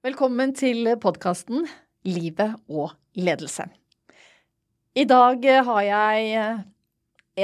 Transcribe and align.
Velkommen 0.00 0.54
til 0.56 0.86
podkasten 0.96 1.66
Livet 2.08 2.54
og 2.72 2.94
ledelse. 3.20 3.66
I 4.96 5.04
dag 5.04 5.44
har 5.66 5.80
jeg 5.84 6.38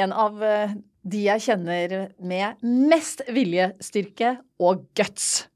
en 0.01 0.15
av 0.17 0.39
de 0.41 1.21
jeg 1.21 1.45
kjenner 1.45 1.93
med 2.17 2.65
mest 2.65 3.21
viljestyrke 3.29 4.31
og 4.57 4.87
guts. 4.97 5.51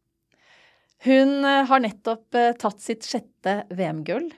Hun 1.08 1.40
har 1.40 1.80
nettopp 1.80 2.36
tatt 2.60 2.84
sitt 2.84 3.08
sjette 3.08 3.62
VM-gull 3.72 4.28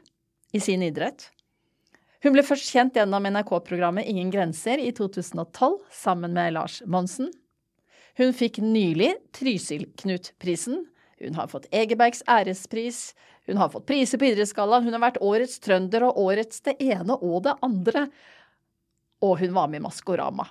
i 0.55 0.63
sin 0.63 0.87
idrett. 0.87 1.33
Hun 2.23 2.39
ble 2.39 2.47
først 2.47 2.71
kjent 2.71 2.95
gjennom 2.95 3.27
NRK-programmet 3.27 4.07
Ingen 4.07 4.31
grenser 4.31 4.79
i 4.79 4.95
2012 4.95 5.81
sammen 5.91 6.39
med 6.39 6.55
Lars 6.55 6.79
Monsen. 6.87 7.35
Hun 8.23 8.31
fikk 8.31 8.63
nylig 8.63 9.17
Trysil-Knut-prisen. 9.35 10.85
Hun 11.23 11.39
har 11.39 11.50
fått 11.50 11.68
Egebergs 11.70 12.23
ærespris. 12.30 13.12
Hun 13.46 13.61
har 13.61 13.71
fått 13.72 13.86
priser 13.86 14.18
på 14.18 14.27
Idrettsgallaen. 14.29 14.85
Hun 14.86 14.96
har 14.96 15.04
vært 15.04 15.21
Årets 15.22 15.61
trønder 15.63 16.08
og 16.08 16.18
Årets 16.25 16.63
det 16.67 16.76
ene 16.82 17.17
og 17.18 17.44
det 17.46 17.54
andre. 17.63 18.08
Og 19.22 19.39
hun 19.43 19.54
var 19.54 19.71
med 19.71 19.82
i 19.82 19.85
Maskorama. 19.86 20.49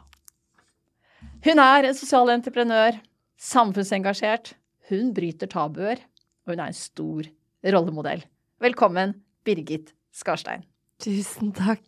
Hun 1.43 1.59
er 1.59 1.89
en 1.89 1.97
sosial 1.97 2.31
entreprenør, 2.31 2.99
samfunnsengasjert. 3.41 4.53
Hun 4.91 5.11
bryter 5.15 5.49
tabuer, 5.49 5.99
og 6.45 6.53
hun 6.53 6.61
er 6.61 6.71
en 6.71 6.77
stor 6.77 7.27
rollemodell. 7.75 8.23
Velkommen, 8.61 9.15
Birgit 9.45 9.93
Skarstein. 10.13 10.63
Tusen 11.01 11.51
takk. 11.57 11.81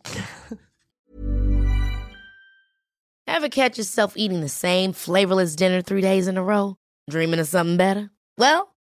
Ever 3.26 3.48
catch 3.48 3.78
yourself 3.78 4.14
eating 4.16 4.40
the 4.40 4.48
same 4.48 4.92
flavorless 4.92 5.56
dinner 5.56 5.82
three 5.82 6.00
days 6.00 6.26
in 6.28 6.36
a 6.36 6.42
row? 6.42 6.76
Dreaming 7.10 7.40
of 7.40 7.46
something 7.46 7.76
better? 7.76 8.10
Well, 8.38 8.73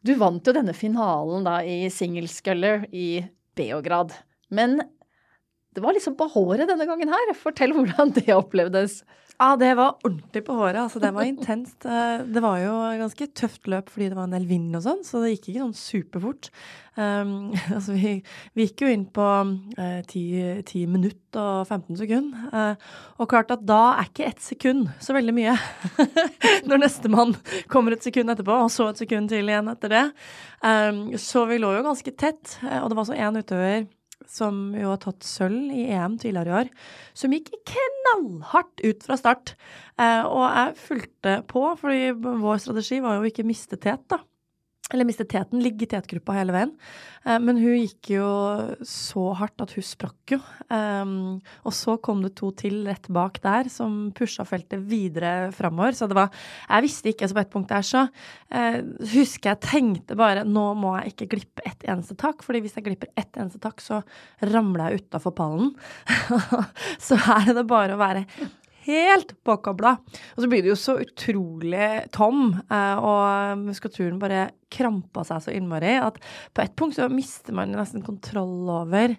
du 0.00 0.14
vant 0.20 0.46
jo 0.46 0.54
denne 0.56 0.74
finalen 0.76 1.44
da 1.46 1.60
i 1.64 1.90
singlesculler 1.92 2.86
i 2.92 3.22
Beograd. 3.58 4.14
Men 4.48 4.80
det 5.74 5.82
var 5.84 5.94
liksom 5.94 6.16
på 6.18 6.26
håret 6.32 6.66
denne 6.66 6.86
gangen 6.88 7.12
her. 7.12 7.32
Fortell 7.38 7.74
hvordan 7.76 8.14
det 8.16 8.34
opplevdes. 8.34 9.00
Ja, 9.40 9.54
det 9.56 9.70
var 9.78 9.94
ordentlig 10.04 10.42
på 10.44 10.52
håret. 10.52 10.76
Altså, 10.82 11.00
det 11.00 11.14
var 11.16 11.24
intenst. 11.24 11.86
Eh, 11.88 12.24
det 12.28 12.42
var 12.44 12.58
jo 12.60 12.72
ganske 13.00 13.28
tøft 13.38 13.70
løp 13.72 13.88
fordi 13.88 14.10
det 14.10 14.18
var 14.18 14.26
en 14.26 14.34
del 14.34 14.44
vind 14.50 14.76
og 14.76 14.82
sånn, 14.84 14.98
så 15.06 15.22
det 15.22 15.30
gikk 15.32 15.46
ikke 15.48 15.62
sånn 15.62 15.78
superfort. 15.78 16.50
Um, 16.98 17.54
altså, 17.76 17.94
vi, 17.96 18.18
vi, 18.52 18.66
gikk 18.66 18.84
jo 18.84 18.90
inn 18.92 19.06
på 19.08 19.28
uh, 19.78 20.02
10, 20.04 20.60
10 20.68 20.90
minutter 20.92 21.40
og 21.40 21.70
15 21.70 22.02
sekunder. 22.02 22.50
Uh, 22.52 22.90
og 23.16 23.30
klart 23.32 23.54
at 23.54 23.62
da 23.64 23.94
er 23.94 24.10
ikke 24.10 24.28
ett 24.28 24.44
sekund 24.44 24.90
så 25.00 25.16
veldig 25.16 25.36
mye. 25.38 25.54
Når 26.68 26.82
nestemann 26.82 27.32
kommer 27.72 27.96
et 27.96 28.04
sekund 28.04 28.34
etterpå, 28.34 28.58
og 28.66 28.68
så 28.74 28.90
et 28.90 29.00
sekund 29.00 29.32
til 29.32 29.48
igjen 29.48 29.72
etter 29.72 29.94
det. 29.94 30.04
Um, 30.60 31.06
så 31.16 31.46
vi 31.48 31.62
lå 31.62 31.72
jo 31.78 31.86
ganske 31.88 32.12
tett, 32.12 32.58
og 32.82 32.92
det 32.92 33.00
var 33.00 33.08
så 33.08 33.16
én 33.16 33.40
utøver 33.40 33.88
som 34.28 34.72
jo 34.76 34.92
har 34.92 35.00
tatt 35.02 35.26
sølv 35.26 35.72
i 35.74 35.86
EM 35.94 36.18
tidligere 36.20 36.50
i 36.50 36.58
år, 36.62 36.72
som 37.16 37.32
gikk 37.34 37.52
knallhardt 37.70 38.84
ut 38.84 39.06
fra 39.06 39.18
start. 39.20 39.54
Eh, 40.00 40.24
og 40.24 40.44
jeg 40.46 40.80
fulgte 40.84 41.36
på, 41.50 41.64
fordi 41.80 42.10
vår 42.16 42.60
strategi 42.62 43.00
var 43.04 43.18
jo 43.18 43.30
ikke 43.30 43.46
miste 43.48 43.80
tet, 43.80 44.04
da 44.12 44.20
eller 44.94 45.06
mistet 45.08 45.30
teten, 45.32 45.62
ligge 45.62 45.86
i 45.86 45.90
tetgruppa 45.90 46.34
hele 46.36 46.54
veien. 46.54 46.72
Eh, 47.26 47.38
men 47.42 47.58
hun 47.60 47.76
gikk 47.78 48.12
jo 48.14 48.28
så 48.86 49.30
hardt 49.38 49.62
at 49.64 49.74
hun 49.76 49.86
sprakk 49.86 50.34
jo. 50.36 50.40
Um, 50.70 51.40
og 51.66 51.74
så 51.74 51.96
kom 52.02 52.22
det 52.24 52.32
to 52.38 52.52
til 52.56 52.84
rett 52.86 53.08
bak 53.12 53.40
der 53.44 53.70
som 53.72 54.10
pusha 54.16 54.46
feltet 54.48 54.84
videre 54.90 55.50
framover. 55.56 55.96
Så 55.98 56.08
det 56.10 56.18
var 56.18 56.30
Jeg 56.68 56.86
visste 56.86 57.12
ikke, 57.12 57.28
så 57.28 57.36
på 57.36 57.44
et 57.44 57.52
punkt 57.52 57.72
der 57.72 57.86
så 57.86 58.06
uh, 58.06 58.78
husker 59.14 59.52
jeg 59.52 59.62
tenkte 59.66 60.18
bare 60.18 60.46
nå 60.46 60.66
må 60.78 60.94
jeg 61.00 61.14
ikke 61.14 61.30
glippe 61.36 61.66
ett 61.66 61.84
eneste 61.88 62.16
tak, 62.20 62.44
fordi 62.46 62.62
hvis 62.64 62.78
jeg 62.78 62.86
glipper 62.86 63.12
ett 63.18 63.36
eneste 63.36 63.60
tak, 63.62 63.82
så 63.82 64.02
ramler 64.46 64.90
jeg 64.90 65.04
utafor 65.04 65.34
pallen. 65.36 65.74
så 67.06 67.18
her 67.26 67.50
er 67.50 67.60
det 67.60 67.68
bare 67.68 67.96
å 67.96 68.00
være 68.00 68.24
helt 68.86 69.34
påkobla. 69.46 69.96
Og 70.36 70.44
så 70.44 70.48
blir 70.50 70.64
du 70.64 70.70
jo 70.72 70.78
så 70.78 70.96
utrolig 71.02 71.90
tom, 72.14 72.54
eh, 72.70 72.96
og 72.96 73.66
muskulaturen 73.66 74.20
bare 74.22 74.48
krampa 74.72 75.24
seg 75.26 75.44
så 75.44 75.54
innmari 75.54 75.96
at 76.00 76.18
på 76.54 76.64
et 76.64 76.74
punkt 76.78 76.98
så 76.98 77.10
mister 77.12 77.56
man 77.56 77.74
nesten 77.74 78.04
kontroll 78.06 78.70
over 78.70 79.16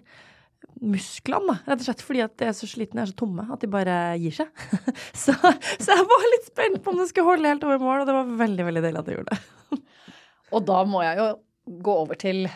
musklene. 0.82 1.58
Rett 1.66 1.82
og 1.82 1.86
slett 1.86 2.02
fordi 2.04 2.24
at 2.24 2.34
de 2.40 2.48
er 2.48 2.56
så 2.56 2.68
slitne, 2.68 3.04
er 3.04 3.12
så 3.12 3.16
tomme, 3.22 3.44
at 3.52 3.62
de 3.62 3.70
bare 3.70 4.16
gir 4.22 4.34
seg. 4.42 4.50
så, 5.22 5.34
så, 5.36 5.92
jeg 5.92 6.10
var 6.10 6.28
litt 6.34 6.50
spent 6.50 6.82
på 6.82 6.94
om 6.94 7.00
det 7.00 7.08
skulle 7.10 7.34
holde 7.34 7.54
helt 7.54 7.64
over 7.68 7.82
mål, 7.82 8.02
og 8.02 8.10
det 8.10 8.18
var 8.18 8.34
veldig, 8.42 8.68
veldig 8.70 8.84
deilig 8.86 9.02
at 9.02 9.08
det 9.08 9.16
gjorde 9.18 9.38
det. 9.38 9.80
og 10.56 10.68
da 10.68 10.82
må 10.88 11.04
jeg 11.06 11.20
jo 11.20 11.30
gå 11.86 11.96
over 12.04 12.18
til 12.18 12.46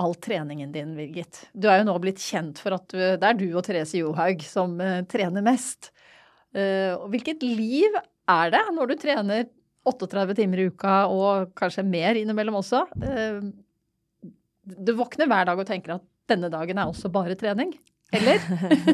all 0.00 0.14
treningen 0.16 0.72
din, 0.72 0.94
Birgit. 0.96 1.42
Du 1.52 1.68
er 1.68 1.80
jo 1.80 1.88
nå 1.90 1.94
blitt 2.00 2.20
kjent 2.24 2.60
for 2.62 2.76
at 2.76 2.86
du, 2.88 3.00
det 3.20 3.26
er 3.26 3.36
du 3.36 3.48
og 3.50 3.64
Therese 3.66 4.00
Johaug 4.00 4.44
som 4.48 4.78
uh, 4.80 5.02
trener 5.08 5.44
mest. 5.44 5.90
Uh, 6.56 7.08
hvilket 7.12 7.44
liv 7.46 7.94
er 8.30 8.54
det 8.54 8.62
når 8.74 8.90
du 8.90 8.96
trener 9.00 9.48
38 9.86 10.36
timer 10.38 10.60
i 10.60 10.70
uka 10.70 10.94
og 11.10 11.52
kanskje 11.58 11.86
mer 11.86 12.18
innimellom 12.18 12.58
også? 12.60 12.84
Uh, 13.00 13.52
du 14.70 14.92
våkner 14.98 15.30
hver 15.30 15.48
dag 15.48 15.60
og 15.60 15.68
tenker 15.68 15.96
at 15.96 16.06
denne 16.30 16.50
dagen 16.52 16.78
er 16.78 16.90
også 16.90 17.10
bare 17.12 17.38
trening? 17.38 17.72
Eller? 18.14 18.42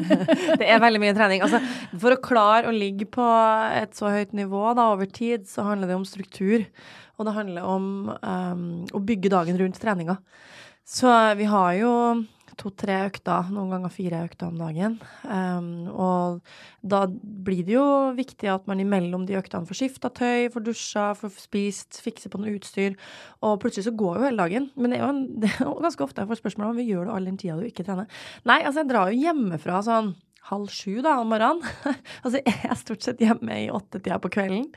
det 0.61 0.67
er 0.67 0.81
veldig 0.81 1.01
mye 1.01 1.15
trening. 1.17 1.41
Altså, 1.45 1.61
for 1.97 2.13
å 2.13 2.21
klare 2.21 2.69
å 2.69 2.75
ligge 2.75 3.07
på 3.09 3.25
et 3.73 3.97
så 3.97 4.11
høyt 4.13 4.35
nivå 4.37 4.63
da, 4.77 4.91
over 4.93 5.09
tid, 5.09 5.47
så 5.49 5.65
handler 5.65 5.89
det 5.89 5.97
om 5.97 6.05
struktur. 6.07 6.65
Og 7.17 7.25
det 7.25 7.33
handler 7.33 7.65
om 7.65 7.87
um, 8.13 8.65
å 8.93 9.01
bygge 9.01 9.33
dagen 9.33 9.57
rundt 9.57 9.79
treninga. 9.81 10.19
Så 10.87 11.09
vi 11.39 11.47
har 11.49 11.71
jo 11.79 11.93
to-tre 12.57 12.95
økter, 13.07 13.49
noen 13.53 13.71
ganger 13.73 13.93
fire 13.93 14.21
økter 14.25 14.49
om 14.49 14.57
dagen. 14.59 14.97
Um, 15.23 15.87
og 15.93 16.39
da 16.81 17.03
blir 17.09 17.63
det 17.67 17.75
jo 17.75 17.85
viktig 18.17 18.49
at 18.51 18.67
man 18.69 18.81
imellom 18.83 19.25
de 19.27 19.37
øktene 19.39 19.67
får 19.69 19.79
skifta 19.81 20.11
tøy, 20.13 20.49
får 20.53 20.65
dusja, 20.65 21.07
får 21.19 21.33
spist, 21.39 21.99
fikse 22.03 22.31
på 22.33 22.41
noe 22.41 22.55
utstyr. 22.57 22.97
Og 23.45 23.59
plutselig 23.63 23.87
så 23.89 23.95
går 23.97 24.19
jo 24.19 24.27
hele 24.29 24.43
dagen. 24.43 24.69
Men 24.75 24.93
det 24.93 25.01
er 25.01 25.05
jo, 25.05 25.11
det 25.43 25.51
er 25.51 25.65
jo 25.65 25.75
ganske 25.83 26.07
ofte 26.07 26.23
jeg 26.23 26.31
får 26.31 26.41
spørsmål 26.41 26.71
om 26.71 26.79
vi 26.79 26.87
gjør 26.89 27.09
det 27.09 27.17
all 27.17 27.29
den 27.31 27.41
tida 27.41 27.59
du 27.59 27.67
ikke 27.67 27.85
trener. 27.87 28.09
Nei, 28.49 28.61
altså 28.63 28.83
jeg 28.83 28.91
drar 28.93 29.11
jo 29.11 29.27
hjemmefra 29.27 29.83
sånn 29.85 30.15
halv 30.47 30.71
sju 30.71 31.01
da 31.03 31.17
om 31.21 31.31
morgenen. 31.31 31.63
altså 32.23 32.41
jeg 32.41 32.57
er 32.69 32.79
stort 32.79 33.05
sett 33.05 33.21
hjemme 33.23 33.61
i 33.65 33.69
åttetida 33.73 34.19
på 34.23 34.31
kvelden. 34.33 34.69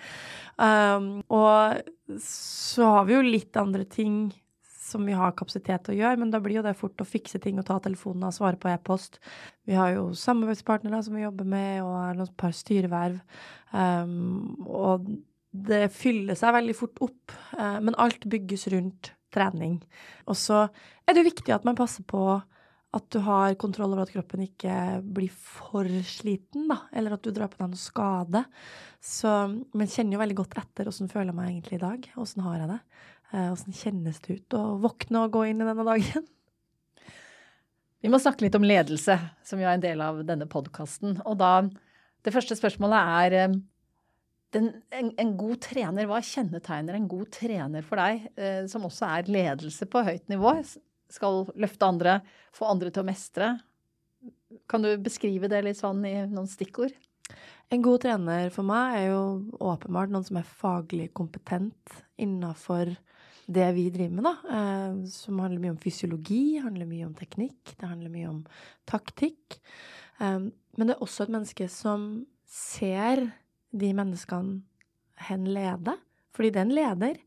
Um, 0.61 1.23
og 1.33 1.81
så 2.21 2.89
har 2.99 3.07
vi 3.09 3.17
jo 3.17 3.25
litt 3.25 3.57
andre 3.61 3.87
ting 3.89 4.27
som 4.91 5.07
vi 5.07 5.15
har 5.17 5.37
kapasitet 5.39 5.87
til 5.87 5.95
å 5.95 5.99
gjøre, 6.01 6.21
men 6.21 6.33
da 6.33 6.41
blir 6.43 6.59
jo 6.59 6.67
det 6.67 6.77
fort 6.79 7.01
å 7.01 7.09
fikse 7.09 7.41
ting 7.43 7.61
og 7.61 7.67
ta 7.69 7.79
telefonen 7.83 8.29
og 8.29 8.37
svare 8.37 8.59
på 8.61 8.71
e-post. 8.73 9.21
Vi 9.69 9.79
har 9.79 9.95
jo 9.95 10.11
samarbeidspartnere 10.19 11.03
som 11.07 11.17
vi 11.17 11.25
jobber 11.25 11.49
med, 11.49 11.81
og 11.85 11.95
har 11.95 12.19
noen 12.19 12.37
par 12.41 12.55
styreverv. 12.57 13.21
Um, 13.71 14.67
og 14.67 15.09
det 15.51 15.87
fyller 15.95 16.39
seg 16.39 16.55
veldig 16.59 16.77
fort 16.79 17.03
opp, 17.07 17.35
uh, 17.57 17.79
men 17.83 17.99
alt 18.03 18.27
bygges 18.31 18.69
rundt 18.75 19.15
trening. 19.35 19.81
Og 20.27 20.39
så 20.39 20.67
er 21.07 21.15
det 21.15 21.23
jo 21.23 21.31
viktig 21.31 21.55
at 21.55 21.67
man 21.67 21.79
passer 21.79 22.07
på 22.07 22.25
at 22.91 23.07
du 23.15 23.21
har 23.23 23.55
kontroll 23.61 23.93
over 23.95 24.03
at 24.03 24.11
kroppen 24.11 24.43
ikke 24.43 24.75
blir 25.15 25.31
for 25.31 25.87
sliten, 26.07 26.67
da, 26.71 26.81
eller 26.91 27.15
at 27.15 27.23
du 27.23 27.31
drar 27.35 27.51
på 27.53 27.61
deg 27.61 27.71
noe 27.71 27.79
skade. 27.79 28.43
Så, 28.99 29.31
men 29.79 29.91
kjenner 29.91 30.17
jo 30.17 30.23
veldig 30.25 30.39
godt 30.43 30.59
etter 30.59 30.91
åssen 30.91 31.11
føler 31.11 31.31
jeg 31.31 31.39
meg 31.39 31.53
egentlig 31.53 31.79
i 31.79 31.85
dag. 31.85 32.09
Åssen 32.21 32.43
har 32.45 32.59
jeg 32.59 32.73
det? 32.73 32.81
Åssen 33.31 33.75
kjennes 33.77 34.19
det 34.25 34.41
ut 34.41 34.55
å 34.59 34.63
våkne 34.83 35.25
og 35.25 35.35
gå 35.37 35.45
inn 35.51 35.63
i 35.63 35.67
denne 35.69 35.87
dagen? 35.87 36.25
Vi 38.01 38.09
må 38.09 38.19
snakke 38.21 38.47
litt 38.47 38.57
om 38.57 38.65
ledelse, 38.65 39.17
som 39.45 39.61
jo 39.61 39.69
er 39.69 39.77
en 39.77 39.85
del 39.85 40.01
av 40.03 40.23
denne 40.27 40.49
podkasten. 40.51 41.21
Og 41.29 41.37
da 41.41 41.69
Det 42.21 42.35
første 42.35 42.53
spørsmålet 42.53 43.13
er 43.25 43.53
den, 44.53 44.67
en, 44.93 45.13
en, 45.17 45.31
god 45.39 45.61
trener, 45.65 46.05
hva 46.05 46.19
kjennetegner 46.21 46.99
en 46.99 47.07
god 47.09 47.31
trener 47.33 47.87
for 47.87 47.97
deg, 47.97 48.27
eh, 48.37 48.67
som 48.69 48.85
også 48.85 49.07
er 49.09 49.31
ledelse 49.31 49.87
på 49.89 50.03
høyt 50.05 50.27
nivå? 50.29 50.53
Skal 51.09 51.47
løfte 51.57 51.87
andre, 51.87 52.19
få 52.53 52.69
andre 52.69 52.91
til 52.91 53.05
å 53.05 53.09
mestre? 53.09 53.55
Kan 54.69 54.85
du 54.85 54.91
beskrive 55.01 55.49
det 55.49 55.63
litt 55.65 55.81
sånn 55.81 56.03
i 56.05 56.17
noen 56.27 56.51
stikkord? 56.51 56.93
En 57.71 57.81
god 57.85 58.03
trener 58.03 58.51
for 58.53 58.67
meg 58.67 58.99
er 58.99 59.07
jo 59.15 59.23
åpenbart 59.63 60.11
noen 60.13 60.27
som 60.27 60.41
er 60.41 60.53
faglig 60.61 61.09
kompetent 61.17 62.01
innafor 62.21 62.91
det 63.51 63.67
vi 63.77 63.91
driver 63.91 64.15
med, 64.15 64.25
da. 64.25 64.35
Eh, 64.57 65.05
som 65.11 65.39
handler 65.43 65.63
mye 65.63 65.75
om 65.75 65.81
fysiologi, 65.83 66.61
handler 66.63 66.89
mye 66.89 67.07
om 67.09 67.15
teknikk, 67.19 67.75
det 67.77 67.89
handler 67.89 68.13
mye 68.13 68.29
om 68.31 68.41
taktikk. 68.91 69.59
Eh, 70.21 70.39
men 70.51 70.87
det 70.91 70.97
er 70.97 71.05
også 71.05 71.27
et 71.27 71.35
menneske 71.35 71.69
som 71.73 72.11
ser 72.51 73.27
de 73.71 73.93
menneskene 73.95 74.61
hen 75.29 75.49
leder, 75.51 75.99
fordi 76.35 76.53
det 76.55 76.63
er 76.63 76.69
en 76.69 76.79
leder. 76.79 77.25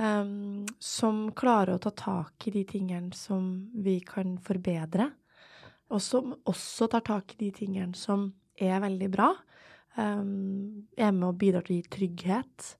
Um, 0.00 0.64
som 0.80 1.26
klarer 1.36 1.76
å 1.76 1.80
ta 1.84 1.90
tak 1.92 2.46
i 2.48 2.52
de 2.54 2.62
tingene 2.64 3.12
som 3.14 3.68
vi 3.84 3.98
kan 4.00 4.38
forbedre, 4.40 5.10
og 5.92 6.00
som 6.00 6.32
også 6.48 6.88
tar 6.90 7.04
tak 7.06 7.34
i 7.34 7.42
de 7.44 7.50
tingene 7.58 7.92
som 7.94 8.30
er 8.56 8.80
veldig 8.80 9.10
bra. 9.12 9.28
Er 10.00 11.12
med 11.12 11.26
og 11.28 11.36
bidrar 11.36 11.66
til 11.66 11.76
å 11.76 11.82
gi 11.82 11.90
trygghet 11.92 12.70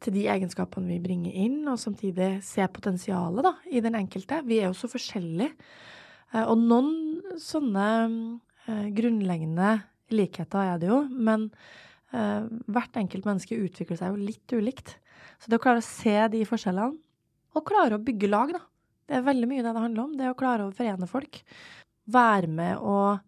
til 0.00 0.14
de 0.16 0.24
egenskapene 0.32 0.88
vi 0.88 1.00
bringer 1.02 1.34
inn, 1.36 1.60
og 1.68 1.80
samtidig 1.80 2.38
se 2.46 2.64
potensialet 2.72 3.44
da, 3.44 3.54
i 3.68 3.82
den 3.84 3.98
enkelte. 3.98 4.40
Vi 4.48 4.60
er 4.60 4.70
jo 4.70 4.78
så 4.78 4.88
forskjellige. 4.90 5.52
Eh, 6.32 6.44
og 6.44 6.56
noen 6.62 7.36
sånne 7.40 7.86
uh, 8.06 8.88
grunnleggende 8.96 9.74
likheter 10.14 10.72
er 10.72 10.80
det 10.82 10.90
jo, 10.90 11.02
men 11.10 11.48
uh, 12.14 12.48
hvert 12.70 12.96
enkelt 12.98 13.28
menneske 13.28 13.58
utvikler 13.60 14.00
seg 14.00 14.14
jo 14.14 14.30
litt 14.30 14.56
ulikt. 14.56 14.96
Så 15.40 15.50
det 15.50 15.60
å 15.60 15.62
klare 15.62 15.82
å 15.82 15.86
se 15.86 16.16
de 16.32 16.42
forskjellene, 16.48 16.96
og 17.50 17.66
klare 17.66 17.98
å 17.98 18.04
bygge 18.04 18.30
lag, 18.30 18.52
da. 18.54 18.62
Det 19.10 19.18
er 19.18 19.26
veldig 19.26 19.48
mye 19.50 19.62
det 19.64 19.72
det 19.74 19.82
handler 19.82 20.04
om. 20.04 20.12
Det 20.14 20.28
å 20.30 20.38
klare 20.38 20.68
å 20.68 20.74
forene 20.74 21.08
folk. 21.10 21.40
Være 22.14 22.46
med 22.46 22.78
å 22.78 23.18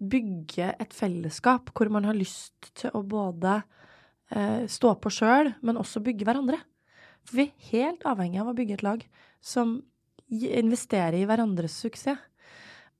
bygge 0.00 0.74
et 0.80 0.92
fellesskap 0.96 1.72
hvor 1.76 1.88
man 1.92 2.04
har 2.08 2.16
lyst 2.16 2.68
til 2.76 2.92
å 2.92 3.00
både 3.08 3.54
eh, 3.56 3.84
stå 4.70 4.94
på 4.98 5.12
sjøl, 5.12 5.52
men 5.62 5.78
også 5.80 6.02
bygge 6.04 6.26
hverandre. 6.26 6.60
For 7.24 7.40
vi 7.40 7.48
er 7.48 7.68
helt 7.70 8.06
avhengig 8.08 8.40
av 8.42 8.50
å 8.52 8.56
bygge 8.56 8.78
et 8.78 8.84
lag 8.86 9.04
som 9.44 9.78
investerer 10.32 11.18
i 11.20 11.26
hverandres 11.28 11.76
suksess. 11.84 12.20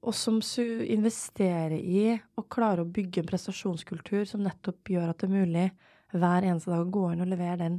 Og 0.05 0.13
som 0.13 0.37
investerer 0.37 1.79
i 1.81 2.13
å 2.37 2.43
klare 2.53 2.85
å 2.85 2.89
bygge 2.93 3.23
en 3.23 3.29
prestasjonskultur 3.31 4.27
som 4.29 4.43
nettopp 4.45 4.91
gjør 4.93 5.15
at 5.15 5.23
det 5.23 5.31
er 5.31 5.33
mulig 5.33 5.69
hver 6.13 6.45
eneste 6.45 6.69
dag 6.69 6.83
å 6.85 6.93
gå 6.93 7.07
inn 7.15 7.25
og 7.25 7.31
levere 7.31 7.63
den 7.63 7.79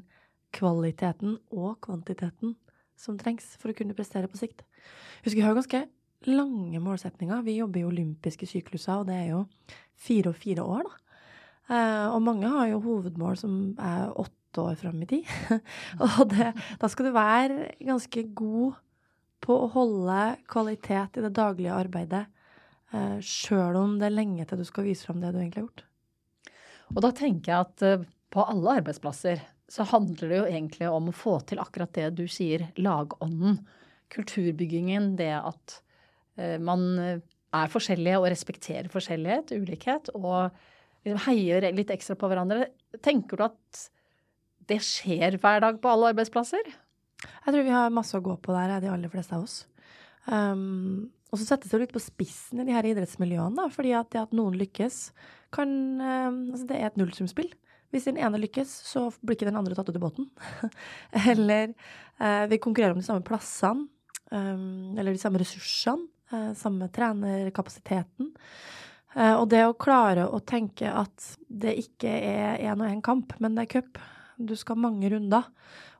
kvaliteten 0.55 1.35
og 1.53 1.77
kvantiteten 1.85 2.55
som 2.97 3.19
trengs 3.19 3.45
for 3.61 3.69
å 3.69 3.77
kunne 3.77 3.93
prestere 3.93 4.29
på 4.31 4.39
sikt. 4.39 4.63
Husk, 5.21 5.35
vi 5.35 5.43
har 5.45 5.53
ganske 5.53 5.83
lange 6.31 6.81
målsetninger. 6.81 7.45
Vi 7.45 7.59
jobber 7.59 7.83
i 7.83 7.87
olympiske 7.91 8.49
sykluser, 8.49 9.03
og 9.03 9.09
det 9.11 9.19
er 9.19 9.31
jo 9.35 9.45
fire 10.07 10.33
og 10.33 10.39
fire 10.39 10.65
år, 10.65 10.87
da. 10.87 11.04
Eh, 11.65 12.07
og 12.13 12.21
mange 12.21 12.49
har 12.51 12.69
jo 12.69 12.81
hovedmål 12.83 13.37
som 13.39 13.53
er 13.81 14.11
åtte 14.21 14.61
år 14.61 14.77
fram 14.79 15.01
i 15.01 15.09
tid. 15.09 15.29
og 16.05 16.27
det, 16.31 16.51
da 16.81 16.89
skal 16.91 17.09
du 17.09 17.15
være 17.15 17.71
ganske 17.79 18.25
god 18.37 18.77
på 19.45 19.57
å 19.63 19.71
holde 19.73 20.19
kvalitet 20.49 21.17
i 21.17 21.25
det 21.25 21.33
daglige 21.37 21.75
arbeidet, 21.75 22.25
eh, 22.93 23.17
sjøl 23.21 23.77
om 23.81 23.97
det 24.01 24.09
er 24.09 24.17
lenge 24.17 24.45
til 24.45 24.61
du 24.61 24.67
skal 24.67 24.87
vise 24.87 25.07
fram 25.07 25.21
det 25.23 25.33
du 25.33 25.41
egentlig 25.41 25.63
har 25.63 25.67
gjort. 25.67 25.85
Og 26.93 27.01
da 27.01 27.11
tenker 27.17 27.51
jeg 27.51 27.65
at 27.65 27.85
eh, 27.85 28.05
på 28.33 28.45
alle 28.45 28.79
arbeidsplasser 28.81 29.41
så 29.71 29.85
handler 29.89 30.29
det 30.29 30.37
jo 30.37 30.45
egentlig 30.45 30.89
om 30.91 31.09
å 31.09 31.15
få 31.15 31.39
til 31.49 31.61
akkurat 31.61 31.93
det 31.97 32.11
du 32.19 32.27
sier, 32.29 32.67
lagånden. 32.77 33.57
Kulturbyggingen, 34.13 35.15
det 35.17 35.31
at 35.33 35.79
man 36.61 36.83
er 37.01 37.71
forskjellige 37.73 38.19
og 38.19 38.27
respekterer 38.29 38.91
forskjellighet, 38.91 39.55
ulikhet, 39.57 40.11
og 40.13 40.53
liksom 41.05 41.21
heier 41.27 41.69
litt 41.75 41.93
ekstra 41.93 42.17
på 42.19 42.29
hverandre. 42.31 42.71
Tenker 43.05 43.39
du 43.39 43.45
at 43.47 43.85
det 44.69 44.81
skjer 44.83 45.37
hver 45.41 45.61
dag 45.61 45.77
på 45.81 45.91
alle 45.91 46.11
arbeidsplasser? 46.13 46.73
Jeg 47.25 47.53
tror 47.53 47.65
vi 47.65 47.73
har 47.73 47.93
masse 47.93 48.17
å 48.17 48.23
gå 48.25 48.35
på 48.41 48.55
der, 48.55 48.79
de 48.81 48.91
aller 48.91 49.11
fleste 49.11 49.37
av 49.37 49.45
oss. 49.45 49.59
Um, 50.25 51.11
og 51.29 51.37
så 51.37 51.45
settes 51.45 51.73
det 51.73 51.81
litt 51.83 51.93
på 51.93 52.01
spissen 52.01 52.61
i 52.61 52.65
de 52.67 52.73
her 52.73 52.87
idrettsmiljøene, 52.89 53.57
da, 53.59 53.67
fordi 53.73 53.93
at 53.97 54.17
at 54.17 54.33
noen 54.35 54.57
lykkes, 54.57 55.09
kan 55.55 55.69
um, 56.01 56.39
Altså, 56.51 56.65
det 56.69 56.79
er 56.79 56.89
et 56.89 56.99
nullsumspill. 56.99 57.51
Hvis 57.93 58.07
den 58.09 58.19
ene 58.19 58.41
lykkes, 58.41 58.71
så 58.89 59.07
blir 59.21 59.37
ikke 59.37 59.47
den 59.47 59.59
andre 59.59 59.75
tatt 59.77 59.89
ut 59.91 59.97
i 59.97 60.01
båten. 60.03 60.29
eller 61.31 61.75
uh, 62.19 62.45
vi 62.51 62.59
konkurrerer 62.61 62.95
om 62.95 63.01
de 63.01 63.07
samme 63.07 63.25
plassene, 63.25 63.87
um, 64.31 64.95
eller 64.97 65.15
de 65.15 65.21
samme 65.21 65.39
ressursene, 65.41 66.09
uh, 66.33 66.51
samme 66.57 66.89
trenerkapasiteten. 66.95 68.33
Uh, 69.15 69.35
og 69.39 69.47
det 69.51 69.63
å 69.65 69.77
klare 69.79 70.27
å 70.27 70.41
tenke 70.43 70.91
at 70.91 71.35
det 71.47 71.77
ikke 71.85 72.11
er 72.11 72.61
én 72.67 72.81
og 72.81 72.89
én 72.89 73.03
kamp, 73.05 73.35
men 73.39 73.55
det 73.55 73.65
er 73.65 73.73
cup. 73.77 73.99
Du 74.35 74.55
skal 74.59 74.79
mange 74.79 75.09
runder. 75.13 75.47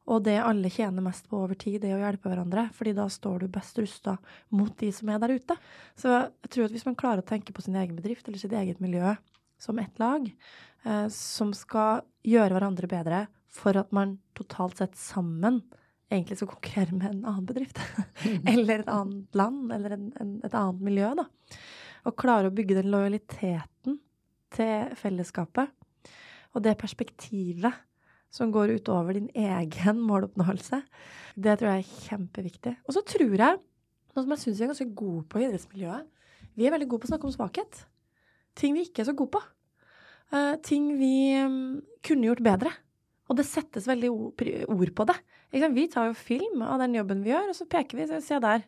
Og 0.06 0.22
det 0.22 0.36
alle 0.38 0.70
tjener 0.70 1.02
mest 1.02 1.26
på 1.30 1.40
over 1.42 1.58
tid, 1.58 1.80
det 1.82 1.90
er 1.90 1.98
å 1.98 2.04
hjelpe 2.04 2.30
hverandre. 2.30 2.68
fordi 2.74 2.94
da 2.94 3.08
står 3.10 3.40
du 3.40 3.48
best 3.50 3.78
rusta 3.82 4.18
mot 4.54 4.76
de 4.78 4.92
som 4.94 5.10
er 5.10 5.20
der 5.20 5.34
ute. 5.34 5.56
Så 5.98 6.12
jeg 6.14 6.52
tror 6.54 6.68
at 6.68 6.76
hvis 6.76 6.86
man 6.86 6.98
klarer 7.00 7.24
å 7.24 7.26
tenke 7.26 7.54
på 7.54 7.64
sin 7.66 7.76
egen 7.76 7.96
bedrift 7.98 8.28
eller 8.28 8.38
sitt 8.38 8.54
eget 8.54 8.80
miljø 8.84 9.16
som 9.58 9.80
ett 9.80 9.98
lag, 9.98 10.28
eh, 10.86 11.08
som 11.10 11.54
skal 11.58 12.04
gjøre 12.22 12.54
hverandre 12.54 12.88
bedre 12.92 13.24
for 13.50 13.78
at 13.80 13.92
man 13.96 14.20
totalt 14.38 14.78
sett 14.78 14.96
sammen 15.00 15.64
egentlig 16.12 16.38
skal 16.38 16.52
konkurrere 16.52 16.94
med 16.94 17.10
en 17.10 17.26
annen 17.26 17.48
bedrift. 17.50 17.80
eller 18.54 18.84
et 18.84 18.92
annet 18.92 19.36
land, 19.36 19.72
eller 19.74 19.98
en, 19.98 20.12
en, 20.22 20.36
et 20.46 20.54
annet 20.54 20.86
miljø, 20.86 21.16
da. 21.18 21.26
Og 22.06 22.18
klare 22.20 22.52
å 22.52 22.54
bygge 22.56 22.78
den 22.78 22.92
lojaliteten 22.94 24.00
til 24.56 24.96
fellesskapet 25.00 25.74
og 26.56 26.64
det 26.64 26.78
perspektivet 26.80 27.84
som 28.36 28.52
går 28.52 28.76
utover 28.80 29.18
din 29.18 29.30
egen 29.36 30.00
måloppnåelse. 30.04 30.82
Det 31.36 31.58
tror 31.60 31.72
jeg 31.72 31.84
er 31.84 32.06
kjempeviktig. 32.10 32.76
Og 32.88 32.96
så 32.96 33.04
tror 33.08 33.36
jeg, 33.36 33.60
noe 34.16 34.24
som 34.24 34.34
jeg 34.34 34.44
syns 34.44 34.60
vi 34.60 34.66
er 34.66 34.72
ganske 34.72 34.94
gode 34.96 35.26
på 35.32 35.42
i 35.42 35.46
idrettsmiljøet, 35.48 36.08
vi 36.56 36.68
er 36.68 36.74
veldig 36.76 36.88
gode 36.92 37.04
på 37.04 37.10
å 37.10 37.14
snakke 37.14 37.28
om 37.28 37.36
svakhet. 37.36 37.84
Ting 38.56 38.76
vi 38.78 38.86
ikke 38.88 39.04
er 39.04 39.10
så 39.10 39.16
gode 39.18 39.36
på. 39.36 39.44
Uh, 40.32 40.56
ting 40.64 40.94
vi 41.00 41.36
um, 41.44 41.82
kunne 42.06 42.30
gjort 42.30 42.44
bedre. 42.44 42.72
Og 43.28 43.40
det 43.40 43.48
settes 43.50 43.88
veldig 43.90 44.12
ord 44.12 44.92
på 44.96 45.08
det. 45.10 45.18
Vi 45.52 45.88
tar 45.92 46.10
jo 46.12 46.18
film 46.18 46.62
av 46.66 46.80
den 46.84 46.96
jobben 46.96 47.24
vi 47.26 47.32
gjør, 47.32 47.50
og 47.52 47.58
så 47.58 47.68
peker 47.70 47.98
vi. 48.00 48.08
Se 48.22 48.40
der. 48.44 48.64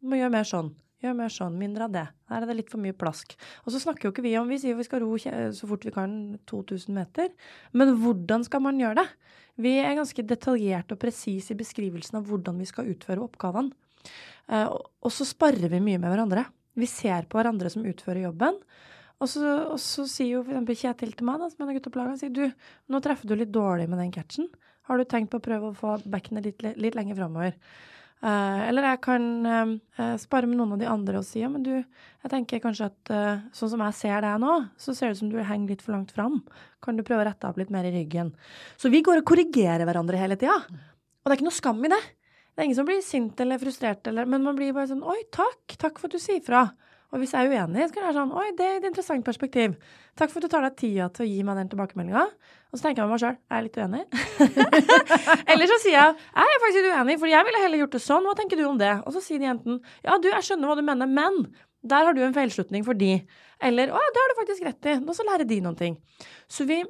Du 0.00 0.10
må 0.10 0.18
gjøre 0.18 0.34
mer 0.34 0.48
sånn. 0.48 0.72
Gjør 1.02 1.16
mer 1.18 1.32
sånn, 1.34 1.58
mindre 1.58 1.88
av 1.88 1.94
det. 1.94 2.04
Her 2.30 2.44
er 2.44 2.48
det 2.50 2.58
litt 2.60 2.70
for 2.70 2.82
mye 2.82 2.94
plask. 2.94 3.34
Og 3.64 3.74
så 3.74 3.80
snakker 3.82 4.06
jo 4.06 4.12
ikke 4.14 4.22
vi 4.22 4.36
om 4.38 4.50
Vi 4.50 4.60
sier 4.62 4.78
vi 4.78 4.86
skal 4.86 5.02
ro 5.02 5.16
så 5.18 5.68
fort 5.68 5.86
vi 5.86 5.94
kan 5.94 6.12
2000 6.46 6.94
meter. 6.94 7.32
Men 7.74 7.96
hvordan 7.98 8.46
skal 8.46 8.62
man 8.62 8.78
gjøre 8.78 9.02
det? 9.02 9.08
Vi 9.60 9.74
er 9.82 9.98
ganske 9.98 10.24
detaljerte 10.24 10.94
og 10.94 11.02
presise 11.02 11.52
i 11.52 11.58
beskrivelsen 11.58 12.20
av 12.20 12.30
hvordan 12.30 12.60
vi 12.62 12.68
skal 12.70 12.88
utføre 12.94 13.24
oppgavene. 13.24 13.74
Eh, 14.48 14.68
og 14.70 15.12
så 15.12 15.26
sparer 15.26 15.68
vi 15.72 15.82
mye 15.82 16.00
med 16.00 16.08
hverandre. 16.12 16.46
Vi 16.78 16.88
ser 16.88 17.26
på 17.28 17.38
hverandre 17.38 17.70
som 17.72 17.84
utfører 17.84 18.24
jobben. 18.28 18.58
Og 19.22 19.28
så, 19.30 19.42
og 19.74 19.78
så 19.82 20.06
sier 20.10 20.38
jo 20.38 20.42
f.eks. 20.42 20.82
Kjetil 20.82 21.12
til 21.14 21.28
meg, 21.28 21.42
da, 21.42 21.50
som 21.50 21.62
er 21.62 21.74
laget, 21.74 22.22
sier 22.22 22.34
du, 22.34 22.44
nå 22.90 23.00
treffer 23.02 23.30
du 23.30 23.36
litt 23.38 23.52
dårlig 23.54 23.86
med 23.90 24.00
den 24.02 24.14
catchen. 24.14 24.48
Har 24.88 24.98
du 24.98 25.06
tenkt 25.06 25.30
på 25.30 25.38
å 25.38 25.44
prøve 25.44 25.70
å 25.70 25.76
få 25.78 25.98
backenet 26.10 26.48
litt, 26.48 26.64
litt 26.80 26.98
lenger 26.98 27.20
framover? 27.20 27.54
Uh, 28.22 28.62
eller 28.68 28.86
jeg 28.86 29.00
kan 29.02 29.24
uh, 29.98 30.14
spare 30.20 30.46
med 30.46 30.60
noen 30.60 30.76
av 30.76 30.78
de 30.78 30.86
andre 30.86 31.18
og 31.18 31.26
si 31.26 31.40
ja, 31.40 31.48
men 31.50 31.64
du, 31.66 31.72
jeg 31.74 32.30
tenker 32.30 32.62
kanskje 32.62 32.86
at 32.86 33.12
sånn 33.50 33.72
som 33.72 33.82
jeg 33.82 33.98
ser 33.98 34.22
deg 34.22 34.38
nå, 34.38 34.52
så 34.78 34.94
ser 34.94 35.10
det 35.10 35.16
ut 35.16 35.22
som 35.24 35.32
du 35.32 35.40
henger 35.42 35.74
litt 35.74 35.82
for 35.82 35.96
langt 35.96 36.14
fram. 36.14 36.38
Kan 36.84 36.98
du 36.98 37.02
prøve 37.02 37.24
å 37.24 37.26
rette 37.26 37.48
opp 37.48 37.58
litt 37.58 37.72
mer 37.74 37.88
i 37.88 37.94
ryggen? 37.94 38.30
Så 38.78 38.92
vi 38.94 39.02
går 39.02 39.24
og 39.24 39.26
korrigerer 39.32 39.82
hverandre 39.88 40.20
hele 40.20 40.38
tida. 40.38 40.60
Og 40.62 41.26
det 41.26 41.34
er 41.34 41.40
ikke 41.40 41.48
noe 41.50 41.58
skam 41.58 41.82
i 41.82 41.90
det. 41.90 41.98
Det 42.52 42.62
er 42.62 42.68
ingen 42.68 42.78
som 42.78 42.86
blir 42.86 43.02
sint 43.02 43.42
eller 43.42 43.58
frustrert, 43.58 44.06
eller, 44.06 44.28
men 44.28 44.44
man 44.44 44.54
blir 44.58 44.74
bare 44.76 44.90
sånn 44.90 45.02
oi, 45.02 45.18
takk, 45.34 45.74
takk 45.80 45.98
for 45.98 46.10
at 46.10 46.14
du 46.14 46.22
sier 46.22 46.42
fra. 46.44 46.66
Og 47.12 47.20
hvis 47.20 47.34
jeg 47.36 47.48
er 47.48 47.52
uenig, 47.52 47.86
så 47.88 47.94
kan 47.94 48.02
jeg 48.02 48.08
være 48.08 48.18
sånn 48.20 48.34
Oi, 48.40 48.46
det 48.56 48.66
er 48.66 48.78
et 48.78 48.88
interessant 48.88 49.24
perspektiv. 49.26 49.74
Takk 50.16 50.32
for 50.32 50.40
at 50.40 50.46
du 50.46 50.52
tar 50.52 50.64
deg 50.64 50.76
tida 50.80 51.08
til 51.12 51.26
å 51.26 51.28
gi 51.28 51.42
meg 51.44 51.58
den 51.60 51.72
tilbakemeldinga. 51.72 52.22
Og 52.72 52.80
så 52.80 52.86
tenker 52.86 53.02
jeg 53.02 53.10
meg 53.10 53.20
sjøl 53.20 53.34
er 53.36 53.58
jeg 53.58 53.64
litt 53.66 53.74
uenig? 53.76 54.02
Eller 55.52 55.68
så 55.68 55.76
sier 55.82 55.98
jeg 55.98 56.14
jeg 56.16 56.54
er 56.54 56.62
faktisk 56.62 56.88
uenig, 56.88 57.18
for 57.20 57.28
jeg 57.28 57.46
ville 57.48 57.60
heller 57.60 57.82
gjort 57.82 57.98
det 57.98 58.00
sånn. 58.00 58.24
Hva 58.24 58.34
tenker 58.38 58.60
du 58.60 58.64
om 58.64 58.80
det? 58.80 58.94
Og 59.04 59.12
så 59.12 59.20
sier 59.24 59.42
de 59.42 59.50
enten 59.52 59.82
ja, 60.00 60.16
du, 60.16 60.30
jeg 60.32 60.46
skjønner 60.46 60.70
hva 60.70 60.78
du 60.78 60.86
mener, 60.86 61.10
men 61.10 61.42
der 61.92 62.08
har 62.08 62.16
du 62.16 62.22
en 62.24 62.34
feilslutning 62.36 62.86
for 62.86 62.96
de. 62.96 63.18
Eller 63.62 63.92
å, 63.92 64.00
ja, 64.00 64.14
det 64.14 64.22
har 64.22 64.32
du 64.32 64.40
faktisk 64.40 64.66
rett 64.68 64.88
i. 64.88 64.96
Nå 65.02 65.16
så 65.18 65.26
lærer 65.28 65.48
de 65.48 65.60
noen 65.64 65.78
ting. 65.78 65.98
Så 66.48 66.64
vi 66.68 66.80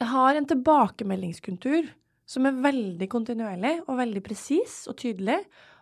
har 0.00 0.34
en 0.34 0.48
tilbakemeldingskultur 0.50 1.90
som 2.30 2.46
er 2.48 2.62
veldig 2.62 3.08
kontinuerlig 3.10 3.76
og 3.86 3.98
veldig 4.00 4.22
presis 4.24 4.84
og 4.90 4.96
tydelig, 4.98 5.38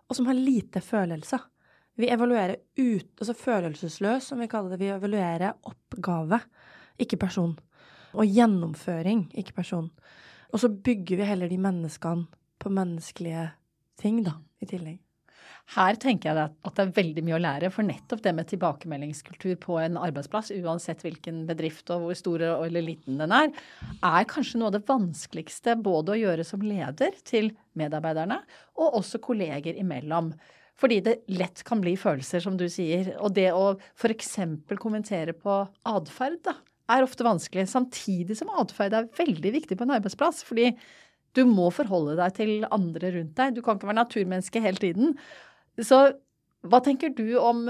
og 0.09 0.17
som 0.17 0.28
har 0.28 0.37
lite 0.37 0.83
følelser. 0.85 1.40
Vi 1.99 2.09
evaluerer 2.12 2.61
ut, 2.78 3.11
altså 3.19 3.35
følelsesløs, 3.37 4.28
som 4.31 4.40
vi 4.40 4.49
kaller 4.50 4.75
det. 4.75 4.81
Vi 4.83 4.93
evaluerer 4.95 5.57
oppgave, 5.69 6.40
ikke 7.00 7.19
person. 7.21 7.57
Og 8.16 8.24
gjennomføring, 8.28 9.26
ikke 9.36 9.58
person. 9.60 9.90
Og 10.52 10.62
så 10.62 10.70
bygger 10.72 11.20
vi 11.20 11.28
heller 11.28 11.50
de 11.50 11.60
menneskene 11.60 12.28
på 12.58 12.72
menneskelige 12.72 13.50
ting, 14.00 14.22
da, 14.26 14.38
i 14.62 14.68
tillegg. 14.70 14.98
Her 15.74 15.98
tenker 16.00 16.30
jeg 16.30 16.48
at 16.48 16.76
det 16.78 16.84
er 16.84 16.92
veldig 16.96 17.22
mye 17.26 17.36
å 17.36 17.42
lære, 17.42 17.68
for 17.72 17.84
nettopp 17.84 18.22
det 18.24 18.32
med 18.36 18.48
tilbakemeldingskultur 18.48 19.58
på 19.60 19.76
en 19.82 19.98
arbeidsplass, 20.00 20.48
uansett 20.56 21.02
hvilken 21.04 21.42
bedrift 21.48 21.92
og 21.92 22.06
hvor 22.06 22.16
stor 22.16 22.44
eller 22.54 22.84
liten 22.84 23.20
den 23.20 23.34
er, 23.36 23.50
er 24.00 24.28
kanskje 24.30 24.62
noe 24.62 24.70
av 24.70 24.78
det 24.78 24.86
vanskeligste 24.88 25.76
både 25.84 26.14
å 26.14 26.20
gjøre 26.22 26.46
som 26.48 26.64
leder 26.64 27.20
til 27.28 27.50
medarbeiderne, 27.76 28.40
og 28.80 28.96
også 29.02 29.20
kolleger 29.24 29.76
imellom. 29.76 30.32
Fordi 30.78 31.02
det 31.04 31.18
lett 31.36 31.60
kan 31.68 31.82
bli 31.82 31.96
følelser, 32.00 32.40
som 32.40 32.56
du 32.56 32.68
sier. 32.70 33.12
Og 33.18 33.34
det 33.36 33.50
å 33.52 33.74
f.eks. 33.98 34.36
kommentere 34.78 35.34
på 35.36 35.60
atferd, 35.90 36.38
da, 36.46 36.54
er 36.88 37.04
ofte 37.04 37.26
vanskelig. 37.26 37.66
Samtidig 37.71 38.38
som 38.38 38.52
atferd 38.57 38.97
er 38.97 39.11
veldig 39.18 39.52
viktig 39.59 39.78
på 39.78 39.87
en 39.87 39.97
arbeidsplass. 39.99 40.42
Fordi 40.47 40.73
du 41.37 41.45
må 41.49 41.68
forholde 41.75 42.16
deg 42.18 42.37
til 42.38 42.54
andre 42.75 43.12
rundt 43.14 43.37
deg. 43.38 43.57
Du 43.57 43.62
kan 43.64 43.78
ikke 43.78 43.90
være 43.90 44.00
naturmenneske 44.00 44.62
hele 44.64 44.80
tiden. 44.83 45.16
Så 45.78 46.00
hva 46.66 46.83
tenker 46.85 47.14
du 47.14 47.38
om 47.38 47.68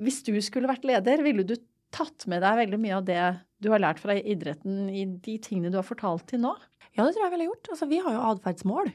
Hvis 0.00 0.22
du 0.24 0.32
skulle 0.40 0.70
vært 0.70 0.86
leder, 0.88 1.20
ville 1.20 1.44
du 1.44 1.52
tatt 1.92 2.24
med 2.32 2.40
deg 2.40 2.62
veldig 2.62 2.78
mye 2.80 2.94
av 2.96 3.02
det 3.04 3.24
du 3.60 3.68
har 3.68 3.82
lært 3.82 3.98
fra 4.00 4.14
idretten 4.16 4.86
i 4.88 5.02
de 5.04 5.34
tingene 5.36 5.68
du 5.68 5.76
har 5.76 5.84
fortalt 5.84 6.24
til 6.30 6.40
nå? 6.46 6.54
Ja, 6.96 7.04
det 7.04 7.12
tror 7.12 7.26
jeg 7.26 7.32
ville 7.34 7.48
gjort. 7.50 7.68
Altså, 7.74 7.88
vi 7.90 7.98
har 8.00 8.14
jo 8.14 8.22
atferdsmål. 8.30 8.88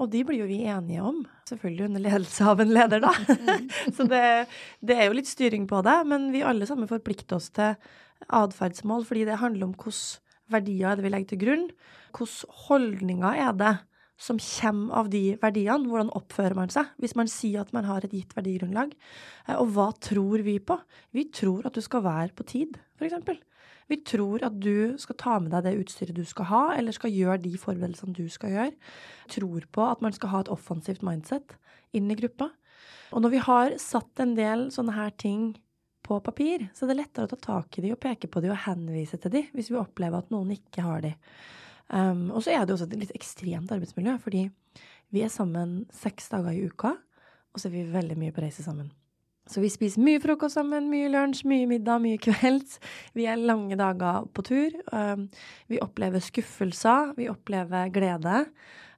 Og 0.00 0.08
de 0.12 0.22
blir 0.24 0.40
jo 0.40 0.46
vi 0.48 0.60
enige 0.70 1.02
om, 1.04 1.18
selvfølgelig 1.50 1.88
under 1.90 2.04
ledelse 2.06 2.46
av 2.46 2.62
en 2.62 2.72
leder, 2.72 3.02
da. 3.04 3.10
Så 3.96 4.06
det, 4.08 4.22
det, 4.80 4.96
er 4.96 5.10
jo 5.10 5.16
litt 5.18 5.28
styring 5.28 5.66
på 5.68 5.82
det, 5.84 5.96
men 6.08 6.30
vi 6.32 6.44
alle 6.46 6.68
sammen 6.68 6.88
forplikter 6.88 7.36
oss 7.36 7.50
til 7.56 7.74
atferdsmål, 8.28 9.06
fordi 9.08 9.26
det 9.28 9.40
handler 9.40 9.70
om 9.70 9.76
hvilke 9.76 10.20
verdier 10.50 10.90
er 10.90 10.98
det 10.98 11.06
vi 11.06 11.12
legger 11.14 11.32
til 11.32 11.42
grunn, 11.44 11.68
hvilke 12.16 12.58
holdninger 12.66 13.44
er 13.46 13.54
det 13.58 13.76
som 14.20 14.40
kommer 14.42 15.00
av 15.00 15.10
de 15.12 15.22
verdiene. 15.40 15.88
Hvordan 15.88 16.12
oppfører 16.16 16.56
man 16.58 16.72
seg 16.72 16.90
hvis 17.00 17.16
man 17.16 17.30
sier 17.30 17.62
at 17.62 17.72
man 17.76 17.88
har 17.88 18.04
et 18.04 18.14
gitt 18.14 18.34
verdigrunnlag? 18.36 18.92
Eh, 19.46 19.56
og 19.56 19.72
hva 19.76 19.90
tror 19.96 20.44
vi 20.44 20.58
på? 20.60 20.76
Vi 21.16 21.30
tror 21.32 21.68
at 21.68 21.76
du 21.76 21.84
skal 21.84 22.04
være 22.04 22.34
på 22.36 22.46
tid, 22.48 22.76
f.eks. 23.00 23.40
Vi 23.90 23.98
tror 24.06 24.44
at 24.46 24.54
du 24.62 24.94
skal 25.02 25.16
ta 25.18 25.38
med 25.42 25.50
deg 25.50 25.64
det 25.66 25.78
utstyret 25.80 26.14
du 26.14 26.22
skal 26.28 26.46
ha, 26.46 26.62
eller 26.76 26.94
skal 26.94 27.10
gjøre 27.10 27.40
de 27.42 27.56
forberedelsene 27.58 28.14
du 28.14 28.28
skal 28.30 28.52
gjøre. 28.54 28.74
Tror 29.32 29.66
på 29.72 29.86
at 29.88 30.04
man 30.04 30.14
skal 30.14 30.30
ha 30.30 30.42
et 30.44 30.52
offensivt 30.52 31.02
mindset 31.06 31.56
inn 31.96 32.12
i 32.12 32.18
gruppa. 32.20 32.52
Og 33.10 33.24
når 33.24 33.32
vi 33.32 33.40
har 33.42 33.74
satt 33.82 34.22
en 34.22 34.36
del 34.38 34.68
sånne 34.70 34.94
her 34.94 35.10
ting 35.18 35.56
på 36.10 36.18
papir, 36.26 36.66
så 36.74 36.86
det 36.86 36.96
er 36.96 37.02
lettere 37.04 37.28
å 37.28 37.30
ta 37.30 37.38
tak 37.38 37.78
i 37.78 37.86
de 37.86 37.94
og 37.94 38.02
peke 38.02 38.28
på 38.30 38.42
de 38.42 38.50
og 38.50 38.62
henvise 38.66 39.18
til 39.22 39.32
de 39.34 39.44
hvis 39.54 39.70
vi 39.70 39.78
opplever 39.80 40.20
at 40.20 40.32
noen 40.34 40.50
ikke 40.56 40.84
har 40.84 41.04
de. 41.06 41.14
Um, 41.90 42.28
og 42.30 42.42
så 42.44 42.54
er 42.54 42.64
det 42.66 42.74
også 42.74 42.86
et 42.86 42.98
litt 43.00 43.14
ekstremt 43.16 43.70
arbeidsmiljø, 43.74 44.16
fordi 44.22 44.46
vi 45.10 45.24
er 45.26 45.30
sammen 45.32 45.84
seks 45.94 46.30
dager 46.30 46.54
i 46.54 46.66
uka, 46.70 46.94
og 47.50 47.58
så 47.58 47.66
er 47.66 47.78
vi 47.78 47.86
veldig 47.90 48.18
mye 48.18 48.34
på 48.34 48.44
reise 48.44 48.62
sammen. 48.66 48.92
Så 49.50 49.62
vi 49.62 49.70
spiser 49.72 50.02
mye 50.06 50.20
frokost 50.22 50.54
sammen, 50.54 50.86
mye 50.92 51.08
lunsj, 51.10 51.42
mye 51.50 51.66
middag, 51.66 51.98
mye 52.04 52.20
kvelds. 52.22 52.78
Vi 53.18 53.26
er 53.26 53.40
lange 53.40 53.74
dager 53.78 54.28
på 54.30 54.44
tur. 54.46 54.76
Um, 54.94 55.26
vi 55.70 55.80
opplever 55.82 56.22
skuffelser, 56.22 57.16
vi 57.18 57.26
opplever 57.32 57.90
glede. 57.90 58.44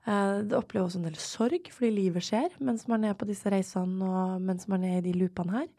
Uh, 0.04 0.42
det 0.45 0.59
opplever 0.59 0.85
også 0.85 1.00
en 1.00 1.07
del 1.09 1.16
sorg, 1.23 1.71
fordi 1.73 1.95
livet 1.97 2.26
skjer 2.26 2.59
mens 2.61 2.85
man 2.90 3.07
er 3.09 3.16
på 3.16 3.28
disse 3.28 3.49
reisene 3.52 4.04
og 4.04 4.42
mens 4.45 4.69
man 4.69 4.85
er 4.85 4.99
i 4.99 5.07
de 5.07 5.14
loopene 5.16 5.62
her. 5.62 5.71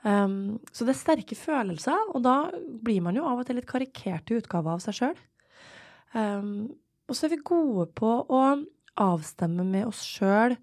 Um, 0.00 0.58
så 0.72 0.86
det 0.86 0.94
er 0.94 1.00
sterke 1.00 1.36
følelser, 1.36 2.12
og 2.14 2.22
da 2.24 2.36
blir 2.56 3.02
man 3.04 3.18
jo 3.18 3.26
av 3.28 3.42
og 3.42 3.48
til 3.48 3.58
litt 3.60 3.68
karikert 3.68 4.30
i 4.32 4.38
utgave 4.40 4.72
av 4.72 4.80
seg 4.84 4.96
sjøl. 4.96 5.18
Um, 6.16 6.70
og 7.10 7.16
så 7.16 7.26
er 7.26 7.34
vi 7.34 7.42
gode 7.44 7.90
på 7.98 8.12
å 8.24 8.44
avstemme 9.00 9.66
med 9.66 9.90
oss 9.90 10.02
sjøl 10.06 10.56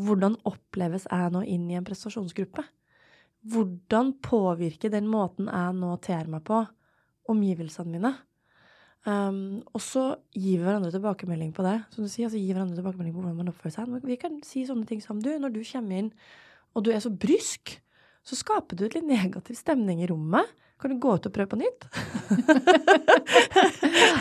hvordan 0.00 0.38
oppleves 0.48 1.06
jeg 1.10 1.32
nå 1.34 1.42
inn 1.44 1.68
i 1.70 1.76
en 1.78 1.86
prestasjonsgruppe? 1.86 2.64
Hvordan 3.50 4.14
påvirker 4.24 4.92
den 4.92 5.08
måten 5.10 5.48
jeg 5.48 5.76
nå 5.76 5.94
ter 6.04 6.28
meg 6.30 6.44
på, 6.48 6.62
omgivelsene 7.30 7.94
mine? 7.94 8.14
Um, 9.08 9.60
og 9.72 9.80
så 9.80 10.02
gi 10.36 10.58
hverandre 10.60 10.92
tilbakemelding 10.92 11.52
på 11.56 11.64
det. 11.64 11.76
Som 11.94 12.04
du 12.04 12.10
sier, 12.12 12.28
altså 12.28 12.40
gi 12.40 12.50
hverandre 12.52 12.76
tilbakemelding 12.80 13.14
på 13.14 13.22
hvordan 13.22 13.38
man 13.38 13.52
oppfører 13.52 13.76
seg. 13.76 14.08
Vi 14.08 14.18
kan 14.20 14.40
si 14.44 14.66
sånne 14.68 14.88
ting 14.88 15.00
som 15.04 15.20
du, 15.22 15.30
når 15.40 15.54
du 15.54 15.62
kommer 15.64 16.02
inn 16.02 16.10
og 16.76 16.84
du 16.86 16.92
er 16.94 17.00
så 17.02 17.10
brysk, 17.10 17.78
så 18.30 18.38
skaper 18.38 18.78
du 18.78 18.86
litt 18.86 19.06
negativ 19.06 19.58
stemning 19.58 20.04
i 20.04 20.08
rommet. 20.10 20.46
Kan 20.80 20.94
du 20.94 21.00
gå 21.02 21.10
ut 21.16 21.26
og 21.28 21.32
prøve 21.34 21.50
på 21.50 21.60
nytt? 21.60 21.80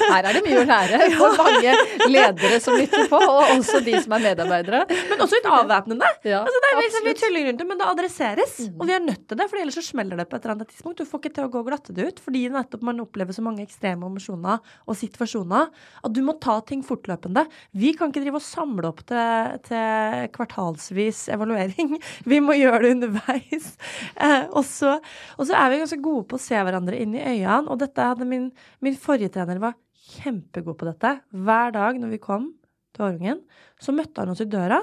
Her 0.10 0.26
er 0.26 0.34
det 0.36 0.42
mye 0.44 0.60
å 0.60 0.68
lære 0.68 0.98
for 1.20 1.30
mange 1.40 1.72
ledere 2.10 2.58
som 2.64 2.74
lytter 2.76 3.08
på, 3.12 3.20
og 3.20 3.54
også 3.56 3.80
de 3.86 3.94
som 4.04 4.12
er 4.18 4.22
medarbeidere. 4.30 4.82
Men 5.12 5.18
også 5.24 5.40
litt 5.40 5.50
avvæpnende. 5.50 6.08
Ja, 6.28 6.40
altså 6.44 6.60
det 6.64 6.70
er 6.72 6.76
liksom, 6.84 7.04
vi 7.08 7.14
tuller 7.22 7.42
rundt 7.48 7.60
det, 7.62 7.68
men 7.70 7.80
det 7.80 7.88
adresseres. 7.88 8.54
Mm. 8.66 8.74
Og 8.76 8.84
vi 8.90 8.94
er 8.98 9.04
nødt 9.06 9.24
til 9.30 9.36
det, 9.40 9.48
for 9.52 9.58
ellers 9.62 9.78
så 9.80 9.86
smeller 9.86 10.16
det 10.20 10.28
på 10.28 10.36
et 10.36 10.44
eller 10.44 10.56
annet 10.58 10.72
tidspunkt. 10.74 10.98
Du 11.00 11.10
får 11.10 11.24
ikke 11.24 11.34
til 11.38 11.48
å 11.48 11.52
gå 11.54 11.62
og 11.62 11.70
glatte 11.70 11.96
det 11.96 12.04
ut, 12.10 12.20
fordi 12.26 12.42
nettopp 12.54 12.84
man 12.90 13.04
opplever 13.06 13.34
så 13.36 13.44
mange 13.46 13.64
ekstreme 13.66 14.04
emosjoner 14.10 14.58
og 14.60 15.00
situasjoner 15.00 15.64
at 16.04 16.16
du 16.16 16.22
må 16.26 16.36
ta 16.44 16.58
ting 16.68 16.84
fortløpende. 16.86 17.46
Vi 17.72 17.90
kan 17.98 18.12
ikke 18.12 18.24
drive 18.26 18.42
og 18.42 18.46
samle 18.46 18.92
opp 18.92 19.02
til, 19.10 19.56
til 19.70 20.28
kvartalsvis 20.36 21.28
evaluering. 21.36 21.96
Vi 22.30 22.42
må 22.44 22.56
gjøre 22.58 22.84
det 22.84 22.92
underveis. 22.98 23.72
Eh, 24.16 24.44
og, 24.50 24.64
så, 24.68 24.98
og 25.38 25.48
så 25.48 25.56
er 25.58 25.72
vi 25.72 25.80
ganske 25.82 26.00
gode 26.04 26.26
på 26.30 26.38
å 26.38 26.42
se 26.50 26.60
hverandre 26.66 27.00
inn 27.00 27.16
i 27.16 27.24
øynene. 27.24 27.70
Og 27.70 27.80
dette 27.82 28.12
hadde 28.12 28.28
min, 28.28 28.50
min 28.84 28.98
forrige 29.00 29.32
trener 29.36 29.62
var 29.62 29.78
kjempegod 30.10 30.78
på 30.80 30.88
dette. 30.90 31.20
Hver 31.32 31.76
dag 31.76 32.00
når 32.02 32.16
vi 32.16 32.24
kom 32.24 32.54
til 32.96 33.10
Årungen, 33.10 33.44
så 33.82 33.94
møtte 33.96 34.24
han 34.24 34.34
oss 34.34 34.44
i 34.44 34.50
døra. 34.50 34.82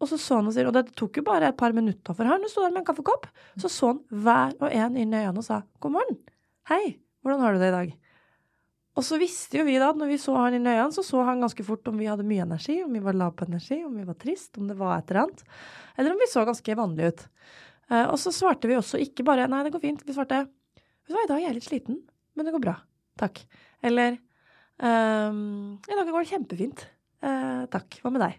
Og 0.00 0.08
så 0.08 0.16
så 0.16 0.38
han 0.38 0.48
og 0.48 0.54
sier, 0.56 0.68
og 0.68 0.76
det 0.76 0.94
tok 0.96 1.20
jo 1.20 1.26
bare 1.26 1.50
et 1.50 1.58
par 1.60 1.74
minutter 1.76 2.16
for 2.16 2.28
han 2.28 2.44
stå 2.48 2.64
der 2.64 2.72
med 2.72 2.82
en 2.82 2.88
kaffekopp. 2.88 3.26
Så 3.60 3.68
så 3.72 3.92
han 3.92 4.04
hver 4.24 4.54
og 4.56 4.68
en 4.70 4.96
inn 4.96 5.12
i 5.12 5.20
øynene 5.20 5.42
og 5.42 5.44
sa 5.44 5.62
'God 5.80 5.92
morgen'. 5.96 6.22
'Hei, 6.68 6.96
hvordan 7.22 7.40
har 7.40 7.52
du 7.52 7.58
det 7.60 7.68
i 7.68 7.76
dag?' 7.76 7.96
Og 8.96 9.04
så 9.04 9.18
visste 9.20 9.58
jo 9.58 9.64
vi 9.64 9.78
da, 9.78 9.92
når 9.92 10.08
vi 10.08 10.18
så 10.18 10.34
han 10.36 10.54
inn 10.54 10.66
i 10.66 10.72
øynene, 10.72 10.92
så 10.92 11.04
så 11.04 11.24
han 11.24 11.40
ganske 11.40 11.64
fort 11.64 11.86
om 11.88 11.98
vi 11.98 12.08
hadde 12.08 12.26
mye 12.26 12.42
energi, 12.42 12.82
om 12.82 12.92
vi 12.92 13.00
var 13.04 13.12
lav 13.12 13.36
på 13.36 13.46
energi, 13.46 13.84
om 13.84 13.94
vi 13.96 14.04
var 14.04 14.14
trist, 14.14 14.58
om 14.58 14.66
det 14.68 14.76
var 14.76 14.98
et 14.98 15.10
eller 15.10 15.22
annet. 15.22 15.44
Eller 15.96 16.12
om 16.12 16.18
vi 16.18 16.32
så 16.32 16.44
ganske 16.44 16.76
vanlige 16.76 17.08
ut. 17.12 17.28
Uh, 17.90 18.06
og 18.10 18.18
så 18.18 18.32
svarte 18.32 18.68
vi 18.68 18.76
også 18.76 18.98
ikke 18.98 19.24
bare 19.24 19.48
'nei, 19.48 19.62
det 19.64 19.72
går 19.72 19.84
fint'. 19.84 20.06
Vi 20.06 20.12
svarte 20.12 20.48
Vet 21.06 21.12
du 21.12 21.16
hva, 21.16 21.24
i 21.24 21.30
dag 21.30 21.38
er 21.40 21.46
jeg 21.48 21.58
litt 21.58 21.68
sliten, 21.68 22.02
men 22.36 22.46
det 22.46 22.54
går 22.54 22.64
bra. 22.64 22.76
Takk. 23.20 23.42
Eller 23.84 24.16
um, 24.78 25.78
I 25.80 25.96
dag 25.96 26.08
går 26.10 26.22
det 26.22 26.32
kjempefint. 26.32 26.86
Uh, 27.24 27.66
takk. 27.72 28.00
Hva 28.02 28.12
med 28.14 28.24
deg? 28.24 28.38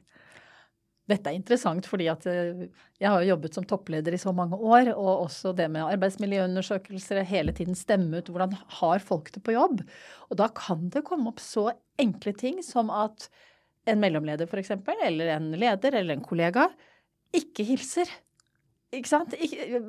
Dette 1.11 1.31
er 1.31 1.35
interessant 1.35 1.87
fordi 1.89 2.05
at 2.11 2.25
eh, 2.29 2.67
jeg 3.01 3.09
har 3.09 3.23
jo 3.23 3.31
jobbet 3.33 3.55
som 3.57 3.65
toppleder 3.67 4.15
i 4.15 4.19
så 4.21 4.31
mange 4.35 4.55
år, 4.55 4.93
og 4.93 5.25
også 5.25 5.51
det 5.57 5.65
med 5.73 5.83
arbeidsmiljøundersøkelser, 5.89 7.23
hele 7.27 7.55
tiden 7.57 7.75
stemme 7.75 8.21
ut 8.21 8.29
hvordan 8.31 8.53
har 8.77 9.03
folk 9.03 9.31
det 9.35 9.41
på 9.43 9.55
jobb. 9.55 9.81
Og 10.29 10.39
da 10.39 10.47
kan 10.55 10.87
det 10.93 11.03
komme 11.07 11.33
opp 11.33 11.41
så 11.43 11.67
enkle 12.01 12.35
ting 12.37 12.61
som 12.65 12.93
at 12.93 13.27
en 13.89 13.99
mellomleder 13.99 14.47
f.eks., 14.47 14.75
eller 14.77 15.33
en 15.35 15.51
leder 15.57 15.97
eller 15.97 16.15
en 16.15 16.25
kollega 16.25 16.69
ikke 17.35 17.65
hilser. 17.65 18.09
Ikke 18.91 19.09
sant? 19.09 19.33
Ikke, 19.39 19.81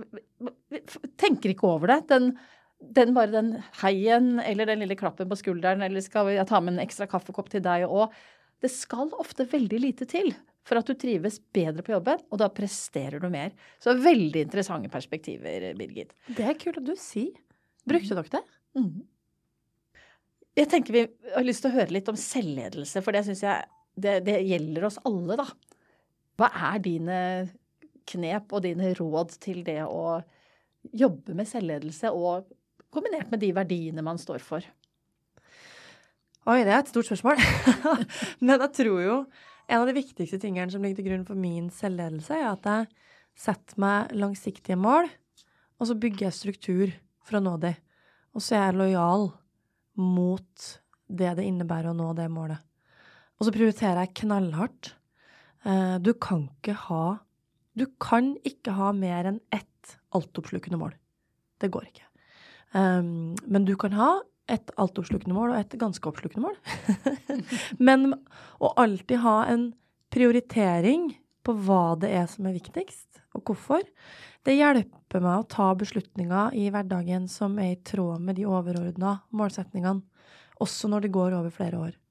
tenker 1.20 1.52
ikke 1.52 1.68
over 1.68 1.90
det. 1.90 2.00
Den 2.12 2.32
den 2.82 3.12
bare 3.16 3.30
den 3.32 3.50
heien 3.82 4.36
eller 4.42 4.68
den 4.68 4.82
lille 4.82 4.98
klappen 4.98 5.28
på 5.30 5.38
skulderen 5.38 5.84
eller 5.86 6.02
skal 6.04 6.32
jeg 6.32 6.48
ta 6.50 6.60
med 6.60 6.76
en 6.76 6.84
ekstra 6.84 7.06
kaffekopp 7.10 7.52
til 7.52 7.62
deg 7.64 7.86
òg. 7.86 8.14
Det 8.62 8.70
skal 8.70 9.12
ofte 9.18 9.46
veldig 9.50 9.80
lite 9.82 10.08
til 10.10 10.32
for 10.66 10.78
at 10.78 10.86
du 10.86 10.94
trives 10.94 11.40
bedre 11.54 11.82
på 11.82 11.94
jobben, 11.96 12.20
og 12.30 12.38
da 12.38 12.46
presterer 12.54 13.18
du 13.22 13.26
mer. 13.32 13.50
Så 13.82 13.96
veldig 13.98 14.44
interessante 14.46 14.90
perspektiver, 14.92 15.72
Birgit. 15.78 16.12
Det 16.30 16.44
er 16.46 16.58
kult 16.60 16.78
at 16.78 16.86
du 16.86 16.94
sier. 16.98 17.34
Brukte 17.88 18.14
dere 18.14 18.30
det? 18.36 18.42
Mm. 18.78 19.00
Jeg 20.54 20.68
tenker 20.70 20.94
vi 20.94 21.02
har 21.32 21.46
lyst 21.46 21.64
til 21.64 21.72
å 21.72 21.78
høre 21.80 21.96
litt 21.96 22.10
om 22.12 22.18
selvledelse, 22.18 23.02
for 23.02 23.16
det 23.16 23.24
syns 23.26 23.42
jeg 23.42 23.66
det, 23.98 24.20
det 24.28 24.38
gjelder 24.46 24.86
oss 24.88 25.00
alle, 25.08 25.36
da. 25.40 25.48
Hva 26.38 26.48
er 26.70 26.78
dine 26.84 27.18
knep 28.08 28.54
og 28.54 28.64
dine 28.64 28.92
råd 28.98 29.34
til 29.42 29.62
det 29.66 29.80
å 29.84 30.20
jobbe 30.94 31.34
med 31.38 31.48
selvledelse 31.48 32.10
og 32.14 32.48
kombinert 32.92 33.32
med 33.32 33.42
de 33.42 33.52
verdiene 33.56 34.04
man 34.04 34.20
står 34.20 34.44
for? 34.44 34.64
Oi, 36.42 36.58
det 36.66 36.72
er 36.72 36.80
et 36.80 36.90
stort 36.90 37.06
spørsmål. 37.06 37.38
Men 38.46 38.58
jeg 38.58 38.72
tror 38.80 39.00
jo 39.02 39.16
en 39.68 39.78
av 39.78 39.86
de 39.88 39.94
viktigste 39.96 40.40
tingene 40.42 40.72
som 40.72 40.82
ligger 40.82 41.00
til 41.00 41.08
grunn 41.10 41.26
for 41.28 41.38
min 41.38 41.68
selvledelse, 41.72 42.34
er 42.34 42.50
at 42.50 42.66
jeg 42.66 42.88
setter 43.38 43.78
meg 43.80 44.12
langsiktige 44.18 44.76
mål, 44.76 45.08
og 45.78 45.88
så 45.88 45.96
bygger 45.98 46.28
jeg 46.28 46.38
struktur 46.38 46.92
for 47.22 47.38
å 47.38 47.44
nå 47.44 47.54
dem. 47.62 47.78
Og 48.34 48.44
så 48.44 48.58
er 48.58 48.66
jeg 48.66 48.80
lojal 48.80 49.28
mot 50.02 50.68
det 51.12 51.32
det 51.38 51.46
innebærer 51.46 51.92
å 51.92 51.96
nå 51.96 52.10
det 52.16 52.28
målet. 52.32 52.60
Og 53.38 53.48
så 53.48 53.54
prioriterer 53.54 54.04
jeg 54.04 54.16
knallhardt. 54.22 54.94
Eh, 55.66 55.96
du 56.02 56.12
kan 56.14 56.48
ikke 56.50 56.78
ha 56.88 57.04
Du 57.72 57.86
kan 57.96 58.34
ikke 58.44 58.74
ha 58.76 58.90
mer 58.92 59.24
enn 59.30 59.38
ett 59.48 59.94
altoppslukende 60.12 60.76
mål. 60.76 60.92
Det 61.56 61.70
går 61.72 61.86
ikke. 61.88 62.11
Um, 62.72 63.34
men 63.44 63.66
du 63.68 63.74
kan 63.76 63.94
ha 63.96 64.10
et 64.50 64.72
altoppslukende 64.80 65.36
mål 65.36 65.52
og 65.52 65.60
et 65.60 65.76
ganske 65.80 66.08
oppslukende 66.08 66.48
mål. 66.48 66.56
men 67.88 68.12
å 68.60 68.72
alltid 68.80 69.22
ha 69.24 69.38
en 69.52 69.70
prioritering 70.12 71.10
på 71.42 71.54
hva 71.66 71.96
det 72.00 72.12
er 72.14 72.28
som 72.30 72.46
er 72.46 72.56
viktigst, 72.56 73.22
og 73.36 73.48
hvorfor, 73.48 73.82
det 74.46 74.58
hjelper 74.58 75.22
meg 75.22 75.40
å 75.40 75.48
ta 75.50 75.70
beslutninger 75.78 76.54
i 76.58 76.68
hverdagen 76.74 77.28
som 77.30 77.58
er 77.62 77.74
i 77.74 77.82
tråd 77.86 78.22
med 78.22 78.38
de 78.38 78.46
overordna 78.50 79.20
målsetningene, 79.34 80.02
også 80.62 80.90
når 80.90 81.06
det 81.06 81.14
går 81.14 81.38
over 81.38 81.54
flere 81.54 81.80
år. 81.88 82.01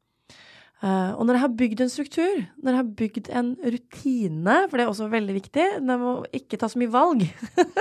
Uh, 0.81 1.13
og 1.13 1.27
når 1.27 1.37
jeg 1.37 1.41
har 1.43 1.57
bygd 1.59 1.81
en 1.83 1.91
struktur, 1.93 2.37
når 2.57 2.73
jeg 2.73 2.79
har 2.79 2.87
bygd 2.97 3.27
en 3.37 3.49
rutine, 3.61 4.55
for 4.65 4.79
det 4.79 4.81
er 4.81 4.89
også 4.89 5.09
veldig 5.11 5.35
viktig 5.35 5.65
Det 5.77 5.97
må 6.01 6.13
ikke 6.33 6.57
ta 6.57 6.69
så 6.73 6.81
mye 6.81 6.89
valg, 6.89 7.21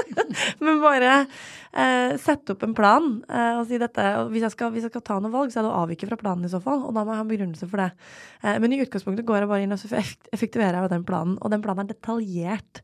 men 0.67 0.83
bare 0.83 1.15
uh, 1.25 2.13
sette 2.21 2.53
opp 2.53 2.67
en 2.67 2.77
plan 2.77 3.09
uh, 3.25 3.63
og 3.63 3.65
si 3.71 3.81
dette 3.81 4.05
og 4.21 4.35
hvis 4.35 4.45
jeg, 4.45 4.53
skal, 4.53 4.75
hvis 4.75 4.85
jeg, 4.85 4.93
skal, 4.93 5.07
ta 5.07 5.17
noe 5.17 5.33
valg, 5.33 5.49
så 5.49 5.63
er 5.63 5.65
det 5.65 5.73
å 5.73 5.81
avvike 5.81 6.11
fra 6.13 6.21
planen 6.21 6.45
i 6.45 6.53
så 6.53 6.61
fall, 6.61 6.85
og 6.85 6.93
da 6.93 7.07
må 7.07 7.15
jeg 7.15 7.23
ha 7.23 7.25
en 7.25 7.33
begrunnelse 7.33 7.73
for 7.73 7.87
det. 7.87 7.91
men 8.61 8.77
i 8.77 8.83
utgangspunktet 8.85 9.29
går 9.29 9.41
jeg 9.41 9.53
bare 9.55 9.65
inn 9.65 9.77
og 9.79 9.81
så 9.81 9.97
effektuerer 9.97 10.83
jeg 10.83 10.93
den 10.93 11.09
planen, 11.09 11.39
og 11.41 11.55
den 11.55 11.65
planen 11.65 11.87
er 11.87 11.95
detaljert. 11.95 12.83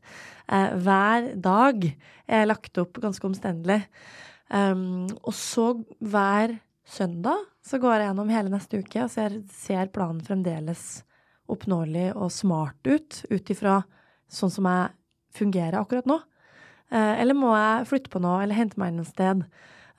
hver 0.81 1.33
dag 1.37 1.91
er 2.25 2.49
lagt 2.49 2.81
opp 2.81 2.97
ganske 3.03 3.29
omstendelig. 3.29 3.83
Um, 4.47 5.05
og 5.27 5.35
så 5.35 5.73
hver 5.99 6.55
søndag 6.87 7.43
så 7.65 7.79
går 7.81 7.97
jeg 7.97 8.09
gjennom 8.09 8.31
hele 8.31 8.53
neste 8.53 8.79
uke 8.79 9.03
og 9.03 9.11
ser, 9.11 9.41
ser 9.51 9.91
planen 9.93 10.23
fremdeles 10.23 10.85
oppnåelig 11.51 12.09
og 12.15 12.31
smart 12.33 12.87
ut, 12.87 13.21
ut 13.31 13.51
ifra 13.53 13.81
sånn 14.31 14.51
som 14.51 14.67
jeg 14.67 14.89
fungerer 15.37 15.79
akkurat 15.79 16.07
nå. 16.09 16.17
Eh, 16.91 17.13
eller 17.21 17.37
må 17.37 17.53
jeg 17.55 17.87
flytte 17.91 18.11
på 18.11 18.21
noe, 18.23 18.41
eller 18.43 18.57
hente 18.57 18.79
meg 18.79 18.93
inn 18.93 19.03
et 19.03 19.11
sted? 19.11 19.43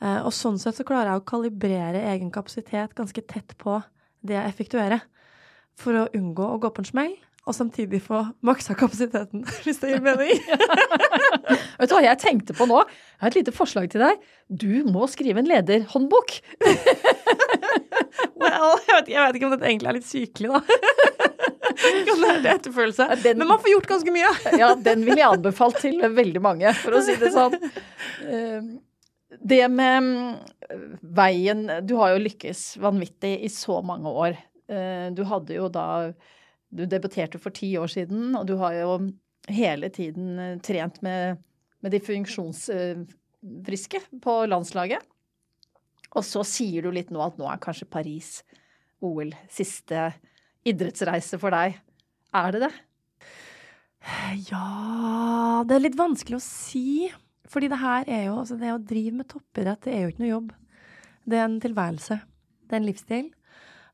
Eh, 0.00 0.20
og 0.22 0.32
sånn 0.36 0.58
sett 0.60 0.78
så 0.78 0.86
klarer 0.88 1.12
jeg 1.12 1.22
å 1.22 1.28
kalibrere 1.28 2.04
egen 2.12 2.32
kapasitet 2.34 2.96
ganske 2.98 3.24
tett 3.28 3.56
på 3.60 3.78
det 4.24 4.36
jeg 4.36 4.52
effektuerer, 4.52 5.04
for 5.78 5.94
å 5.94 6.08
unngå 6.16 6.44
å 6.44 6.60
gå 6.60 6.72
på 6.74 6.82
en 6.82 6.88
smell 6.90 7.16
og 7.48 7.56
samtidig 7.56 8.02
få 8.04 8.26
maksa 8.44 8.76
kapasiteten, 8.76 9.44
hvis 9.64 9.80
det 9.80 9.94
gir 9.94 10.04
mening. 10.04 10.36
vet 11.78 11.90
du 11.90 11.94
hva 11.96 12.02
jeg 12.04 12.20
tenkte 12.22 12.56
på 12.56 12.66
nå? 12.68 12.82
Jeg 13.18 13.24
har 13.24 13.32
et 13.32 13.38
lite 13.40 13.54
forslag 13.54 13.88
til 13.92 14.04
deg. 14.04 14.24
Du 14.48 14.84
må 14.88 15.08
skrive 15.10 15.42
en 15.42 15.48
lederhåndbok. 15.50 16.34
well, 18.42 18.76
jeg 18.86 18.94
vet, 18.94 19.12
jeg 19.12 19.22
vet, 19.22 19.38
ikke 19.38 19.48
om 19.48 19.54
dette 19.56 19.70
egentlig 19.70 19.90
er 19.90 19.98
litt 19.98 20.08
sykelig, 20.08 20.52
da. 20.54 20.62
Kan 21.78 22.02
det 22.08 22.16
være 22.18 22.54
etterfølelse? 22.56 23.06
Den, 23.22 23.38
Men 23.38 23.50
man 23.52 23.60
får 23.62 23.72
gjort 23.74 23.90
ganske 23.92 24.14
mye. 24.14 24.30
ja, 24.58 24.72
den 24.74 25.04
ville 25.06 25.20
jeg 25.20 25.38
anbefalt 25.38 25.78
til 25.82 26.02
veldig 26.02 26.42
mange, 26.42 26.74
for 26.80 26.98
å 26.98 27.02
si 27.06 27.14
det 27.20 27.30
sånn. 27.34 27.54
Eh, 28.26 28.70
det 29.28 29.60
med 29.70 30.02
mm, 30.02 30.34
veien 31.14 31.60
Du 31.86 31.94
har 32.00 32.14
jo 32.14 32.22
lykkes 32.24 32.62
vanvittig 32.82 33.36
i 33.46 33.50
så 33.52 33.78
mange 33.84 34.10
år. 34.10 34.38
Eh, 34.68 35.08
du 35.14 35.22
hadde 35.28 35.54
jo 35.56 35.68
da 35.72 35.86
du 36.68 36.84
debuterte 36.84 37.40
for 37.40 37.54
ti 37.54 37.70
år 37.80 37.88
siden, 37.92 38.34
og 38.36 38.46
du 38.48 38.58
har 38.60 38.74
jo 38.76 38.96
hele 39.52 39.90
tiden 39.94 40.38
eh, 40.38 40.58
trent 40.64 41.02
med, 41.04 41.42
med 41.84 41.94
de 41.94 42.00
funksjonsfriske 42.04 44.02
på 44.24 44.34
landslaget. 44.50 45.04
Og 46.16 46.24
så 46.24 46.44
sier 46.46 46.84
du 46.84 46.92
litt 46.94 47.10
nå 47.12 47.20
at 47.24 47.38
nå 47.40 47.48
er 47.50 47.60
kanskje 47.62 47.90
Paris 47.90 48.38
OL 49.04 49.32
siste 49.52 50.10
idrettsreise 50.68 51.38
for 51.40 51.54
deg. 51.54 51.76
Er 52.36 52.54
det 52.54 52.66
det? 52.66 52.74
Ja 54.48 55.64
Det 55.66 55.74
er 55.74 55.82
litt 55.82 55.98
vanskelig 55.98 56.38
å 56.38 56.44
si. 56.44 57.08
Fordi 57.48 57.70
det 57.72 57.80
her 57.80 58.08
er 58.08 58.26
jo 58.28 58.38
Altså, 58.42 58.58
det 58.60 58.72
å 58.72 58.80
drive 58.80 59.20
med 59.20 59.28
toppidrett, 59.30 59.82
det 59.84 59.94
er 59.94 60.04
jo 60.04 60.12
ikke 60.12 60.24
noe 60.24 60.34
jobb. 60.34 60.52
Det 61.28 61.38
er 61.38 61.46
en 61.46 61.60
tilværelse. 61.60 62.18
Det 62.68 62.76
er 62.76 62.82
en 62.82 62.88
livsstil. 62.88 63.30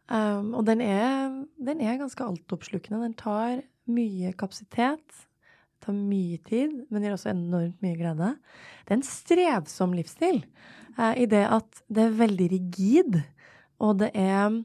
Um, 0.05 0.51
og 0.59 0.67
den 0.69 0.83
er, 0.85 1.31
den 1.57 1.81
er 1.81 2.01
ganske 2.01 2.27
altoppslukende. 2.27 3.01
Den 3.07 3.17
tar 3.19 3.62
mye 3.90 4.35
kapasitet. 4.38 5.25
Tar 5.85 5.97
mye 5.97 6.38
tid, 6.47 6.77
men 6.88 7.05
gir 7.05 7.14
også 7.14 7.33
enormt 7.35 7.83
mye 7.85 7.97
glede. 7.99 8.35
Det 8.85 8.94
er 8.94 9.01
en 9.01 9.09
strevsom 9.09 9.97
livsstil 9.97 10.40
eh, 10.99 11.25
i 11.25 11.27
det 11.31 11.44
at 11.44 11.83
det 11.92 12.07
er 12.07 12.23
veldig 12.23 12.47
rigid, 12.55 13.18
og 13.85 13.99
det 14.01 14.11
er 14.16 14.47
um, 14.49 14.64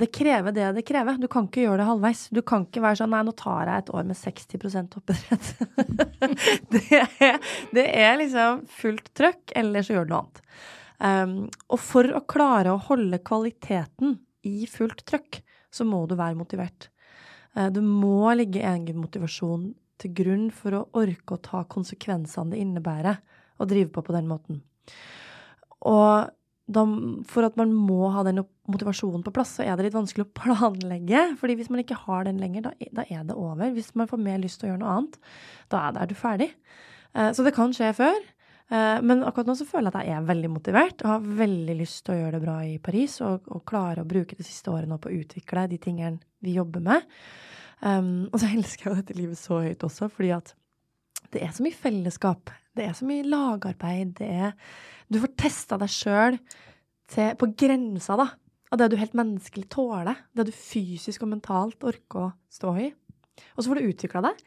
Det 0.00 0.10
krever 0.12 0.52
det 0.52 0.72
det 0.76 0.84
krever. 0.86 1.16
Du 1.22 1.28
kan 1.30 1.46
ikke 1.48 1.64
gjøre 1.64 1.80
det 1.80 1.88
halvveis. 1.88 2.26
Du 2.34 2.42
kan 2.42 2.66
ikke 2.66 2.82
være 2.84 2.98
sånn 3.00 3.12
Nei, 3.14 3.22
nå 3.24 3.34
tar 3.38 3.70
jeg 3.70 3.84
et 3.84 3.92
år 3.94 4.06
med 4.08 4.18
60% 4.18 4.92
toppidrett. 4.92 5.50
det, 6.74 7.02
det 7.78 7.86
er 7.88 8.18
liksom 8.20 8.64
fullt 8.80 9.12
trøkk, 9.16 9.54
eller 9.56 9.86
så 9.86 9.96
gjør 9.96 10.08
du 10.08 10.14
noe 10.14 10.24
annet. 10.24 10.42
Um, 11.04 11.36
og 11.72 11.80
for 11.82 12.10
å 12.16 12.22
klare 12.30 12.72
å 12.72 12.82
holde 12.90 13.22
kvaliteten 13.26 14.18
i 14.46 14.68
fullt 14.70 15.02
trøkk, 15.08 15.40
så 15.74 15.86
må 15.88 16.04
du 16.06 16.14
være 16.18 16.38
motivert. 16.38 16.90
Uh, 17.56 17.70
det 17.72 17.82
må 17.84 18.32
ligge 18.36 18.64
egen 18.64 19.00
motivasjon 19.02 19.72
til 20.02 20.14
grunn 20.16 20.48
for 20.54 20.76
å 20.76 20.86
orke 20.98 21.36
å 21.36 21.42
ta 21.42 21.62
konsekvensene 21.70 22.54
det 22.54 22.62
innebærer 22.62 23.20
å 23.62 23.68
drive 23.70 23.92
på 23.94 24.02
på 24.02 24.14
den 24.16 24.26
måten. 24.30 24.62
Og 25.86 26.32
da, 26.64 26.82
for 27.28 27.44
at 27.44 27.58
man 27.60 27.74
må 27.76 28.08
ha 28.14 28.24
den 28.24 28.40
motivasjonen 28.72 29.24
på 29.24 29.32
plass, 29.36 29.58
så 29.58 29.66
er 29.66 29.76
det 29.76 29.88
litt 29.88 29.96
vanskelig 29.96 30.26
å 30.26 30.34
planlegge. 30.40 31.26
fordi 31.40 31.58
hvis 31.60 31.70
man 31.72 31.84
ikke 31.84 32.00
har 32.06 32.24
den 32.28 32.40
lenger, 32.40 32.70
da, 32.70 32.74
da 33.00 33.06
er 33.08 33.24
det 33.28 33.36
over. 33.36 33.74
Hvis 33.76 33.92
man 33.94 34.08
får 34.10 34.22
mer 34.24 34.40
lyst 34.42 34.60
til 34.60 34.70
å 34.70 34.72
gjøre 34.72 34.82
noe 34.82 34.96
annet, 34.98 35.18
da 35.72 35.86
er, 35.90 36.08
du 36.08 36.16
ferdig. 36.18 36.50
Uh, 37.14 37.30
så 37.36 37.46
det 37.46 37.54
kan 37.56 37.74
skje 37.76 37.92
før. 37.96 38.16
Eh, 38.72 38.98
men 39.04 39.24
akkurat 39.24 39.50
nå 39.50 39.56
så 39.58 39.66
føler 39.68 39.90
jeg 39.90 40.00
at 40.00 40.08
jeg 40.08 40.18
er 40.18 40.28
veldig 40.30 40.50
motivert 40.52 41.04
og 41.04 41.10
har 41.10 41.30
veldig 41.44 41.76
lyst 41.76 42.04
til 42.06 42.14
å 42.14 42.18
gjøre 42.22 42.36
det 42.38 42.44
bra 42.46 42.58
i 42.64 42.76
Paris 42.82 43.18
og, 43.24 43.48
og 43.52 43.64
klare 43.68 44.04
å 44.04 44.08
bruke 44.08 44.38
det 44.38 44.46
siste 44.46 44.72
året 44.72 44.88
nå 44.88 44.98
på 45.00 45.10
å 45.12 45.18
utvikle 45.20 45.66
de 45.70 45.80
tingene 45.82 46.22
vi 46.44 46.56
jobber 46.56 46.84
med. 46.84 47.08
Um, 47.84 48.30
og 48.30 48.40
så 48.40 48.48
elsker 48.56 48.88
jeg 48.88 48.92
jo 48.92 49.00
dette 49.02 49.18
livet 49.18 49.40
så 49.40 49.60
høyt 49.64 49.84
også, 49.84 50.08
fordi 50.12 50.32
at 50.38 50.54
det 51.34 51.42
er 51.44 51.52
så 51.54 51.64
mye 51.66 51.76
fellesskap. 51.76 52.52
Det 52.74 52.86
er 52.86 52.94
så 52.96 53.06
mye 53.08 53.26
lagarbeid. 53.26 54.16
Det 54.20 54.28
er 54.28 54.54
Du 55.10 55.20
får 55.22 55.34
testa 55.38 55.78
deg 55.80 55.90
sjøl 55.92 56.38
på 57.38 57.48
grensa, 57.58 58.16
da, 58.16 58.26
av 58.72 58.80
det 58.80 58.88
du 58.90 58.96
helt 58.98 59.16
menneskelig 59.18 59.68
tåler. 59.72 60.24
Det 60.34 60.48
du 60.48 60.54
fysisk 60.54 61.22
og 61.22 61.34
mentalt 61.34 61.84
orker 61.84 62.28
å 62.28 62.32
stå 62.52 62.74
i. 62.80 62.88
Og 63.54 63.62
så 63.62 63.70
får 63.70 63.80
du 63.80 63.90
utvikla 63.90 64.22
deg 64.28 64.44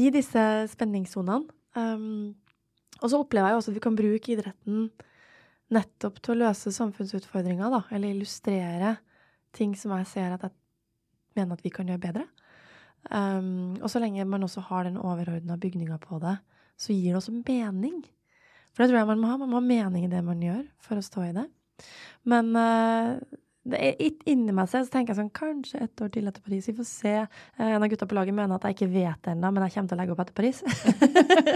i 0.00 0.06
disse 0.14 0.44
spenningssonene. 0.72 1.50
Um, 1.76 2.34
og 3.00 3.10
så 3.10 3.20
opplever 3.20 3.50
jeg 3.50 3.60
også 3.60 3.72
at 3.72 3.78
vi 3.78 3.84
kan 3.84 3.96
bruke 3.98 4.32
idretten 4.34 4.90
nettopp 5.74 6.18
til 6.20 6.34
å 6.34 6.40
løse 6.44 6.72
samfunnsutfordringer, 6.74 7.70
da, 7.72 7.82
eller 7.94 8.12
illustrere 8.12 8.96
ting 9.56 9.74
som 9.78 9.94
jeg 9.96 10.08
ser 10.10 10.34
at 10.34 10.46
jeg 10.46 10.54
mener 11.38 11.56
at 11.56 11.64
vi 11.64 11.72
kan 11.74 11.88
gjøre 11.90 12.02
bedre. 12.02 12.26
Um, 13.08 13.78
og 13.80 13.88
så 13.90 14.02
lenge 14.02 14.26
man 14.28 14.44
også 14.44 14.64
har 14.68 14.84
den 14.86 14.98
overordna 15.00 15.56
bygninga 15.60 16.00
på 16.02 16.18
det, 16.22 16.36
så 16.80 16.92
gir 16.92 17.12
det 17.14 17.20
også 17.20 17.34
mening. 17.38 18.02
For 18.74 18.82
det 18.82 18.90
tror 18.90 19.00
jeg 19.00 19.10
man 19.10 19.22
må 19.22 19.30
ha. 19.30 19.38
Man 19.40 19.52
må 19.52 19.60
ha 19.60 19.64
mening 19.64 20.06
i 20.06 20.12
det 20.12 20.20
man 20.26 20.42
gjør, 20.42 20.62
for 20.84 21.00
å 21.00 21.04
stå 21.04 21.24
i 21.28 21.36
det. 21.36 21.46
Men 22.28 22.52
uh, 22.56 23.16
det 23.68 23.80
inni 24.30 24.54
meg 24.56 24.70
selv 24.72 24.86
så 24.86 24.94
tenker 24.94 25.12
jeg 25.12 25.18
sånn 25.18 25.32
Kanskje 25.36 25.82
et 25.84 26.02
år 26.02 26.10
til 26.14 26.28
etter 26.30 26.44
Paris. 26.44 26.68
Vi 26.70 26.76
får 26.78 26.86
se. 26.88 27.14
Eh, 27.20 27.66
en 27.66 27.82
av 27.82 27.90
gutta 27.92 28.08
på 28.08 28.16
laget 28.16 28.36
mener 28.36 28.56
at 28.56 28.64
jeg 28.64 28.78
ikke 28.78 28.92
vet 28.94 29.20
det 29.26 29.34
ennå, 29.34 29.50
men 29.52 29.66
jeg 29.66 29.74
kommer 29.74 29.90
til 29.90 29.98
å 29.98 30.00
legge 30.00 30.14
opp 30.14 30.22
etter 30.24 30.38
Paris. 30.40 30.62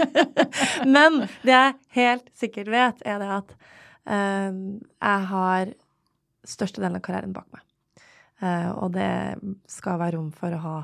men 0.95 1.23
det 1.41 1.55
jeg 1.55 1.75
helt 1.97 2.29
sikkert 2.37 2.69
vet, 2.75 3.01
er 3.09 3.21
det 3.23 3.31
at 3.39 3.55
uh, 3.57 4.53
jeg 4.53 5.29
har 5.33 5.73
størstedelen 6.45 6.99
av 6.99 7.05
karrieren 7.05 7.33
bak 7.33 7.49
meg. 7.55 7.65
Uh, 8.43 8.69
og 8.83 8.93
det 8.93 9.09
skal 9.71 9.97
være 10.01 10.19
rom 10.19 10.29
for 10.35 10.53
å 10.53 10.61
ha 10.61 10.77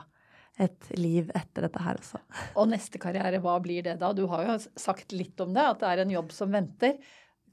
et 0.61 0.91
liv 0.97 1.29
etter 1.37 1.67
dette 1.67 1.81
her 1.85 2.01
også. 2.01 2.21
Og 2.57 2.69
neste 2.73 3.01
karriere, 3.01 3.41
hva 3.43 3.59
blir 3.61 3.85
det 3.85 3.99
da? 4.01 4.11
Du 4.17 4.25
har 4.31 4.47
jo 4.49 4.57
sagt 4.79 5.13
litt 5.13 5.39
om 5.43 5.53
det, 5.53 5.67
at 5.75 5.83
det 5.83 5.91
er 5.91 6.03
en 6.03 6.15
jobb 6.17 6.33
som 6.33 6.53
venter. 6.53 6.97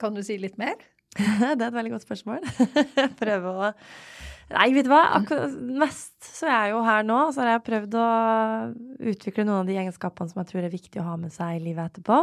Kan 0.00 0.16
du 0.16 0.24
si 0.24 0.38
litt 0.40 0.56
mer? 0.60 0.80
det 1.58 1.58
er 1.58 1.68
et 1.68 1.76
veldig 1.76 1.94
godt 1.96 2.06
spørsmål. 2.06 2.46
Prøve 3.22 3.52
å 3.54 3.72
Nei, 4.48 4.70
vet 4.72 4.86
du 4.86 4.92
hva. 4.92 5.02
Akkurat 5.18 5.52
mest 5.60 6.24
så 6.24 6.46
er 6.48 6.54
jeg 6.54 6.72
jo 6.72 6.78
her 6.86 7.02
nå, 7.04 7.18
så 7.34 7.42
har 7.42 7.50
jeg 7.50 7.64
prøvd 7.66 7.96
å 8.00 8.06
utvikle 9.10 9.44
noen 9.44 9.60
av 9.60 9.68
de 9.68 9.76
egenskapene 9.76 10.30
som 10.30 10.40
jeg 10.40 10.48
tror 10.48 10.64
er 10.64 10.72
viktig 10.72 11.02
å 11.02 11.08
ha 11.10 11.16
med 11.20 11.34
seg 11.34 11.58
i 11.58 11.64
livet 11.66 11.90
etterpå. 11.90 12.22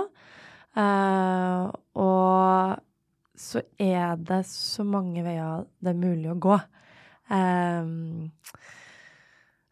Uh, 0.75 1.69
og 2.01 3.37
så 3.39 3.61
er 3.77 4.17
det 4.17 4.41
så 4.49 4.83
mange 4.87 5.21
veier 5.23 5.67
det 5.83 5.93
er 5.93 6.01
mulig 6.01 6.31
å 6.33 6.39
gå. 6.47 6.57
Uh, 7.29 8.25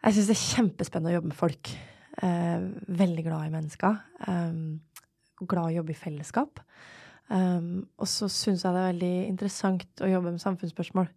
jeg 0.04 0.20
syns 0.20 0.30
det 0.30 0.38
er 0.38 0.44
kjempespennende 0.46 1.16
å 1.16 1.18
jobbe 1.18 1.34
med 1.34 1.40
folk. 1.40 1.74
Uh, 2.22 2.70
veldig 3.02 3.26
glad 3.26 3.50
i 3.50 3.56
mennesker. 3.56 3.98
Glad 5.42 5.66
i 5.66 5.74
å 5.74 5.80
jobbe 5.80 5.96
i 5.96 6.02
fellesskap. 6.06 6.62
Um, 7.34 7.86
og 7.98 8.06
så 8.10 8.28
syns 8.30 8.62
jeg 8.62 8.76
det 8.76 8.82
er 8.82 8.92
veldig 8.92 9.14
interessant 9.32 10.04
å 10.06 10.10
jobbe 10.12 10.36
med 10.36 10.44
samfunnsspørsmål. 10.44 11.08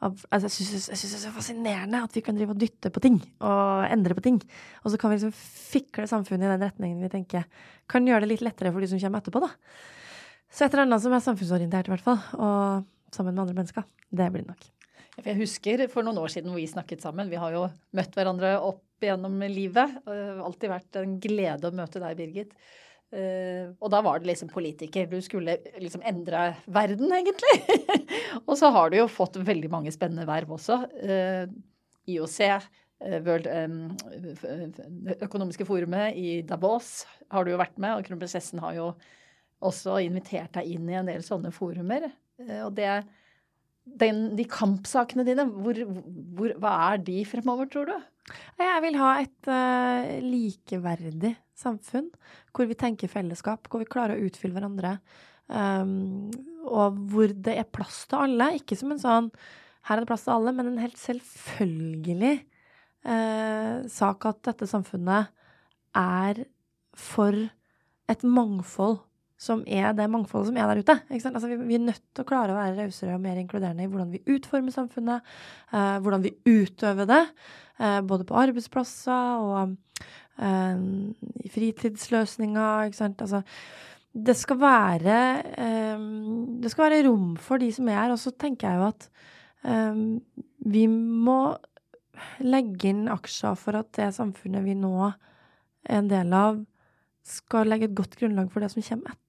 altså 0.00 0.46
jeg 0.46 0.54
syns 0.54 0.86
det 0.88 0.94
er 0.94 1.24
så 1.26 1.32
fascinerende 1.34 2.00
at 2.06 2.14
vi 2.14 2.22
kan 2.24 2.36
drive 2.38 2.54
og 2.54 2.60
dytte 2.62 2.88
på 2.94 3.02
ting 3.04 3.18
og 3.42 3.84
endre 3.90 4.16
på 4.16 4.24
ting. 4.24 4.38
Og 4.84 4.92
så 4.92 5.00
kan 5.00 5.10
vi 5.10 5.18
liksom 5.18 5.34
fikle 5.34 6.06
samfunnet 6.08 6.46
i 6.46 6.52
den 6.54 6.64
retningen 6.64 7.02
vi 7.02 7.12
tenker 7.12 7.44
kan 7.88 8.06
gjøre 8.06 8.24
det 8.24 8.32
litt 8.32 8.46
lettere 8.46 8.72
for 8.72 8.80
de 8.80 8.88
som 8.90 9.00
kommer 9.02 9.20
etterpå, 9.20 9.42
da. 9.44 9.52
Så 10.48 10.64
et 10.64 10.72
eller 10.72 10.86
annet 10.86 11.04
som 11.04 11.12
er 11.12 11.24
samfunnsorientert, 11.24 11.88
i 11.88 11.92
hvert 11.92 12.04
fall, 12.04 12.20
og 12.40 13.14
sammen 13.14 13.34
med 13.34 13.44
andre 13.44 13.56
mennesker. 13.60 13.84
Det 14.08 14.28
blir 14.32 14.44
det 14.44 14.52
nok. 14.54 14.68
Jeg 15.18 15.36
husker 15.40 15.82
for 15.90 16.06
noen 16.06 16.20
år 16.22 16.32
siden 16.32 16.52
hvor 16.52 16.60
vi 16.60 16.68
snakket 16.70 17.02
sammen. 17.02 17.28
Vi 17.28 17.40
har 17.40 17.52
jo 17.52 17.66
møtt 17.98 18.14
hverandre 18.16 18.54
opp 18.62 19.02
gjennom 19.02 19.40
livet. 19.50 19.98
Det 20.06 20.14
har 20.14 20.44
alltid 20.46 20.72
vært 20.72 21.00
en 21.00 21.16
glede 21.22 21.68
å 21.68 21.74
møte 21.74 22.02
deg, 22.02 22.16
Birgit. 22.18 22.54
Uh, 23.08 23.72
og 23.80 23.88
da 23.94 24.02
var 24.04 24.20
det 24.20 24.28
liksom 24.28 24.50
politiker. 24.52 25.06
Du 25.08 25.16
skulle 25.24 25.56
liksom 25.80 26.04
endre 26.06 26.50
verden, 26.66 27.12
egentlig. 27.16 27.54
og 28.48 28.52
så 28.60 28.68
har 28.74 28.90
du 28.90 28.98
jo 29.00 29.08
fått 29.10 29.38
veldig 29.40 29.70
mange 29.72 29.92
spennende 29.94 30.28
verv 30.28 30.52
også. 30.58 30.82
Uh, 31.00 31.48
IOC, 32.08 32.40
uh, 33.04 33.16
World 33.24 33.48
um, 33.48 33.78
Økonomiske 35.24 35.64
forumet 35.68 36.18
i 36.20 36.40
Davos 36.44 37.06
har 37.32 37.44
du 37.46 37.54
jo 37.54 37.60
vært 37.60 37.80
med, 37.80 37.96
og 37.96 38.04
kronprinsessen 38.08 38.60
har 38.64 38.76
jo 38.76 38.90
også 39.64 39.96
invitert 40.04 40.52
deg 40.54 40.68
inn 40.76 40.86
i 40.90 41.00
en 41.00 41.08
del 41.08 41.24
sånne 41.26 41.50
forumer. 41.54 42.10
og 42.62 42.76
det 42.76 42.92
den, 43.98 44.36
de 44.36 44.44
kampsakene 44.44 45.24
dine, 45.24 45.46
hvor, 45.48 45.78
hvor, 46.36 46.52
hva 46.60 46.72
er 46.90 47.00
de 47.02 47.22
fremover, 47.26 47.70
tror 47.72 47.88
du? 47.88 47.94
Jeg 48.60 48.82
vil 48.84 48.98
ha 49.00 49.12
et 49.22 49.48
uh, 49.48 50.10
likeverdig 50.20 51.32
samfunn 51.58 52.08
hvor 52.54 52.68
vi 52.70 52.76
tenker 52.78 53.10
fellesskap, 53.10 53.68
hvor 53.68 53.82
vi 53.82 53.90
klarer 53.90 54.18
å 54.18 54.28
utfylle 54.28 54.56
hverandre. 54.56 54.98
Um, 55.48 56.28
og 56.68 56.98
hvor 57.12 57.32
det 57.32 57.56
er 57.56 57.72
plass 57.72 58.04
til 58.08 58.20
alle. 58.26 58.52
Ikke 58.58 58.76
som 58.78 58.92
en 58.92 59.02
sånn 59.02 59.32
her 59.88 59.96
er 59.96 60.04
det 60.04 60.10
plass 60.10 60.26
til 60.26 60.34
alle, 60.34 60.52
men 60.52 60.72
en 60.72 60.82
helt 60.82 60.98
selvfølgelig 61.00 62.34
uh, 63.08 63.86
sak 63.88 64.28
at 64.28 64.42
dette 64.50 64.68
samfunnet 64.68 65.32
er 65.96 66.44
for 66.98 67.36
et 68.08 68.24
mangfold 68.26 69.00
som 69.38 69.62
er 69.70 69.92
det 69.94 70.08
mangfoldet 70.10 70.50
som 70.50 70.58
er 70.58 70.66
der 70.66 70.82
ute. 70.82 70.96
Altså, 71.14 71.46
vi, 71.46 71.56
vi, 71.62 71.76
er 71.78 71.84
nødt 71.86 72.02
til 72.10 72.24
å 72.24 72.28
klare 72.28 72.54
å 72.54 72.58
være 72.58 72.74
rausere 72.82 73.14
og 73.14 73.22
mer 73.22 73.38
inkluderende 73.38 73.86
i 73.86 73.90
hvordan 73.90 74.10
vi 74.10 74.22
utformer 74.34 74.74
samfunnet, 74.74 75.28
eh, 75.70 75.98
hvordan 76.02 76.24
vi 76.24 76.34
utøver 76.50 77.06
det, 77.06 77.20
eh, 77.78 78.00
både 78.02 78.26
på 78.26 78.38
arbeidsplasser 78.42 79.44
og 79.44 79.76
eh, 80.42 80.82
i 81.44 81.52
fritidsløsninger. 81.54 82.90
Ikke 82.90 82.98
sant? 82.98 83.22
Altså, 83.22 83.44
det 84.18 84.34
skal 84.34 84.58
være 84.58 85.16
Det 86.58 86.70
skal 86.72 86.88
være 86.88 87.04
rom 87.06 87.36
for 87.38 87.60
de 87.62 87.68
som 87.70 87.86
er 87.88 88.00
her. 88.00 88.14
Og 88.14 88.18
så 88.18 88.32
tenker 88.34 88.66
jeg 88.66 88.80
jo 88.80 88.88
at 88.88 89.10
vi 90.72 90.86
må 90.88 91.38
legge 92.42 92.90
inn 92.90 93.04
aksjer 93.12 93.54
for 93.60 93.78
at 93.78 93.92
det 93.98 94.08
samfunnet 94.16 94.64
vi 94.64 94.74
nå 94.78 94.94
er 95.06 96.00
en 96.00 96.10
del 96.10 96.34
av, 96.34 96.58
skal 97.28 97.68
legge 97.68 97.88
et 97.88 97.96
godt 97.96 98.16
grunnlag 98.18 98.50
for 98.52 98.64
det 98.64 98.72
som 98.72 98.84
kommer 98.84 99.14
etter. 99.14 99.27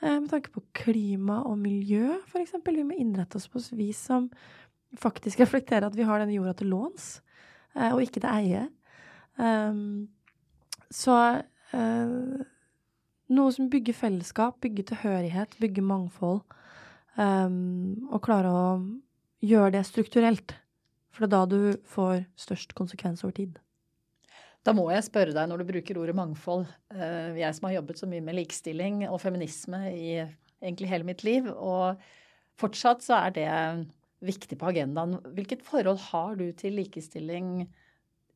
Eh, 0.00 0.20
med 0.20 0.30
tanke 0.30 0.52
på 0.54 0.62
klima 0.76 1.42
og 1.44 1.58
miljø, 1.60 2.14
f.eks. 2.24 2.56
Vi 2.64 2.86
må 2.86 2.96
innrette 2.96 3.36
oss 3.36 3.48
på 3.52 3.60
et 3.60 3.72
vis 3.76 4.00
som 4.08 4.30
faktisk 4.98 5.40
reflekterer 5.44 5.88
at 5.88 5.96
vi 5.96 6.06
har 6.08 6.22
denne 6.22 6.36
jorda 6.36 6.54
til 6.56 6.72
låns, 6.72 7.10
eh, 7.76 7.90
og 7.92 8.00
ikke 8.04 8.22
til 8.22 8.30
eie. 8.32 8.64
Um, 9.40 10.08
så 10.90 11.16
uh, 11.72 12.40
noe 13.30 13.52
som 13.54 13.68
bygger 13.72 13.94
fellesskap, 13.96 14.58
bygger 14.64 14.88
tilhørighet, 14.90 15.54
bygger 15.62 15.86
mangfold, 15.86 16.42
um, 17.14 18.08
og 18.10 18.24
klarer 18.26 18.50
å 18.50 18.64
gjøre 19.46 19.76
det 19.76 19.84
strukturelt. 19.88 20.56
For 21.14 21.24
det 21.24 21.30
er 21.30 21.36
da 21.36 21.44
du 21.48 21.86
får 21.92 22.24
størst 22.40 22.74
konsekvens 22.76 23.22
over 23.24 23.36
tid. 23.38 23.60
Da 24.66 24.74
må 24.76 24.84
jeg 24.92 25.06
spørre 25.06 25.32
deg, 25.32 25.48
når 25.48 25.62
du 25.62 25.70
bruker 25.70 25.98
ordet 26.02 26.14
mangfold 26.16 26.66
eh, 26.92 27.38
Jeg 27.40 27.56
som 27.56 27.68
har 27.68 27.78
jobbet 27.78 28.00
så 28.02 28.08
mye 28.10 28.24
med 28.24 28.36
likestilling 28.36 29.06
og 29.08 29.20
feminisme 29.22 29.86
i 29.88 30.18
egentlig 30.60 30.90
hele 30.90 31.06
mitt 31.08 31.24
liv, 31.24 31.46
og 31.48 32.00
fortsatt 32.60 33.00
så 33.00 33.16
er 33.22 33.36
det 33.38 33.52
viktig 34.20 34.58
på 34.60 34.68
agendaen. 34.68 35.16
Hvilket 35.32 35.64
forhold 35.64 36.02
har 36.10 36.36
du 36.36 36.50
til 36.52 36.76
likestilling? 36.76 37.64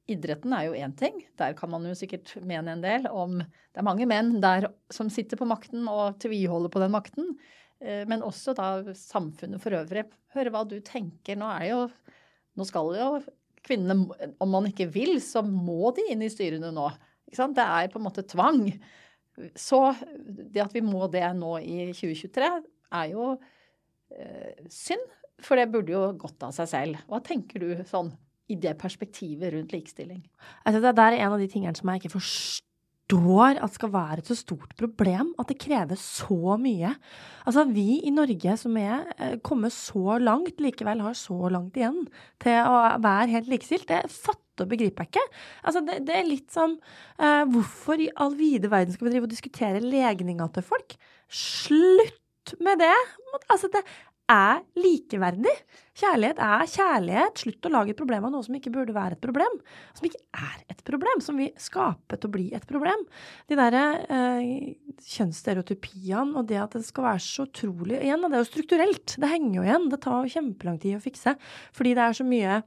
Idretten 0.08 0.52
er 0.56 0.66
jo 0.66 0.78
én 0.80 0.94
ting. 0.96 1.20
Der 1.37 1.52
kan 1.56 1.72
man 1.72 1.84
jo 1.88 1.92
sikkert 1.96 2.32
mene 2.44 2.72
en 2.72 2.84
del 2.84 3.06
om 3.08 3.38
Det 3.40 3.80
er 3.80 3.87
mange 3.87 4.08
menn 4.08 4.38
der 4.40 4.70
som 4.92 5.12
sitter 5.12 5.40
på 5.40 5.48
makten 5.48 5.84
og 5.88 6.18
tviholder 6.24 6.72
på 6.72 6.80
den 6.80 6.92
makten. 6.96 7.30
Eh, 7.84 8.08
men 8.08 8.24
også 8.24 8.56
da 8.56 8.94
samfunnet 8.96 9.60
for 9.60 9.76
øvrig. 9.76 10.06
Høre 10.32 10.52
hva 10.52 10.64
du 10.68 10.78
tenker. 10.80 11.37
Nå 11.37 11.52
er 11.60 11.70
jo 11.74 11.80
Nå 12.54 12.62
skal 12.68 12.92
jo 12.94 13.06
kvinnene, 13.64 14.35
om 14.42 14.53
man 14.53 14.68
ikke 14.68 14.88
vil, 14.92 15.16
så 15.24 15.42
må 15.44 15.92
de 15.96 16.07
inn 16.12 16.24
i 16.24 16.31
styrene 16.33 16.72
nå. 16.74 16.88
Det 17.35 17.64
er 17.64 17.90
på 17.90 17.98
en 18.00 18.07
måte 18.07 18.27
tvang. 18.29 18.66
Så 19.59 19.81
det 20.14 20.62
at 20.62 20.74
vi 20.77 20.85
må 20.85 21.09
det 21.11 21.24
nå 21.38 21.57
i 21.62 21.88
2023, 21.90 22.50
er 22.94 23.09
jo 23.11 23.33
eh, 24.14 24.66
synd. 24.70 25.09
For 25.42 25.59
det 25.59 25.70
burde 25.72 25.90
jo 25.90 26.05
gått 26.20 26.44
av 26.46 26.53
seg 26.55 26.70
selv. 26.70 27.00
Hva 27.11 27.18
tenker 27.24 27.62
du 27.62 27.83
sånn 27.88 28.12
i 28.53 28.57
det 28.61 28.77
perspektivet 28.79 29.50
rundt 29.55 29.74
likestilling? 29.74 30.22
Altså, 30.62 30.85
det 30.85 30.92
er 30.94 31.18
en 31.18 31.35
av 31.35 31.40
de 31.42 31.48
tingene 31.50 31.74
som 31.74 31.90
jeg 31.90 32.05
ikke 32.05 32.14
forstår 32.14 32.73
forstår 33.14 33.61
at 33.62 33.74
skal 33.74 33.92
være 33.92 34.18
et 34.22 34.29
så 34.29 34.37
stort 34.37 34.74
problem, 34.79 35.35
at 35.38 35.48
det 35.48 35.59
krever 35.59 35.96
så 35.96 36.57
mye. 36.59 36.94
Altså, 37.46 37.64
vi 37.64 38.00
i 38.05 38.11
Norge 38.11 38.57
som 38.57 38.77
er 38.77 39.05
eh, 39.18 39.37
kommet 39.42 39.72
så 39.72 40.18
langt, 40.18 40.61
likevel 40.61 41.00
har 41.00 41.14
så 41.14 41.48
langt 41.50 41.77
igjen 41.77 42.07
til 42.42 42.59
å 42.64 42.98
være 43.03 43.31
helt 43.31 43.48
likestilt, 43.48 43.88
det 43.88 44.11
fatter 44.11 44.64
og 44.64 44.70
begriper 44.70 45.05
jeg 45.05 45.14
ikke. 45.14 45.27
Altså, 45.64 45.85
det, 45.85 46.00
det 46.07 46.14
er 46.16 46.29
litt 46.29 46.50
som 46.55 46.77
uh, 47.18 47.44
Hvorfor 47.50 47.98
i 47.98 48.11
all 48.22 48.37
vide 48.38 48.70
verden 48.70 48.94
skal 48.94 49.09
vi 49.09 49.14
drive 49.14 49.27
og 49.27 49.33
diskutere 49.33 49.83
legninga 49.83 50.46
til 50.55 50.62
folk? 50.62 50.94
Slutt 51.27 52.55
med 52.62 52.79
det! 52.79 52.94
Altså, 53.50 53.70
det 53.72 53.83
er 54.30 54.62
likeverdig. 54.80 55.52
Kjærlighet 55.94 56.40
er 56.42 56.64
kjærlighet. 56.70 57.42
Slutt 57.42 57.68
å 57.68 57.72
lage 57.74 57.92
et 57.92 57.98
problem 57.98 58.26
av 58.26 58.32
noe 58.34 58.46
som 58.46 58.56
ikke 58.56 58.72
burde 58.74 58.96
være 58.96 59.18
et 59.18 59.22
problem. 59.22 59.58
Som 59.96 60.08
ikke 60.08 60.22
er 60.40 60.56
et 60.72 60.80
problem, 60.87 61.20
som 61.22 61.38
vi 61.38 61.50
skaper 61.60 62.18
til 62.18 62.30
å 62.30 62.34
bli 62.34 62.46
et 62.56 62.66
problem. 62.68 63.04
De 63.50 63.58
derre 63.58 63.84
eh, 64.08 64.72
kjønnsstereotypiene 65.12 66.40
og 66.40 66.48
det 66.50 66.58
at 66.62 66.78
det 66.78 66.87
skal 66.88 67.08
være 67.10 67.24
så 67.26 67.46
utrolig 67.48 68.00
Igjen, 68.00 68.26
det 68.26 68.38
er 68.38 68.42
jo 68.42 68.50
strukturelt. 68.50 69.16
Det 69.20 69.30
henger 69.30 69.60
jo 69.60 69.68
igjen. 69.68 69.88
Det 69.92 70.00
tar 70.04 70.24
jo 70.24 70.34
kjempelang 70.34 70.80
tid 70.82 70.98
å 70.98 71.04
fikse. 71.04 71.37
Fordi 71.76 71.94
det 71.96 72.08
er 72.08 72.20
så 72.20 72.28
mye 72.28 72.60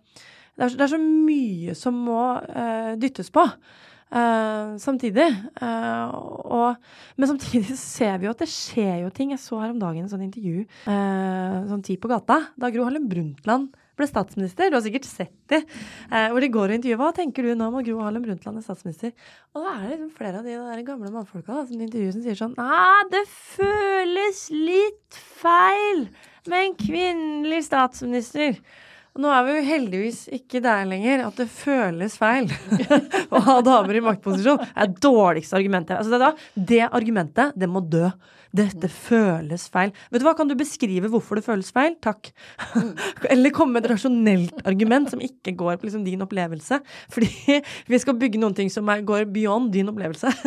det 0.57 0.65
er, 0.65 0.73
det 0.73 0.87
er 0.87 0.89
så 0.95 0.97
mye 1.01 1.73
som 1.77 1.99
må 2.07 2.21
eh, 2.49 2.93
dyttes 3.01 3.29
på. 3.33 3.43
Uh, 4.07 4.77
samtidig. 4.79 5.27
Uh, 5.59 6.13
og, 6.47 6.93
men 7.19 7.29
samtidig 7.33 7.75
ser 7.79 8.21
vi 8.21 8.29
jo 8.29 8.31
at 8.31 8.43
det 8.43 8.47
skjer 8.51 9.03
jo 9.03 9.11
ting. 9.11 9.33
Jeg 9.35 9.43
så 9.43 9.59
her 9.59 9.73
om 9.73 9.81
dagen 9.81 10.05
en 10.05 10.11
sånn 10.11 10.23
intervju, 10.29 10.63
uh, 10.87 11.65
sånn 11.67 11.83
Tid 11.87 11.99
på 12.03 12.09
gata, 12.11 12.39
da 12.59 12.71
Gro 12.73 12.87
Harlem 12.87 13.09
Brundtland 13.11 13.75
ble 13.97 14.07
statsminister. 14.07 14.69
Du 14.69 14.77
har 14.77 14.83
sikkert 14.85 15.07
sett 15.09 15.33
det. 15.49 15.63
hvor 16.29 16.43
de 16.43 16.51
går 16.53 16.69
og 16.69 16.75
intervjuer. 16.75 16.99
Hva 17.01 17.13
tenker 17.17 17.47
du 17.47 17.55
nå 17.57 17.69
om 17.71 17.79
at 17.79 17.87
Gro 17.87 18.03
Harlem 18.05 18.27
Brundtland 18.27 18.59
er 18.59 18.65
statsminister? 18.65 19.13
Og 19.55 19.65
da 19.65 19.71
er 19.73 19.79
det 19.81 19.93
liksom 19.95 20.11
flere 20.19 20.41
av 20.41 20.45
de 20.45 20.53
der 20.53 20.83
gamle 20.85 21.09
mannfolka 21.15 21.55
da, 21.55 21.63
som 21.65 21.81
intervjuer 21.81 22.13
som 22.13 22.25
sier 22.25 22.37
sånn 22.37 22.53
Nei, 22.59 23.07
det 23.09 23.23
føles 23.31 24.43
litt 24.53 25.17
feil 25.41 26.05
med 26.45 26.59
en 26.61 26.77
kvinnelig 26.77 27.63
statsminister. 27.71 28.61
Og 29.17 29.23
nå 29.23 29.31
er 29.33 29.45
vi 29.47 29.53
jo 29.55 29.61
heldigvis 29.65 30.17
ikke 30.37 30.59
der 30.61 30.83
lenger 30.85 31.23
at 31.25 31.39
det 31.41 31.47
føles 31.49 32.19
feil 32.21 32.51
å 33.33 33.39
ha 33.47 33.55
damer 33.65 33.97
i 33.97 34.03
maktposisjon. 34.05 34.61
Det 34.61 34.83
er 34.83 34.91
dårligste 35.01 35.57
argumentet. 35.57 35.95
Altså 35.97 36.13
det, 36.13 36.19
da, 36.21 36.51
det 36.69 36.83
argumentet, 36.85 37.57
det 37.57 37.69
må 37.71 37.81
dø. 37.81 38.11
Dette 38.57 38.89
føles 38.91 39.67
feil. 39.71 39.91
Vet 40.11 40.21
du 40.21 40.25
hva, 40.27 40.35
Kan 40.37 40.49
du 40.49 40.55
beskrive 40.57 41.09
hvorfor 41.11 41.39
det 41.39 41.45
føles 41.45 41.69
feil? 41.73 41.95
Takk. 42.03 42.31
Eller 43.31 43.53
komme 43.55 43.77
med 43.77 43.85
et 43.85 43.91
rasjonelt 43.93 44.63
argument 44.67 45.11
som 45.11 45.21
ikke 45.23 45.53
går 45.59 45.77
på 45.77 45.87
liksom 45.87 46.05
din 46.05 46.23
opplevelse. 46.25 46.79
Fordi 47.13 47.59
vi 47.91 48.01
skal 48.01 48.17
bygge 48.19 48.41
noen 48.41 48.57
ting 48.57 48.71
som 48.73 48.89
er, 48.93 49.05
går 49.07 49.27
beyond 49.33 49.71
din 49.75 49.91
opplevelse. 49.91 50.31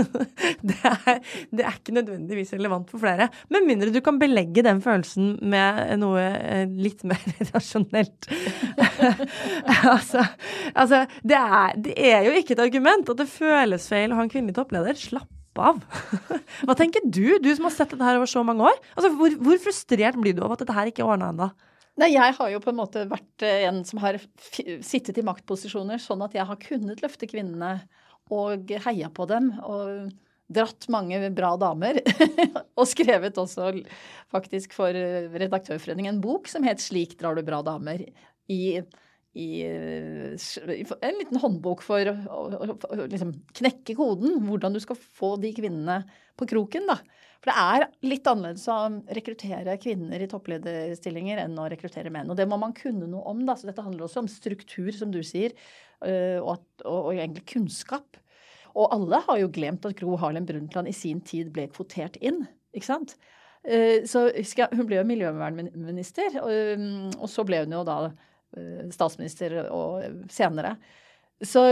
Det 0.60 0.76
er, 0.84 1.20
det 1.54 1.64
er, 1.64 1.76
ikke 1.78 1.94
nødvendigvis 1.94 2.52
relevant 2.52 2.90
for 2.90 3.00
flere. 3.00 3.28
Med 3.52 3.64
mindre 3.66 3.88
du 3.94 4.00
kan 4.04 4.18
belegge 4.20 4.64
den 4.66 4.82
følelsen 4.84 5.32
med 5.50 5.80
noe 6.02 6.20
eh, 6.20 6.66
litt 6.68 7.02
mer 7.08 7.22
rasjonelt. 7.54 8.28
altså, 9.88 10.26
altså 10.74 11.04
det, 11.24 11.40
er, 11.40 11.76
det 11.80 11.96
er 11.96 12.28
jo 12.28 12.36
ikke 12.36 12.58
et 12.58 12.64
argument 12.66 13.12
at 13.12 13.22
det 13.22 13.30
føles 13.32 13.88
feil 13.90 14.12
å 14.12 14.20
ha 14.20 14.26
en 14.26 14.32
kvinnelig 14.32 14.58
toppleder. 14.60 14.98
Slapp 15.00 15.39
av. 15.58 15.80
Hva 16.66 16.76
tenker 16.78 17.02
du, 17.04 17.38
du 17.42 17.50
som 17.56 17.66
har 17.66 17.74
sett 17.74 17.90
dette 17.90 18.06
her 18.06 18.20
over 18.20 18.30
så 18.30 18.44
mange 18.46 18.68
år? 18.70 18.78
Altså, 18.94 19.10
hvor, 19.18 19.34
hvor 19.42 19.58
frustrert 19.64 20.20
blir 20.20 20.36
du 20.36 20.44
over 20.44 20.54
at 20.54 20.62
dette 20.62 20.76
her 20.76 20.90
ikke 20.90 21.02
er 21.02 21.10
ordna 21.10 21.32
ennå? 21.34 21.50
Nei, 22.00 22.12
jeg 22.14 22.36
har 22.38 22.52
jo 22.52 22.62
på 22.62 22.70
en 22.70 22.78
måte 22.78 23.04
vært 23.10 23.44
eh, 23.44 23.66
en 23.68 23.82
som 23.84 24.00
har 24.04 24.20
sittet 24.86 25.18
i 25.18 25.26
maktposisjoner 25.26 26.00
sånn 26.00 26.22
at 26.24 26.36
jeg 26.38 26.46
har 26.48 26.62
kunnet 26.62 27.02
løfte 27.02 27.28
kvinnene 27.28 27.80
og 28.30 28.70
heia 28.86 29.10
på 29.12 29.26
dem. 29.28 29.50
Og 29.66 30.12
dratt 30.50 30.88
mange 30.90 31.18
bra 31.34 31.52
damer. 31.60 32.00
og 32.78 32.88
skrevet 32.90 33.38
også 33.38 33.70
faktisk 34.32 34.74
for 34.74 34.94
Redaktørforeningen 34.94 36.16
en 36.16 36.24
bok 36.24 36.50
som 36.50 36.66
het 36.66 36.82
'Slik 36.82 37.18
drar 37.20 37.38
du 37.38 37.42
bra 37.46 37.62
damer'. 37.66 38.08
I, 38.50 38.82
i, 39.38 39.62
i 39.62 40.84
en 40.84 41.18
liten 41.20 41.38
håndbok 41.38 41.84
for 41.86 42.08
å, 42.10 42.40
liksom 43.06 43.32
knekke 43.56 43.94
koden. 43.98 44.40
Hvordan 44.46 44.74
du 44.74 44.80
skal 44.82 44.98
få 44.98 45.36
de 45.42 45.52
kvinnene 45.54 46.02
på 46.38 46.48
kroken. 46.50 46.88
da. 46.90 46.98
For 47.40 47.52
det 47.52 47.56
er 47.62 47.86
litt 48.10 48.26
annerledes 48.28 48.66
å 48.68 48.78
rekruttere 49.16 49.78
kvinner 49.80 50.20
i 50.20 50.28
topplederstillinger 50.28 51.40
enn 51.44 51.56
å 51.60 51.68
rekruttere 51.72 52.12
menn. 52.12 52.28
Og 52.28 52.36
det 52.36 52.48
må 52.50 52.58
man 52.60 52.74
kunne 52.76 53.08
noe 53.08 53.22
om. 53.30 53.44
da, 53.46 53.56
så 53.56 53.70
Dette 53.70 53.84
handler 53.86 54.08
også 54.08 54.24
om 54.24 54.30
struktur, 54.30 54.90
som 54.96 55.14
du 55.14 55.22
sier, 55.24 55.54
øh, 56.04 56.40
og, 56.42 56.58
at, 56.58 56.84
og, 56.84 56.98
og 56.98 57.12
egentlig 57.14 57.46
kunnskap. 57.54 58.20
Og 58.74 58.90
alle 58.94 59.22
har 59.26 59.40
jo 59.40 59.52
glemt 59.52 59.86
at 59.88 59.96
Gro 59.98 60.18
Harlem 60.20 60.46
Brundtland 60.46 60.90
i 60.90 60.96
sin 60.96 61.22
tid 61.26 61.48
ble 61.54 61.70
kvotert 61.72 62.18
inn. 62.20 62.44
ikke 62.76 62.90
sant? 62.90 63.16
Øh, 63.64 64.06
så 64.08 64.28
Hun 64.72 64.86
ble 64.86 65.00
jo 65.00 65.06
miljøvernminister, 65.08 66.40
og, 66.44 67.28
så 67.28 67.44
ble 67.48 67.64
hun 67.64 67.78
jo 67.78 67.86
da 67.88 68.02
statsminister 68.90 69.56
og 69.70 70.24
senere. 70.32 70.74
Så 71.40 71.62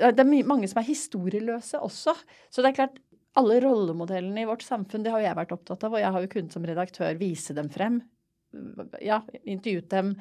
det 0.00 0.22
er 0.24 0.48
mange 0.48 0.68
som 0.70 0.80
er 0.80 0.88
historieløse 0.88 1.80
også. 1.84 2.14
Så 2.50 2.64
det 2.64 2.72
er 2.72 2.78
klart, 2.80 2.98
alle 3.38 3.60
rollemodellene 3.62 4.42
i 4.42 4.48
vårt 4.48 4.64
samfunn, 4.66 5.04
det 5.04 5.12
har 5.14 5.22
jeg 5.22 5.38
vært 5.38 5.54
opptatt 5.54 5.84
av. 5.86 5.94
Og 5.94 6.02
jeg 6.02 6.14
har 6.14 6.24
jo 6.24 6.32
kunnet 6.32 6.56
som 6.56 6.66
redaktør 6.66 7.18
vise 7.20 7.54
dem 7.56 7.70
frem. 7.72 8.00
Ja, 9.04 9.20
intervjuet 9.44 9.90
dem. 9.92 10.14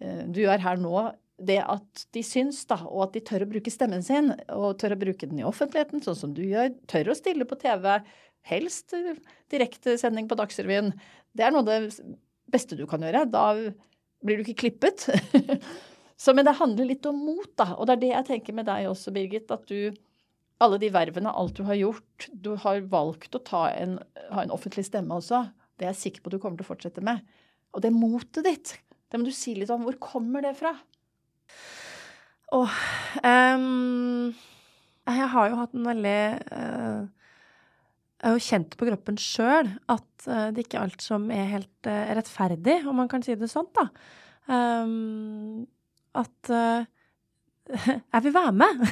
Eh, 0.00 0.22
du 0.32 0.44
er 0.48 0.62
her 0.62 0.80
nå. 0.80 0.94
Det 1.36 1.58
at 1.60 2.06
de 2.16 2.22
syns, 2.24 2.62
da, 2.68 2.78
og 2.88 3.08
at 3.08 3.16
de 3.18 3.20
tør 3.28 3.44
å 3.44 3.50
bruke 3.50 3.72
stemmen 3.72 4.04
sin, 4.04 4.30
og 4.54 4.78
tør 4.80 4.94
å 4.94 5.00
bruke 5.02 5.28
den 5.28 5.42
i 5.42 5.44
offentligheten, 5.44 6.00
sånn 6.04 6.16
som 6.16 6.32
du 6.36 6.40
gjør. 6.46 6.70
Tør 6.88 7.12
å 7.12 7.18
stille 7.18 7.44
på 7.48 7.58
TV. 7.60 7.90
Helst 8.48 8.94
direktesending 9.52 10.30
på 10.30 10.38
Dagsrevyen. 10.38 10.94
Det 11.36 11.44
er 11.44 11.52
noe 11.52 11.66
av 11.66 11.68
det 11.68 12.06
beste 12.48 12.78
du 12.78 12.86
kan 12.88 13.04
gjøre. 13.04 13.26
Da 13.28 13.50
blir 14.24 14.38
du 14.38 14.46
ikke 14.46 14.62
klippet. 14.66 15.08
Så, 16.20 16.32
men 16.32 16.46
det 16.48 16.56
handler 16.56 16.88
litt 16.88 17.06
om 17.08 17.18
mot, 17.26 17.50
da. 17.58 17.74
Og 17.76 17.88
det 17.88 17.96
er 17.96 18.02
det 18.02 18.12
jeg 18.12 18.28
tenker 18.30 18.56
med 18.56 18.68
deg 18.68 18.88
også, 18.88 19.12
Birgit. 19.12 19.52
At 19.52 19.68
du 19.68 19.92
alle 20.64 20.78
de 20.80 20.88
vervene, 20.92 21.32
alt 21.32 21.58
du 21.58 21.66
har 21.68 21.76
gjort. 21.76 22.28
Du 22.32 22.54
har 22.62 22.80
valgt 22.92 23.36
å 23.36 23.42
en, 23.68 23.98
ha 24.32 24.44
en 24.44 24.54
offentlig 24.54 24.86
stemme 24.88 25.18
også. 25.18 25.44
Det 25.76 25.84
er 25.84 25.92
jeg 25.92 26.02
sikker 26.06 26.24
på 26.24 26.32
du 26.32 26.38
kommer 26.40 26.56
til 26.56 26.64
å 26.64 26.72
fortsette 26.72 27.04
med. 27.04 27.20
Og 27.76 27.84
det 27.84 27.92
motet 27.92 28.46
ditt, 28.46 28.76
det 29.12 29.20
må 29.20 29.28
du 29.28 29.34
si 29.36 29.52
litt 29.58 29.72
om. 29.72 29.84
Hvor 29.84 29.98
kommer 30.00 30.44
det 30.44 30.54
fra? 30.56 30.72
Åh 32.56 32.62
oh, 32.62 32.76
um, 33.26 34.30
Jeg 35.06 35.28
har 35.32 35.48
jo 35.50 35.58
hatt 35.58 35.74
en 35.74 35.88
veldig 35.90 36.20
uh, 36.54 37.15
Jeg 38.16 38.30
har 38.30 38.36
jo 38.36 38.46
kjent 38.46 38.76
på 38.78 38.88
kroppen 38.88 39.18
sjøl 39.20 39.70
at 39.92 40.28
uh, 40.28 40.48
det 40.54 40.64
ikke 40.64 40.78
er 40.78 40.86
alt 40.86 41.04
som 41.04 41.28
er 41.34 41.50
helt 41.52 41.88
uh, 41.88 42.12
rettferdig, 42.16 42.80
om 42.88 42.96
man 43.02 43.10
kan 43.12 43.24
si 43.24 43.36
det 43.36 43.50
sånn, 43.52 43.68
da. 43.76 43.88
Um, 44.46 45.66
at 46.16 46.50
jeg 47.66 48.22
vil 48.24 48.32
være 48.32 48.52
med. 48.54 48.82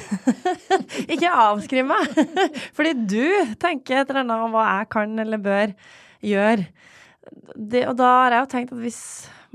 ikke 1.13 1.31
avskriv 1.31 1.87
meg. 1.87 2.11
Fordi 2.77 2.91
du 3.07 3.55
tenker 3.61 4.01
et 4.01 4.11
eller 4.11 4.25
annet 4.25 4.43
om 4.45 4.53
hva 4.53 4.65
jeg 4.67 4.89
kan 4.93 5.15
eller 5.23 5.41
bør 5.41 5.73
gjøre. 6.25 6.67
Det, 7.55 7.85
og 7.89 7.95
da 7.97 8.11
har 8.19 8.35
jeg 8.35 8.43
jo 8.43 8.51
tenkt 8.51 8.75
at 8.75 8.83
hvis 8.83 9.01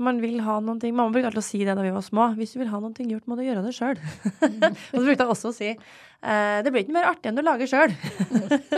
man 0.03 0.21
vil 0.23 0.39
ha 0.45 0.59
noen 0.63 0.79
ting 0.81 0.95
Mamma 0.97 1.13
brukte 1.13 1.31
alltid 1.31 1.43
å 1.43 1.45
si 1.45 1.61
det 1.65 1.75
da 1.77 1.85
vi 1.85 1.93
var 1.95 2.05
små. 2.05 2.31
Hvis 2.37 2.55
du 2.55 2.61
vil 2.61 2.71
ha 2.71 2.79
noe 2.83 3.07
gjort, 3.11 3.27
må 3.29 3.37
du 3.37 3.43
gjøre 3.45 3.65
det 3.65 3.73
sjøl. 3.77 3.99
og 4.91 4.97
så 4.97 5.03
brukte 5.03 5.25
jeg 5.25 5.33
også 5.35 5.51
å 5.51 5.55
si 5.55 5.69
eh, 5.71 6.57
det 6.65 6.73
blir 6.73 6.85
ikke 6.85 6.97
mer 6.97 7.11
artig 7.11 7.31
enn 7.31 7.39
du 7.39 7.43
lager 7.45 7.69
sjøl. 7.69 7.95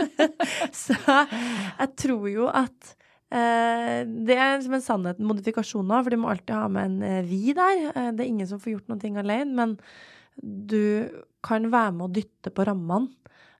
så 0.84 0.98
jeg 1.18 1.90
tror 2.04 2.26
jo 2.32 2.48
at 2.52 2.94
eh, 3.34 4.00
det 4.04 4.38
er 4.38 4.58
som 4.64 4.78
en 4.78 4.84
sannhet, 4.84 5.22
modifikasjon 5.22 5.92
av, 5.92 6.06
for 6.06 6.14
du 6.14 6.22
må 6.22 6.32
alltid 6.32 6.56
ha 6.56 6.66
med 6.72 6.90
en 6.90 7.06
eh, 7.10 7.22
vi 7.28 7.56
der. 7.56 7.86
Det 8.14 8.24
er 8.24 8.30
ingen 8.30 8.50
som 8.50 8.62
får 8.62 8.76
gjort 8.76 8.92
noe 8.94 9.24
alene. 9.24 9.54
men 9.54 9.78
du 10.42 11.06
kan 11.44 11.68
være 11.70 11.92
med 11.94 12.08
å 12.08 12.14
dytte 12.14 12.50
på 12.54 12.64
rammene. 12.66 13.12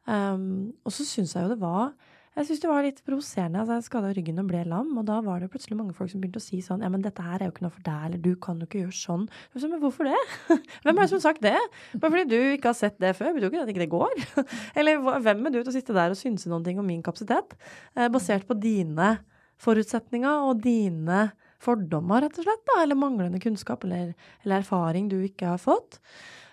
Um, 0.05 0.75
og 0.85 0.93
så 0.93 1.07
syns 1.09 1.33
jeg 1.33 1.47
jo 1.47 1.55
det 1.55 1.63
var 1.63 1.95
jeg 2.35 2.49
synes 2.49 2.63
det 2.65 2.71
var 2.71 2.83
litt 2.83 3.01
provoserende. 3.07 3.61
altså 3.61 3.77
Jeg 3.79 3.87
skada 3.87 4.09
ryggen 4.17 4.41
og 4.43 4.49
ble 4.49 4.63
lam, 4.67 4.91
og 4.99 5.05
da 5.07 5.21
var 5.23 5.43
det 5.43 5.51
plutselig 5.53 5.77
mange 5.79 5.95
folk 5.95 6.11
som 6.11 6.23
begynte 6.23 6.41
å 6.43 6.45
si 6.45 6.59
sånn 6.65 6.83
Ja, 6.83 6.91
men 6.91 7.05
dette 7.05 7.23
her 7.23 7.39
er 7.39 7.47
jo 7.47 7.55
ikke 7.55 7.67
noe 7.67 7.75
for 7.75 7.87
deg, 7.87 8.01
eller 8.09 8.23
du 8.25 8.33
kan 8.43 8.59
jo 8.59 8.67
ikke 8.67 8.83
gjøre 8.83 8.97
sånn. 8.99 9.29
Så, 9.55 9.69
men 9.71 9.83
hvorfor 9.83 10.09
det? 10.11 10.19
Hvem 10.85 10.97
er 10.97 11.01
det 11.01 11.11
som 11.13 11.21
har 11.21 11.27
sagt 11.29 11.45
det? 11.45 11.55
Bare 11.95 12.11
fordi 12.17 12.27
du 12.33 12.39
ikke 12.57 12.73
har 12.73 12.79
sett 12.79 12.99
det 13.03 13.15
før, 13.19 13.37
betyr 13.37 13.47
jo 13.47 13.53
ikke 13.53 13.63
at 13.63 13.73
ikke 13.75 13.85
det 13.85 13.93
går. 13.93 14.27
eller 14.81 15.07
hvem 15.25 15.47
er 15.47 15.55
du 15.55 15.61
til 15.61 15.71
å 15.71 15.77
sitte 15.77 15.97
der 15.97 16.15
og 16.15 16.19
synse 16.19 16.61
ting 16.67 16.81
om 16.83 16.87
min 16.89 17.05
kapasitet, 17.07 17.55
eh, 17.95 18.11
basert 18.13 18.49
på 18.49 18.57
dine 18.59 19.17
forutsetninger 19.63 20.49
og 20.49 20.63
dine 20.65 21.29
fordommer, 21.63 22.25
rett 22.25 22.39
og 22.41 22.47
slett, 22.47 22.65
da, 22.69 22.81
eller 22.83 22.99
manglende 22.99 23.41
kunnskap 23.43 23.87
eller, 23.87 24.13
eller 24.45 24.61
erfaring 24.61 25.07
du 25.13 25.21
ikke 25.25 25.55
har 25.55 25.63
fått. 25.63 26.01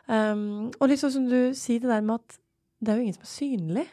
Um, 0.08 0.70
og 0.80 0.92
liksom 0.92 1.12
som 1.14 1.26
du 1.30 1.56
sier 1.58 1.82
det 1.84 1.92
der 1.92 2.06
med 2.06 2.20
at 2.20 2.38
det 2.82 2.92
er 2.92 3.00
jo 3.00 3.06
ingen 3.06 3.18
som 3.18 3.28
er 3.28 3.34
synlig. 3.34 3.88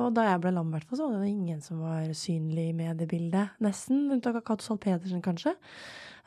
Og 0.00 0.14
da 0.16 0.26
jeg 0.26 0.40
ble 0.42 0.52
lam, 0.56 0.70
hvert 0.72 0.88
så 0.90 1.06
var 1.06 1.20
det 1.20 1.30
ingen 1.30 1.60
som 1.64 1.82
var 1.84 2.08
synlig 2.16 2.70
i 2.70 2.76
mediebildet. 2.76 3.56
Nesten. 3.62 4.06
Unntak 4.14 4.40
av 4.40 4.46
Cato 4.46 4.66
Zahl 4.66 4.80
Pedersen, 4.82 5.22
kanskje. 5.24 5.54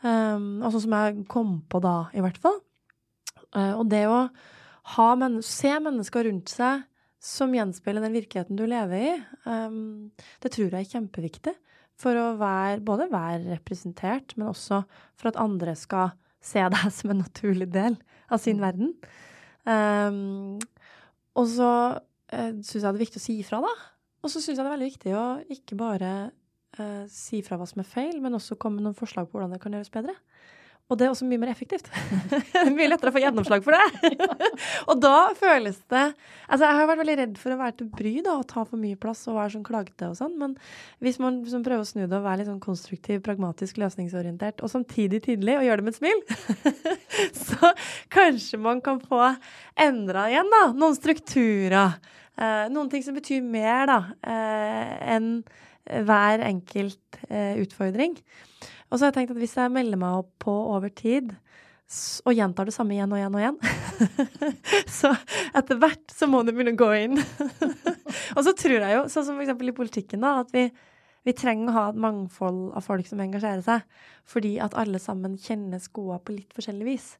Um, 0.03 0.61
altså 0.61 0.83
som 0.83 0.95
jeg 0.97 1.25
kom 1.31 1.57
på 1.71 1.79
da, 1.83 2.09
i 2.13 2.23
hvert 2.23 2.39
fall. 2.43 2.59
Uh, 3.55 3.79
og 3.79 3.87
det 3.91 4.03
å 4.09 4.25
ha 4.97 5.09
men 5.15 5.39
se 5.45 5.71
mennesker 5.79 6.27
rundt 6.27 6.51
seg 6.51 6.83
som 7.23 7.53
gjenspeiler 7.55 8.03
den 8.03 8.15
virkeligheten 8.17 8.57
du 8.59 8.65
lever 8.67 8.99
i, 8.99 9.11
um, 9.47 10.11
det 10.43 10.51
tror 10.51 10.73
jeg 10.73 10.83
er 10.83 10.91
kjempeviktig. 10.97 11.55
For 12.03 12.17
å 12.19 12.33
være, 12.39 12.81
både 12.83 13.07
være 13.11 13.53
representert, 13.53 14.33
men 14.35 14.49
også 14.49 14.81
for 15.15 15.31
at 15.31 15.39
andre 15.39 15.75
skal 15.79 16.11
se 16.43 16.63
deg 16.75 16.89
som 16.91 17.13
en 17.13 17.23
naturlig 17.23 17.69
del 17.73 17.95
av 18.27 18.43
sin 18.43 18.59
mm. 18.59 18.65
verden. 18.65 18.95
Um, 19.63 20.59
og 21.39 21.47
så 21.49 21.69
syns 22.61 22.79
jeg 22.79 22.85
det 22.87 22.93
er 22.93 23.05
viktig 23.05 23.21
å 23.21 23.25
si 23.25 23.39
ifra, 23.41 23.61
da. 23.63 23.73
Og 24.23 24.31
så 24.31 24.39
syns 24.39 24.55
jeg 24.55 24.61
det 24.61 24.69
er 24.69 24.75
veldig 24.77 24.91
viktig 24.91 25.15
å 25.19 25.25
ikke 25.51 25.77
bare 25.79 26.11
eh, 26.79 27.03
si 27.11 27.41
fra 27.45 27.59
hva 27.59 27.67
som 27.69 27.83
er 27.83 27.89
feil, 27.89 28.21
men 28.23 28.37
også 28.37 28.59
komme 28.59 28.79
med 28.79 28.87
noen 28.87 28.97
forslag 28.97 29.27
på 29.27 29.37
hvordan 29.37 29.55
det 29.55 29.61
kan 29.63 29.75
gjøres 29.75 29.93
bedre. 29.93 30.15
Og 30.91 30.97
det 30.99 31.05
er 31.05 31.13
også 31.13 31.25
mye 31.25 31.39
mer 31.39 31.49
effektivt. 31.53 31.87
mye 32.75 32.89
lettere 32.89 33.09
å 33.09 33.15
få 33.15 33.21
gjennomslag 33.23 33.63
for 33.65 33.75
det. 33.75 34.11
og 34.89 34.99
da 35.01 35.31
føles 35.37 35.79
det 35.89 36.03
Altså, 36.03 36.67
jeg 36.67 36.75
har 36.77 36.89
vært 36.89 37.01
veldig 37.01 37.15
redd 37.21 37.37
for 37.39 37.55
å 37.55 37.59
være 37.61 37.75
til 37.79 37.87
bry 37.97 38.13
da, 38.25 38.35
og 38.35 38.47
ta 38.51 38.65
for 38.67 38.79
mye 38.81 38.99
plass 38.99 39.23
og 39.31 39.39
være 39.39 39.53
sånn 39.55 39.65
klagete 39.65 40.09
og 40.11 40.17
sånn, 40.19 40.35
men 40.37 40.55
hvis 41.01 41.17
man 41.23 41.39
liksom 41.41 41.63
prøver 41.65 41.85
å 41.85 41.87
snu 41.87 42.03
det 42.03 42.17
og 42.19 42.25
være 42.27 42.41
litt 42.41 42.49
sånn 42.51 42.61
konstruktiv, 42.61 43.21
pragmatisk, 43.25 43.79
løsningsorientert, 43.81 44.61
og 44.61 44.69
samtidig 44.69 45.23
tydelig, 45.25 45.55
og 45.57 45.65
gjøre 45.65 45.81
det 45.81 45.87
med 45.87 45.95
et 45.95 46.01
smil, 46.01 46.19
så 47.47 47.71
kanskje 48.13 48.59
man 48.61 48.83
kan 48.85 48.99
få 49.01 49.31
endra 49.87 50.27
igjen, 50.29 50.51
da, 50.51 50.65
noen 50.77 50.99
strukturer. 50.99 51.97
Eh, 52.33 52.65
noen 52.73 52.89
ting 52.89 53.03
som 53.05 53.15
betyr 53.17 53.43
mer, 53.45 53.85
da, 53.89 53.99
eh, 54.25 54.93
enn 55.15 55.29
hver 56.07 56.41
enkelt 56.47 57.19
eh, 57.29 57.59
utfordring. 57.61 58.15
Og 58.89 58.97
så 58.97 59.05
har 59.05 59.11
jeg 59.11 59.17
tenkt 59.19 59.33
at 59.35 59.41
hvis 59.41 59.57
jeg 59.59 59.73
melder 59.73 59.99
meg 59.99 60.23
opp 60.23 60.31
på 60.45 60.53
over 60.73 60.89
tid, 60.93 61.33
og 62.25 62.33
gjentar 62.33 62.65
det 62.65 62.73
samme 62.73 62.95
igjen 62.95 63.11
og 63.13 63.19
igjen 63.19 63.35
og 63.35 63.41
igjen, 63.43 63.57
så 64.99 65.11
etter 65.53 65.77
hvert 65.81 66.13
så 66.13 66.29
må 66.29 66.41
du 66.41 66.53
begynne 66.53 66.73
å 66.73 66.79
gå 66.79 66.89
inn. 67.03 67.19
og 68.35 68.41
så 68.47 68.53
tror 68.57 68.79
jeg 68.79 68.95
jo, 68.95 69.03
sånn 69.11 69.27
som 69.27 69.37
f.eks. 69.37 69.53
i 69.53 69.75
politikken, 69.77 70.23
da, 70.25 70.39
at 70.41 70.53
vi, 70.55 70.67
vi, 71.27 71.35
trenger 71.37 71.69
å 71.69 71.75
ha 71.75 71.85
et 71.91 71.99
mangfold 72.05 72.71
av 72.73 72.87
folk 72.87 73.09
som 73.09 73.21
engasjerer 73.21 73.61
seg, 73.65 73.83
fordi 74.25 74.55
at 74.63 74.77
alle 74.79 75.01
sammen 75.03 75.37
kjenner 75.41 75.83
skoa 75.83 76.17
på 76.23 76.37
litt 76.39 76.55
forskjellig 76.55 76.87
vis. 76.87 77.11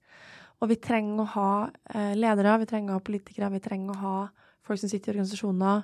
Og 0.63 0.71
vi 0.71 0.80
trenger 0.82 1.21
å 1.21 1.32
ha 1.36 1.52
eh, 1.93 2.13
ledere, 2.17 2.58
vi 2.63 2.69
trenger 2.69 2.95
å 2.95 3.02
ha 3.02 3.06
politikere, 3.06 3.52
vi 3.54 3.62
trenger 3.62 3.93
å 3.93 4.02
ha 4.02 4.17
folk 4.63 4.82
som 4.82 4.91
sitter 4.91 5.12
i 5.12 5.15
organisasjoner, 5.17 5.84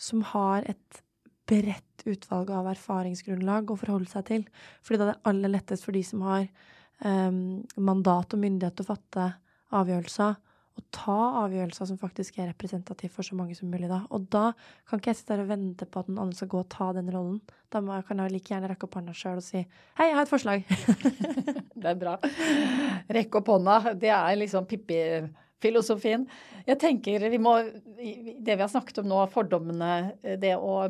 som 0.00 0.24
har 0.32 0.66
et 0.70 1.02
bredt 1.48 2.04
utvalg 2.08 2.50
av 2.52 2.68
erfaringsgrunnlag 2.72 3.70
å 3.72 3.78
forholde 3.78 4.10
seg 4.10 4.26
til. 4.28 4.44
Fordi 4.84 5.00
da 5.00 5.06
er 5.06 5.14
det 5.14 5.30
aller 5.30 5.54
lettest 5.54 5.86
for 5.86 5.96
de 5.96 6.02
som 6.04 6.24
har 6.26 6.44
um, 7.04 7.62
mandat 7.76 8.36
og 8.36 8.42
myndighet 8.42 8.76
til 8.76 8.86
å 8.86 8.90
fatte 8.92 9.30
avgjørelser, 9.78 10.36
å 10.78 10.82
ta 10.94 11.16
avgjørelser 11.40 11.88
som 11.90 11.98
faktisk 11.98 12.36
er 12.38 12.52
representative 12.52 13.10
for 13.10 13.26
så 13.26 13.34
mange 13.34 13.56
som 13.58 13.70
mulig. 13.70 13.88
da. 13.90 14.04
Og 14.14 14.28
da 14.30 14.52
kan 14.86 15.00
ikke 15.00 15.10
jeg 15.10 15.20
sitte 15.20 15.34
der 15.34 15.42
og 15.42 15.50
vente 15.50 15.88
på 15.88 16.02
at 16.02 16.10
noen 16.10 16.20
andre 16.26 16.38
skal 16.38 16.52
gå 16.52 16.60
og 16.62 16.70
ta 16.70 16.92
den 16.94 17.10
rollen. 17.10 17.40
Da 17.72 17.82
må, 17.82 17.96
kan 18.06 18.22
jeg 18.22 18.34
like 18.36 18.54
gjerne 18.54 18.70
rekke 18.70 18.86
opp 18.86 18.94
hånda 19.00 19.16
sjøl 19.16 19.40
og 19.40 19.44
si 19.44 19.58
hei, 19.58 20.06
jeg 20.06 20.14
har 20.14 20.22
et 20.22 20.30
forslag. 20.30 20.70
det 21.82 21.90
er 21.90 21.98
bra. 21.98 22.14
Rekke 23.18 23.42
opp 23.42 23.50
hånda, 23.56 23.80
det 23.98 24.14
er 24.14 24.38
liksom 24.38 24.68
Pippi 24.70 25.02
filosofien. 25.62 26.26
Jeg 26.68 26.78
tenker 26.80 27.28
vi 27.30 27.40
må 27.42 27.56
Det 27.98 28.54
vi 28.54 28.60
har 28.62 28.70
snakket 28.70 29.02
om 29.02 29.08
nå, 29.10 29.22
fordommene, 29.32 29.92
det 30.38 30.54
å 30.56 30.88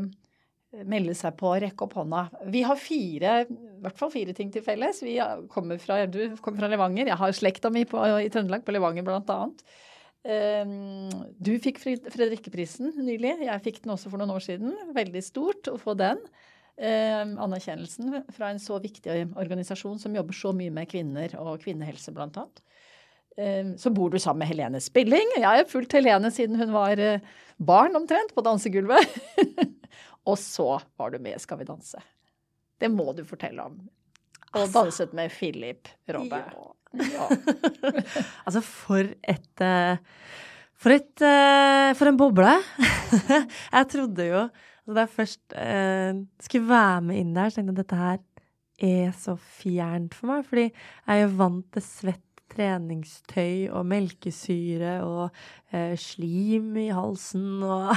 melde 0.69 1.15
seg 1.17 1.37
på, 1.39 1.55
rekke 1.63 1.87
opp 1.87 1.95
hånda. 1.97 2.25
Vi 2.53 2.61
har 2.67 2.77
fire, 2.81 3.35
i 3.49 3.83
hvert 3.85 3.99
fall 3.99 4.11
fire 4.13 4.35
ting 4.37 4.51
til 4.53 4.65
felles. 4.65 5.01
Vi 5.05 5.17
kommer 5.53 5.81
fra, 5.81 6.03
du 6.07 6.37
kommer 6.45 6.61
fra 6.61 6.71
Levanger. 6.73 7.09
Jeg 7.09 7.21
har 7.21 7.37
slekta 7.37 7.71
mi 7.73 7.87
på, 7.89 8.03
i 8.21 8.29
Trøndelag, 8.33 8.67
på 8.67 8.75
Levanger 8.77 9.09
annet. 9.17 9.65
Um, 10.29 11.09
du 11.41 11.55
fikk 11.63 11.81
Fredrikkeprisen 11.81 12.93
nylig. 13.01 13.39
Jeg 13.47 13.65
fikk 13.65 13.83
den 13.85 13.95
også 13.95 14.13
for 14.13 14.21
noen 14.21 14.35
år 14.35 14.45
siden. 14.45 14.77
Veldig 14.97 15.25
stort 15.25 15.71
å 15.73 15.79
få 15.81 15.97
den. 15.99 16.21
Um, 16.79 17.39
anerkjennelsen 17.49 18.21
fra 18.37 18.53
en 18.53 18.61
så 18.63 18.77
viktig 18.83 19.11
organisasjon 19.41 19.99
som 19.99 20.15
jobber 20.15 20.37
så 20.37 20.53
mye 20.55 20.75
med 20.75 20.91
kvinner 20.91 21.33
og 21.41 21.65
kvinnehelse, 21.65 22.13
blant 22.15 22.37
annet. 22.39 22.61
Um, 23.39 23.77
så 23.79 23.91
bor 23.95 24.11
du 24.11 24.19
sammen 24.19 24.43
med 24.43 24.51
Helene 24.51 24.81
Spilling. 24.83 25.29
Jeg 25.37 25.47
har 25.47 25.69
fulgt 25.71 25.95
Helene 25.95 26.31
siden 26.35 26.59
hun 26.59 26.73
var 26.75 26.99
uh, 26.99 27.21
barn 27.63 27.95
omtrent, 27.95 28.33
på 28.35 28.43
dansegulvet. 28.43 29.13
og 30.29 30.35
så 30.43 30.81
var 30.99 31.15
du 31.15 31.21
med 31.23 31.37
i 31.37 31.43
Skal 31.43 31.61
vi 31.61 31.69
danse. 31.69 32.03
Det 32.83 32.91
må 32.91 33.13
du 33.15 33.23
fortelle 33.29 33.63
om. 33.63 33.79
Og 34.57 34.65
altså, 34.65 34.83
danset 34.83 35.15
med 35.15 35.31
Philip 35.31 35.91
Robbe. 36.11 36.43
Ja. 36.99 37.29
Altså, 38.49 38.63
for 38.65 39.07
et 39.07 39.63
uh, 39.63 39.99
For 40.73 40.97
et 40.97 41.23
uh, 41.23 41.95
For 41.95 42.11
en 42.11 42.19
boble. 42.19 42.57
jeg 43.77 43.91
trodde 43.93 44.31
jo 44.33 44.39
altså, 44.49 44.95
Da 44.97 45.03
jeg 45.05 45.15
først 45.15 45.59
skulle 46.49 46.71
være 46.73 47.03
med 47.07 47.21
inn 47.21 47.35
der, 47.37 47.53
så 47.53 47.61
tenkte 47.61 47.75
jeg 47.75 47.79
at 47.79 47.85
dette 47.85 48.03
her 48.03 48.25
er 48.89 49.13
så 49.15 49.37
fjernt 49.37 50.17
for 50.17 50.33
meg. 50.33 50.47
Fordi 50.49 50.71
jeg 50.73 51.13
er 51.13 51.27
jo 51.29 51.37
vant 51.39 51.69
til 51.77 51.87
svett 51.87 52.25
treningstøy 52.53 53.69
og 53.75 53.87
melkesyre 53.89 54.95
og 55.05 55.29
eh, 55.75 55.95
slim 56.01 56.77
i 56.81 56.89
halsen 56.95 57.63
og 57.67 57.93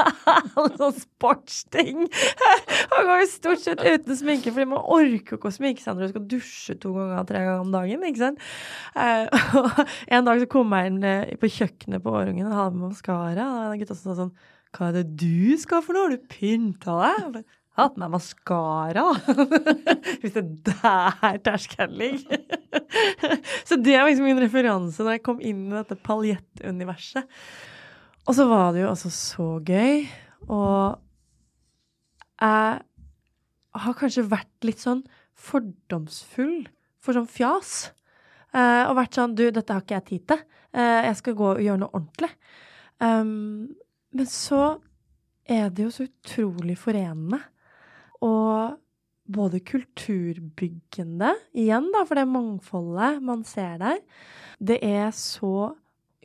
alle 0.56 0.72
sånne 0.78 1.02
sportsting. 1.02 2.06
Han 2.94 3.10
går 3.10 3.22
jo 3.22 3.28
stort 3.32 3.64
sett 3.64 3.82
uten 3.82 4.18
sminke, 4.18 4.52
fordi 4.54 4.68
man 4.72 4.82
orker 4.82 5.38
ikke 5.38 5.50
å 5.50 5.54
sminke 5.54 5.84
seg 5.84 5.96
når 5.96 6.06
du 6.06 6.14
skal 6.14 6.26
dusje 6.34 6.78
to 6.82 6.94
ganger 6.96 7.28
tre 7.28 7.44
ganger 7.44 7.66
om 7.66 7.74
dagen. 7.74 8.08
ikke 8.08 8.24
sant? 8.24 8.48
Eh, 8.96 9.26
og 9.60 9.84
en 9.84 10.30
dag 10.30 10.42
så 10.42 10.50
kom 10.56 10.76
jeg 10.76 10.92
inn 10.92 11.02
eh, 11.06 11.36
på 11.40 11.52
kjøkkenet 11.58 12.04
på 12.04 12.14
Årungen 12.14 12.50
og 12.50 12.58
hadde 12.60 12.80
med 12.80 12.90
maskara. 12.94 13.50
Og 13.66 13.76
en 13.76 13.84
gutta 13.84 13.98
sa 13.98 14.18
sånn 14.18 14.34
Hva 14.76 14.90
er 14.90 14.98
det 15.00 15.06
du 15.22 15.56
skal 15.60 15.84
for 15.84 15.96
noe? 15.96 16.08
Har 16.08 16.16
du 16.16 16.28
pynta 16.30 16.98
deg? 17.02 17.46
Hatt 17.76 17.96
med 18.00 18.12
maskara. 18.12 19.04
Hvis 20.22 20.36
det 20.36 20.42
er 20.42 21.16
der 21.20 21.40
terskelen 21.44 21.96
ligger. 22.00 22.42
så 23.68 23.78
det 23.78 23.96
var 23.98 24.08
liksom 24.08 24.28
min 24.28 24.42
referanse 24.42 25.04
når 25.04 25.18
jeg 25.18 25.24
kom 25.28 25.42
inn 25.44 25.66
i 25.68 25.76
dette 25.76 25.98
paljettuniverset. 26.06 27.28
Og 28.26 28.34
så 28.34 28.46
var 28.50 28.72
det 28.74 28.82
jo 28.82 28.90
altså 28.90 29.12
så 29.14 29.48
gøy. 29.62 30.06
Og 30.50 30.96
jeg 32.40 32.80
har 33.84 33.98
kanskje 34.00 34.26
vært 34.28 34.66
litt 34.66 34.82
sånn 34.82 35.04
fordomsfull 35.36 36.66
for 37.02 37.16
sånn 37.16 37.30
fjas. 37.30 37.92
Uh, 38.56 38.88
og 38.88 38.96
vært 38.96 39.18
sånn 39.18 39.34
Du, 39.36 39.44
dette 39.52 39.74
har 39.74 39.84
ikke 39.84 39.98
jeg 39.98 40.08
tid 40.10 40.28
til. 40.32 40.44
Uh, 40.72 41.02
jeg 41.10 41.18
skal 41.20 41.36
gå 41.36 41.50
og 41.52 41.62
gjøre 41.62 41.82
noe 41.82 41.92
ordentlig. 41.92 42.32
Um, 43.02 43.74
men 44.16 44.28
så 44.30 44.78
er 45.46 45.68
det 45.70 45.84
jo 45.84 45.92
så 45.92 46.06
utrolig 46.06 46.78
forenende 46.80 47.42
og 48.26 48.76
både 49.26 49.60
kulturbyggende, 49.66 51.32
igjen 51.58 51.90
da, 51.94 52.04
for 52.06 52.18
det 52.18 52.28
mangfoldet 52.30 53.22
man 53.26 53.42
ser 53.46 53.80
der. 53.82 53.98
Det 54.62 54.78
er 54.86 55.10
så 55.14 55.72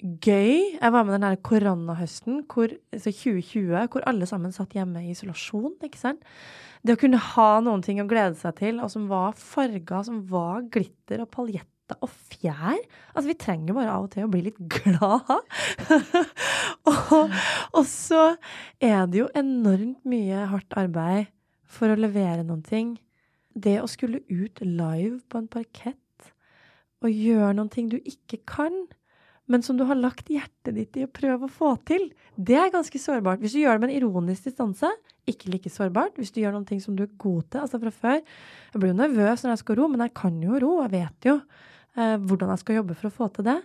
gøy. 0.01 0.77
Jeg 0.77 0.93
var 0.93 1.05
med 1.05 1.17
den 1.17 1.25
der 1.25 1.39
koronahøsten, 1.45 2.43
hvor, 2.49 2.73
altså 2.93 3.13
2020, 3.13 3.87
hvor 3.93 4.05
alle 4.09 4.25
sammen 4.29 4.53
satt 4.53 4.77
hjemme 4.77 5.03
i 5.05 5.11
isolasjon. 5.13 5.75
ikke 5.83 5.99
sant? 5.99 6.23
Det 6.81 6.95
å 6.95 7.01
kunne 7.01 7.21
ha 7.21 7.49
noen 7.61 7.83
ting 7.85 8.01
å 8.01 8.07
glede 8.09 8.37
seg 8.39 8.55
til, 8.57 8.79
og 8.81 8.89
som 8.93 9.05
var 9.11 9.37
farger, 9.37 10.01
som 10.07 10.23
var 10.29 10.65
glitter 10.73 11.21
og 11.21 11.29
paljetter 11.33 11.99
og 12.01 12.09
fjær. 12.31 12.79
Altså, 13.13 13.27
vi 13.27 13.37
trenger 13.37 13.77
bare 13.77 13.93
av 13.93 14.07
og 14.07 14.13
til 14.13 14.25
å 14.25 14.31
bli 14.31 14.45
litt 14.47 14.61
glad. 14.77 15.29
og, 16.89 17.37
og 17.77 17.85
så 17.89 18.31
er 18.81 19.05
det 19.11 19.21
jo 19.21 19.29
enormt 19.37 20.01
mye 20.09 20.47
hardt 20.53 20.79
arbeid 20.79 21.29
for 21.71 21.91
å 21.91 21.99
levere 21.99 22.45
noen 22.45 22.63
ting. 22.65 22.95
Det 23.51 23.79
å 23.81 23.89
skulle 23.89 24.23
ut 24.29 24.61
live 24.63 25.19
på 25.31 25.41
en 25.41 25.51
parkett 25.51 25.97
og 27.01 27.09
gjøre 27.09 27.55
noen 27.57 27.71
ting 27.73 27.87
du 27.89 27.97
ikke 27.97 28.37
kan, 28.47 28.75
men 29.49 29.63
som 29.65 29.75
du 29.75 29.83
har 29.89 29.97
lagt 29.97 30.29
hjertet 30.31 30.75
ditt 30.77 30.97
i 30.99 31.05
å 31.07 31.11
prøve 31.11 31.47
å 31.47 31.51
få 31.51 31.73
til, 31.87 32.11
det 32.37 32.59
er 32.59 32.71
ganske 32.71 32.99
sårbart. 33.01 33.41
Hvis 33.41 33.55
du 33.57 33.63
gjør 33.63 33.75
det 33.79 33.83
med 33.83 33.89
en 33.91 33.97
ironisk 33.97 34.47
distanse, 34.47 34.91
ikke 35.29 35.51
like 35.53 35.71
sårbart. 35.71 36.15
Hvis 36.17 36.31
du 36.33 36.39
gjør 36.41 36.55
noen 36.55 36.67
ting 36.69 36.79
som 36.83 36.95
du 36.97 37.03
er 37.05 37.11
god 37.21 37.49
til, 37.49 37.63
altså 37.63 37.79
fra 37.81 37.91
før 37.93 38.21
Jeg 38.21 38.79
blir 38.79 38.93
jo 38.93 38.99
nervøs 39.01 39.43
når 39.43 39.53
jeg 39.53 39.63
skal 39.63 39.77
ro, 39.81 39.89
men 39.91 40.05
jeg 40.05 40.15
kan 40.17 40.39
jo 40.41 40.61
ro. 40.61 40.71
Jeg 40.85 40.93
vet 40.93 41.27
jo 41.27 41.35
eh, 41.97 42.15
hvordan 42.17 42.53
jeg 42.53 42.63
skal 42.63 42.79
jobbe 42.79 42.97
for 42.97 43.09
å 43.09 43.15
få 43.17 43.29
til 43.35 43.49
det. 43.49 43.59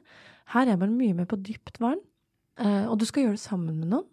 Her 0.57 0.73
er 0.73 0.81
man 0.81 0.97
mye 0.99 1.17
mer 1.17 1.29
på 1.31 1.39
dypt 1.39 1.81
vann. 1.83 2.03
Eh, 2.59 2.85
og 2.89 2.99
du 3.01 3.07
skal 3.09 3.27
gjøre 3.27 3.39
det 3.39 3.45
sammen 3.45 3.79
med 3.79 3.93
noen. 3.95 4.09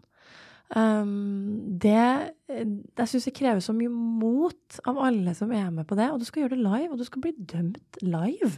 Um, 0.73 1.77
det 1.77 2.33
Jeg 2.49 3.09
syns 3.09 3.27
det 3.27 3.35
krever 3.37 3.61
så 3.61 3.75
mye 3.77 3.91
mot 3.93 4.79
av 4.89 4.97
alle 5.05 5.35
som 5.37 5.51
er 5.53 5.69
med 5.73 5.85
på 5.89 5.97
det. 5.99 6.09
Og 6.09 6.21
du 6.21 6.25
skal 6.25 6.43
gjøre 6.43 6.55
det 6.55 6.65
live, 6.65 6.89
og 6.91 6.99
du 7.01 7.05
skal 7.07 7.23
bli 7.25 7.33
dømt 7.37 8.01
live 8.01 8.51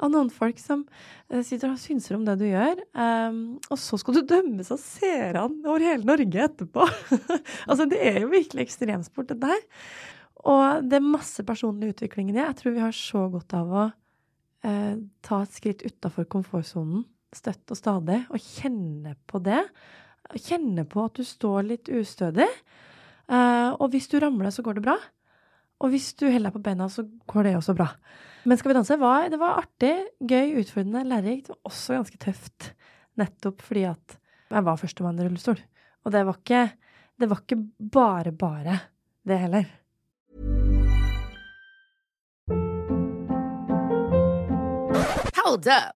av 0.00 0.12
noen 0.14 0.30
folk 0.32 0.60
som 0.60 0.86
uh, 0.86 1.42
sitter 1.44 1.74
og 1.74 1.82
synser 1.82 2.16
om 2.16 2.24
det 2.24 2.38
du 2.40 2.46
gjør. 2.48 2.80
Um, 2.96 3.42
og 3.68 3.80
så 3.80 4.00
skal 4.00 4.16
du 4.16 4.22
dømmes 4.32 4.72
av 4.72 4.80
seerne 4.80 5.68
over 5.68 5.84
hele 5.84 6.08
Norge 6.08 6.46
etterpå. 6.46 6.88
altså, 7.68 7.88
det 7.90 8.00
er 8.08 8.22
jo 8.24 8.32
virkelig 8.32 8.64
ekstremsport, 8.64 9.34
det 9.34 9.40
der. 9.44 9.62
Og 10.48 10.88
det 10.88 10.96
er 10.96 11.04
masse 11.04 11.44
personlig 11.44 11.92
utvikling 11.92 12.32
i 12.32 12.38
det. 12.38 12.46
Jeg 12.46 12.60
tror 12.62 12.76
vi 12.78 12.86
har 12.86 12.96
så 12.96 13.26
godt 13.32 13.56
av 13.58 13.72
å 13.72 13.86
uh, 13.90 14.94
ta 15.26 15.44
et 15.44 15.56
skritt 15.60 15.84
utafor 15.84 16.28
komfortsonen 16.32 17.04
støtt 17.36 17.70
og 17.70 17.78
stadig, 17.78 18.24
og 18.34 18.42
kjenne 18.42 19.14
på 19.30 19.38
det 19.44 19.60
kjenne 20.38 20.84
på 20.88 21.06
at 21.08 21.18
du 21.18 21.26
står 21.26 21.64
litt 21.66 21.90
ustødig. 21.90 22.48
Uh, 23.30 23.76
og 23.78 23.90
hvis 23.92 24.08
du 24.10 24.18
ramler, 24.22 24.52
så 24.54 24.62
går 24.66 24.78
det 24.78 24.84
bra. 24.84 24.96
Og 25.80 25.92
hvis 25.94 26.10
du 26.18 26.26
heller 26.28 26.52
på 26.52 26.60
beina, 26.62 26.88
så 26.92 27.06
går 27.30 27.48
det 27.48 27.56
også 27.56 27.74
bra. 27.78 27.88
Men 28.44 28.58
Skal 28.58 28.70
vi 28.70 28.76
danse 28.76 28.96
var, 29.00 29.28
det 29.32 29.40
var 29.40 29.60
artig, 29.62 29.94
gøy, 30.20 30.58
utfordrende, 30.60 31.04
lærerikt. 31.08 31.50
og 31.50 31.72
også 31.72 31.98
ganske 31.98 32.20
tøft. 32.20 32.72
Nettopp 33.20 33.62
fordi 33.64 33.84
at 33.88 34.16
jeg 34.50 34.64
var 34.66 34.80
førstemann 34.80 35.20
i 35.20 35.26
rullestol. 35.26 35.60
Og 36.04 36.12
det 36.12 36.24
var 36.26 36.40
ikke, 36.40 36.62
det 37.20 37.30
var 37.30 37.44
ikke 37.44 37.60
bare 37.92 38.32
bare, 38.32 38.80
det 39.24 39.38
heller. 39.38 39.64
Hold 45.36 45.66
up. 45.66 45.99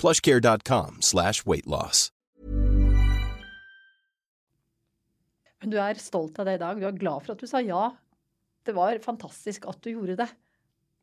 plushcare.com 0.00 1.02
slash 1.02 1.46
weightloss. 1.46 2.10
Du 5.66 5.78
er 5.80 5.98
stolt 5.98 6.38
av 6.38 6.46
det 6.46 6.58
i 6.58 6.62
dag. 6.62 6.78
Du 6.78 6.86
er 6.86 6.98
glad 6.98 7.24
for 7.24 7.34
at 7.34 7.42
du 7.42 7.48
sa 7.50 7.62
ja. 7.64 7.88
Det 8.66 8.74
var 8.76 8.98
fantastisk 9.02 9.66
at 9.70 9.80
du 9.82 9.92
gjorde 9.94 10.18
det. 10.20 10.28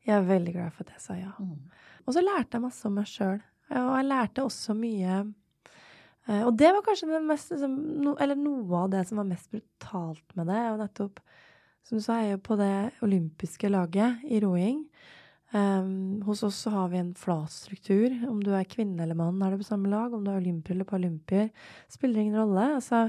Jeg 0.03 0.17
er 0.17 0.27
veldig 0.27 0.53
glad 0.55 0.75
for 0.75 0.85
at 0.85 0.93
jeg 0.95 1.03
sa 1.03 1.15
ja. 1.17 1.31
Mm. 1.39 1.71
Og 2.03 2.15
så 2.15 2.23
lærte 2.23 2.57
jeg 2.57 2.65
masse 2.65 2.85
om 2.87 2.97
meg 2.99 3.09
sjøl. 3.09 3.39
Og 3.73 3.93
jeg 3.97 4.07
lærte 4.09 4.43
også 4.43 4.75
mye 4.75 5.13
eh, 5.23 6.43
Og 6.43 6.51
det 6.59 6.69
var 6.75 6.83
kanskje 6.85 7.21
mest, 7.23 7.53
liksom, 7.53 7.77
eller 8.21 8.37
noe 8.37 8.83
av 8.83 8.91
det 8.91 9.05
som 9.09 9.21
var 9.21 9.29
mest 9.29 9.49
brutalt 9.53 10.37
med 10.37 10.51
det. 10.51 10.61
Og 10.73 10.81
nettopp, 10.83 11.23
som 11.87 11.99
du 11.99 12.03
sa, 12.03 12.19
jeg 12.19 12.33
er 12.33 12.37
jo 12.37 12.43
på 12.45 12.59
det 12.59 12.75
olympiske 13.07 13.71
laget 13.71 14.23
i 14.27 14.43
roing. 14.43 14.83
Um, 15.53 16.21
hos 16.25 16.41
oss 16.43 16.57
så 16.65 16.73
har 16.73 16.89
vi 16.89 16.97
en 16.97 17.13
flat 17.13 17.51
struktur. 17.53 18.09
Om 18.29 18.41
du 18.43 18.51
er 18.57 18.67
kvinne 18.69 19.05
eller 19.05 19.17
mann, 19.17 19.41
er 19.41 19.53
du 19.53 19.61
på 19.61 19.69
samme 19.69 19.91
lag. 19.91 20.13
Om 20.13 20.25
du 20.25 20.31
er 20.31 20.41
olympier 20.41 20.75
eller 20.75 20.89
paralympier, 20.89 21.49
spiller 21.93 22.23
ingen 22.23 22.39
rolle. 22.41 22.69
Altså, 22.79 23.07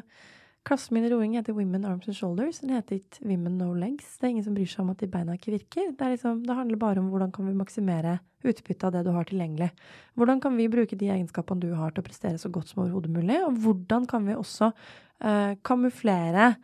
Klassen 0.65 0.95
min 0.97 1.05
i 1.05 1.11
roing 1.13 1.35
heter 1.37 1.53
Women 1.53 1.83
Arms 1.85 2.07
and 2.09 2.17
Shoulders. 2.17 2.63
Den 2.63 2.71
heter 2.73 2.97
ikke 2.97 3.27
Women 3.29 3.59
No 3.61 3.75
Legs. 3.77 4.15
Det 4.17 4.25
er 4.25 4.31
ingen 4.33 4.47
som 4.47 4.55
bryr 4.57 4.69
seg 4.71 4.81
om 4.81 4.95
at 4.95 5.03
de 5.03 5.09
beina 5.13 5.35
ikke 5.37 5.53
virker. 5.53 5.91
Det, 5.93 6.07
liksom, 6.15 6.39
det 6.47 6.57
handler 6.57 6.81
bare 6.81 7.03
om 7.03 7.11
hvordan 7.13 7.35
kan 7.37 7.51
vi 7.51 7.53
maksimere 7.59 8.15
utbyttet 8.45 8.87
av 8.89 8.95
det 8.95 9.03
du 9.05 9.11
har 9.13 9.29
tilgjengelig. 9.29 9.69
Hvordan 10.17 10.41
kan 10.41 10.57
vi 10.57 10.71
bruke 10.73 10.97
de 10.97 11.11
egenskapene 11.13 11.61
du 11.61 11.77
har 11.77 11.93
til 11.93 12.01
å 12.01 12.07
prestere 12.07 12.41
så 12.41 12.49
godt 12.53 12.73
som 12.73 12.81
overhodet 12.81 13.13
mulig, 13.13 13.37
og 13.45 13.61
hvordan 13.61 14.09
kan 14.09 14.25
vi 14.25 14.39
også 14.41 14.71
uh, 14.73 15.53
kamuflere 15.69 16.55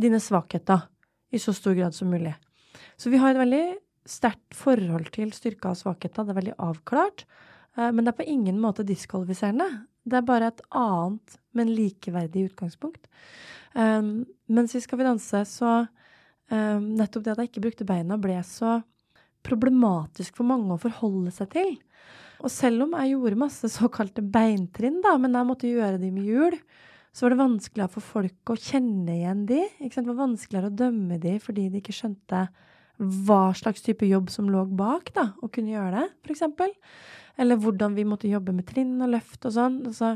dine 0.00 0.20
svakheter 0.20 0.88
i 1.32 1.40
så 1.40 1.52
stor 1.56 1.76
grad 1.76 1.96
som 1.96 2.08
mulig. 2.08 2.32
Så 2.96 3.12
vi 3.12 3.20
har 3.20 3.34
et 3.34 3.42
veldig 3.42 3.64
sterkt 4.08 4.56
forhold 4.56 5.10
til 5.14 5.32
styrker 5.34 5.72
og 5.72 5.80
svakheter. 5.80 6.26
Det 6.26 6.34
er 6.34 6.40
veldig 6.40 6.58
avklart. 6.62 7.24
Uh, 7.78 7.90
men 7.90 8.02
det 8.02 8.12
er 8.12 8.20
på 8.20 8.28
ingen 8.28 8.60
måte 8.62 8.86
diskvalifiserende. 8.86 9.68
Det 10.02 10.18
er 10.18 10.26
bare 10.26 10.50
et 10.50 10.62
annet, 10.74 11.36
men 11.54 11.74
likeverdig 11.76 12.48
utgangspunkt. 12.50 13.06
Um, 13.74 14.24
mens 14.52 14.74
i 14.76 14.82
Skal 14.82 15.00
vi 15.00 15.06
danse, 15.06 15.44
så 15.48 15.86
um, 16.50 16.88
Nettopp 16.98 17.24
det 17.24 17.34
at 17.34 17.42
jeg 17.44 17.52
ikke 17.52 17.66
brukte 17.68 17.88
beina, 17.88 18.18
ble 18.20 18.40
så 18.44 18.80
problematisk 19.46 20.36
for 20.38 20.46
mange 20.46 20.74
å 20.74 20.80
forholde 20.82 21.32
seg 21.34 21.50
til. 21.54 21.72
Og 22.42 22.50
selv 22.50 22.86
om 22.86 22.96
jeg 22.98 23.14
gjorde 23.14 23.38
masse 23.44 23.70
såkalte 23.70 24.24
beintrinn, 24.24 25.00
da, 25.04 25.14
men 25.20 25.38
jeg 25.38 25.48
måtte 25.48 25.70
gjøre 25.70 26.00
de 26.02 26.10
med 26.14 26.26
hjul, 26.26 26.58
så 27.12 27.26
var 27.26 27.34
det 27.34 27.42
vanskeligere 27.42 27.92
for 27.92 28.06
folk 28.06 28.52
å 28.52 28.58
kjenne 28.58 29.14
igjen 29.18 29.44
de. 29.48 29.60
Det 29.78 30.04
var 30.08 30.22
vanskeligere 30.22 30.70
å 30.70 30.78
dømme 30.82 31.18
de 31.22 31.36
fordi 31.44 31.68
de 31.70 31.82
ikke 31.82 31.94
skjønte 31.94 32.46
hva 33.02 33.52
slags 33.56 33.82
type 33.84 34.06
jobb 34.06 34.30
som 34.32 34.50
lå 34.50 34.64
bak, 34.78 35.12
da, 35.16 35.32
å 35.42 35.50
kunne 35.52 35.74
gjøre 35.74 36.02
det, 36.02 36.32
eksempel. 36.32 36.72
Eller 37.40 37.58
hvordan 37.60 37.96
vi 37.96 38.06
måtte 38.08 38.30
jobbe 38.30 38.54
med 38.54 38.68
trinn 38.68 39.00
og 39.02 39.12
løft 39.14 39.46
og 39.48 39.54
sånn. 39.56 39.78
Altså, 39.88 40.14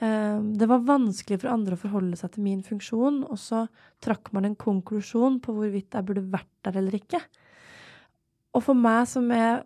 eh, 0.00 0.38
det 0.58 0.68
var 0.70 0.86
vanskelig 0.88 1.42
for 1.42 1.52
andre 1.52 1.76
å 1.76 1.82
forholde 1.82 2.18
seg 2.18 2.34
til 2.34 2.46
min 2.46 2.62
funksjon, 2.66 3.22
og 3.28 3.40
så 3.40 3.66
trakk 4.04 4.32
man 4.36 4.48
en 4.48 4.58
konklusjon 4.58 5.40
på 5.44 5.56
hvorvidt 5.56 5.98
jeg 5.98 6.08
burde 6.08 6.24
vært 6.32 6.52
der 6.66 6.80
eller 6.80 6.96
ikke. 6.98 7.20
Og 8.52 8.64
for 8.64 8.76
meg 8.76 9.06
som 9.08 9.30
er, 9.32 9.62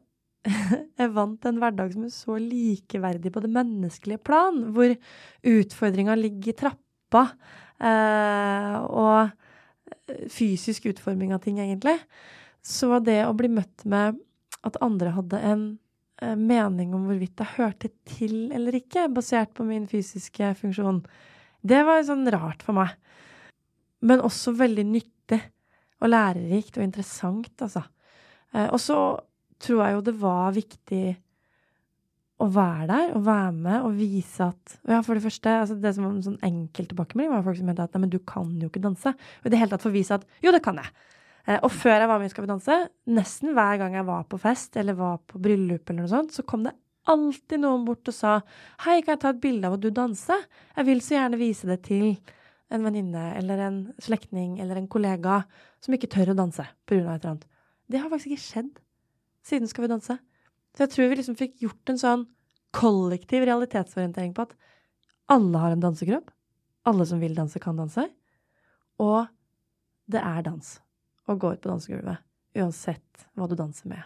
er 1.02 1.14
vant 1.14 1.38
til 1.40 1.54
en 1.54 1.62
hverdag 1.62 1.94
som 1.94 2.06
er 2.06 2.14
så 2.14 2.38
likeverdig 2.42 3.32
på 3.34 3.42
det 3.42 3.52
menneskelige 3.54 4.22
plan, 4.26 4.60
hvor 4.74 4.94
utfordringa 5.46 6.18
ligger 6.18 6.52
i 6.52 6.58
trappa, 6.64 7.26
eh, 7.80 8.76
og 8.86 9.34
fysisk 10.32 10.86
utforming 10.92 11.32
av 11.34 11.42
ting, 11.44 11.58
egentlig, 11.62 11.96
så 12.62 12.90
var 12.94 13.02
det 13.06 13.20
å 13.26 13.34
bli 13.36 13.50
møtt 13.52 13.84
med 13.88 14.18
at 14.66 14.78
andre 14.82 15.12
hadde 15.14 15.40
en 15.46 15.66
Eh, 16.22 16.36
mening 16.36 16.94
om 16.96 17.04
hvorvidt 17.04 17.42
jeg 17.42 17.56
hørte 17.58 17.90
til 18.08 18.48
eller 18.56 18.78
ikke, 18.78 19.04
basert 19.12 19.52
på 19.56 19.66
min 19.68 19.84
fysiske 19.88 20.54
funksjon. 20.56 21.02
Det 21.60 21.82
var 21.84 22.06
sånn 22.08 22.24
rart 22.32 22.64
for 22.64 22.78
meg. 22.78 22.94
Men 24.00 24.24
også 24.24 24.54
veldig 24.56 24.86
nyttig 24.88 25.40
og 26.00 26.08
lærerikt 26.12 26.78
og 26.78 26.86
interessant, 26.86 27.52
altså. 27.60 27.84
Eh, 28.54 28.68
og 28.70 28.80
så 28.80 28.98
tror 29.60 29.82
jeg 29.82 29.96
jo 29.96 30.06
det 30.08 30.16
var 30.22 30.56
viktig 30.56 31.04
å 32.36 32.46
være 32.52 32.86
der 32.90 33.12
og 33.16 33.24
være 33.24 33.52
med 33.56 33.84
og 33.86 33.96
vise 33.96 34.44
at 34.44 34.76
Ja, 34.84 35.00
for 35.04 35.16
det 35.16 35.24
første, 35.24 35.52
altså 35.62 35.76
det 35.80 35.94
som 35.96 36.04
var 36.04 36.14
en 36.14 36.24
sånn 36.24 36.40
enkel 36.44 36.88
tilbakemelding, 36.90 37.32
var 37.32 37.44
folk 37.46 37.58
som 37.58 37.68
mente 37.70 37.84
at 37.86 37.94
nei, 37.96 38.02
men 38.04 38.12
du 38.12 38.18
kan 38.28 38.50
jo 38.60 38.68
ikke 38.68 38.82
danse. 38.84 39.12
Og 39.40 39.48
i 39.48 39.52
det 39.52 39.60
hele 39.60 39.72
tatt 39.72 39.86
få 39.86 39.94
vise 39.94 40.18
at 40.18 40.26
jo, 40.44 40.52
det 40.52 40.60
kan 40.64 40.76
jeg. 40.82 40.90
Eh, 41.46 41.60
og 41.62 41.70
før 41.72 41.96
jeg 42.02 42.10
var 42.10 42.20
med 42.20 42.28
i 42.28 42.34
Skal 42.34 42.44
vi 42.44 42.50
danse, 42.50 42.78
nesten 43.16 43.54
hver 43.56 43.80
gang 43.80 43.96
jeg 43.96 44.08
var 44.08 44.26
på 44.28 44.40
fest 44.42 44.76
eller 44.76 44.98
var 44.98 45.22
på 45.24 45.40
bryllup, 45.42 45.88
eller 45.88 46.04
noe 46.04 46.12
sånt, 46.12 46.36
så 46.36 46.44
kom 46.44 46.66
det 46.66 46.74
alltid 47.06 47.62
noen 47.62 47.86
bort 47.86 48.08
og 48.10 48.16
sa 48.16 48.38
Hei, 48.84 49.00
kan 49.00 49.14
jeg 49.14 49.22
ta 49.24 49.32
et 49.32 49.42
bilde 49.42 49.68
av 49.68 49.78
at 49.78 49.84
du 49.84 49.88
danser? 49.94 50.44
Jeg 50.76 50.90
vil 50.90 51.02
så 51.04 51.16
gjerne 51.16 51.40
vise 51.40 51.70
det 51.70 51.80
til 51.86 52.16
en 52.74 52.82
venninne 52.82 53.28
eller 53.38 53.62
en 53.62 53.82
slektning 54.02 54.58
eller 54.62 54.80
en 54.80 54.88
kollega 54.90 55.44
som 55.80 55.94
ikke 55.94 56.10
tør 56.10 56.34
å 56.34 56.38
danse 56.38 56.66
pga. 56.84 56.98
et 56.98 57.22
eller 57.22 57.30
annet. 57.36 57.46
Det 57.86 58.02
har 58.02 58.10
faktisk 58.10 58.34
ikke 58.34 58.48
skjedd 58.48 58.72
siden 59.46 59.70
Skal 59.70 59.86
vi 59.86 59.94
danse. 59.94 60.18
Så 60.76 60.84
jeg 60.84 60.92
tror 60.92 61.10
vi 61.10 61.18
liksom 61.20 61.38
fikk 61.38 61.60
gjort 61.64 61.92
en 61.92 62.00
sånn 62.00 62.24
kollektiv 62.76 63.46
realitetsorientering 63.48 64.34
på 64.36 64.44
at 64.44 64.52
alle 65.32 65.62
har 65.62 65.74
en 65.74 65.82
dansekropp. 65.82 66.28
Alle 66.86 67.06
som 67.08 67.22
vil 67.22 67.34
danse, 67.34 67.58
kan 67.62 67.78
danse. 67.80 68.04
Og 69.02 69.24
det 70.12 70.20
er 70.22 70.44
dans 70.46 70.74
å 71.26 71.34
gå 71.34 71.54
ut 71.54 71.62
på 71.64 71.72
dansegulvet. 71.72 72.22
Uansett 72.56 73.26
hva 73.36 73.48
du 73.50 73.56
danser 73.58 73.90
med. 73.90 74.04